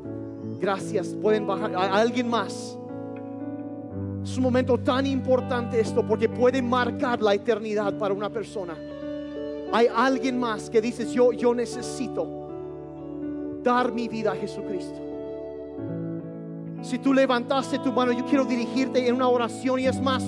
Gracias. 0.59 1.15
Pueden 1.21 1.47
bajar 1.47 1.75
a 1.75 1.95
alguien 1.95 2.29
más. 2.29 2.78
Es 4.23 4.37
un 4.37 4.43
momento 4.43 4.77
tan 4.77 5.05
importante 5.05 5.79
esto 5.79 6.05
porque 6.05 6.27
puede 6.27 6.61
marcar 6.61 7.21
la 7.21 7.33
eternidad 7.33 7.97
para 7.97 8.13
una 8.13 8.29
persona. 8.29 8.75
Hay 9.71 9.87
alguien 9.95 10.39
más 10.39 10.69
que 10.69 10.81
dices, 10.81 11.11
yo, 11.11 11.31
yo 11.31 11.53
necesito 11.53 12.27
dar 13.63 13.91
mi 13.91 14.07
vida 14.07 14.31
a 14.31 14.35
Jesucristo. 14.35 14.99
Si 16.81 16.97
tú 16.97 17.13
levantaste 17.13 17.79
tu 17.79 17.91
mano, 17.91 18.11
yo 18.11 18.25
quiero 18.25 18.45
dirigirte 18.45 19.07
en 19.07 19.15
una 19.15 19.27
oración 19.27 19.79
y 19.79 19.85
es 19.85 20.01
más, 20.01 20.23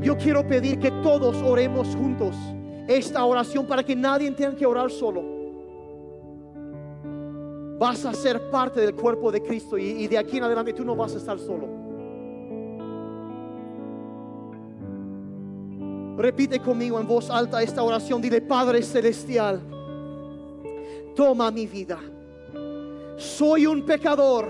yo 0.00 0.16
quiero 0.16 0.46
pedir 0.46 0.78
que 0.78 0.90
todos 0.90 1.36
oremos 1.42 1.94
juntos 1.96 2.34
esta 2.86 3.24
oración 3.24 3.66
para 3.66 3.82
que 3.82 3.96
nadie 3.96 4.30
tenga 4.32 4.54
que 4.54 4.66
orar 4.66 4.90
solo. 4.90 5.22
Vas 7.78 8.04
a 8.04 8.12
ser 8.12 8.50
parte 8.50 8.80
del 8.80 8.94
cuerpo 8.94 9.32
de 9.32 9.42
Cristo 9.42 9.78
y, 9.78 9.84
y 9.84 10.08
de 10.08 10.18
aquí 10.18 10.36
en 10.36 10.44
adelante 10.44 10.72
tú 10.72 10.84
no 10.84 10.94
vas 10.94 11.14
a 11.14 11.18
estar 11.18 11.38
solo. 11.38 11.83
Repite 16.16 16.60
conmigo 16.60 17.00
en 17.00 17.06
voz 17.06 17.28
alta 17.28 17.62
esta 17.62 17.82
oración. 17.82 18.22
Dile, 18.22 18.40
Padre 18.40 18.82
Celestial, 18.82 19.60
toma 21.16 21.50
mi 21.50 21.66
vida. 21.66 21.98
Soy 23.16 23.66
un 23.66 23.84
pecador 23.84 24.48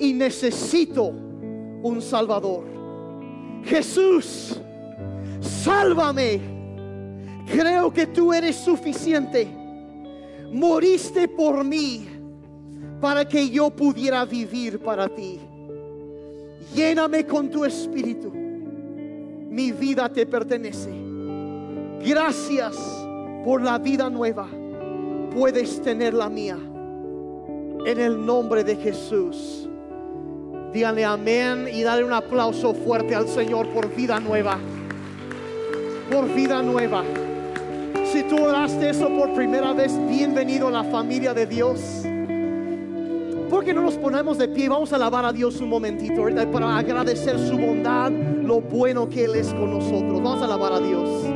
y 0.00 0.12
necesito 0.12 1.12
un 1.82 2.00
Salvador. 2.00 2.64
Jesús, 3.64 4.58
sálvame. 5.40 6.40
Creo 7.46 7.92
que 7.92 8.06
tú 8.06 8.32
eres 8.32 8.56
suficiente. 8.56 9.46
Moriste 10.52 11.28
por 11.28 11.64
mí 11.64 12.08
para 13.00 13.26
que 13.26 13.50
yo 13.50 13.70
pudiera 13.70 14.24
vivir 14.24 14.78
para 14.78 15.08
ti. 15.08 15.38
Lléname 16.74 17.26
con 17.26 17.50
tu 17.50 17.64
espíritu 17.64 18.35
mi 19.56 19.72
vida 19.72 20.06
te 20.10 20.26
pertenece. 20.26 20.90
Gracias 22.04 22.76
por 23.42 23.62
la 23.62 23.78
vida 23.78 24.10
nueva. 24.10 24.46
Puedes 25.34 25.80
tener 25.80 26.12
la 26.12 26.28
mía. 26.28 26.58
En 27.86 27.98
el 27.98 28.26
nombre 28.26 28.64
de 28.64 28.76
Jesús. 28.76 29.66
Díganle 30.74 31.06
amén 31.06 31.68
y 31.72 31.82
dale 31.82 32.04
un 32.04 32.12
aplauso 32.12 32.74
fuerte 32.74 33.14
al 33.14 33.28
Señor 33.28 33.66
por 33.68 33.88
vida 33.96 34.20
nueva. 34.20 34.58
Por 36.12 36.28
vida 36.34 36.60
nueva. 36.60 37.02
Si 38.12 38.24
tú 38.24 38.36
oraste 38.36 38.90
eso 38.90 39.08
por 39.08 39.32
primera 39.32 39.72
vez, 39.72 39.98
bienvenido 40.06 40.68
a 40.68 40.70
la 40.70 40.84
familia 40.84 41.32
de 41.32 41.46
Dios. 41.46 42.04
¿Por 43.50 43.64
no 43.72 43.82
nos 43.82 43.94
ponemos 43.94 44.38
de 44.38 44.48
pie? 44.48 44.68
Vamos 44.68 44.92
a 44.92 44.96
alabar 44.96 45.24
a 45.24 45.32
Dios 45.32 45.60
un 45.60 45.68
momentito 45.68 46.22
para 46.50 46.78
agradecer 46.78 47.38
su 47.38 47.56
bondad, 47.56 48.10
lo 48.10 48.60
bueno 48.60 49.08
que 49.08 49.24
Él 49.24 49.36
es 49.36 49.48
con 49.48 49.70
nosotros. 49.70 50.22
Vamos 50.22 50.42
a 50.42 50.46
alabar 50.46 50.72
a 50.72 50.80
Dios. 50.80 51.35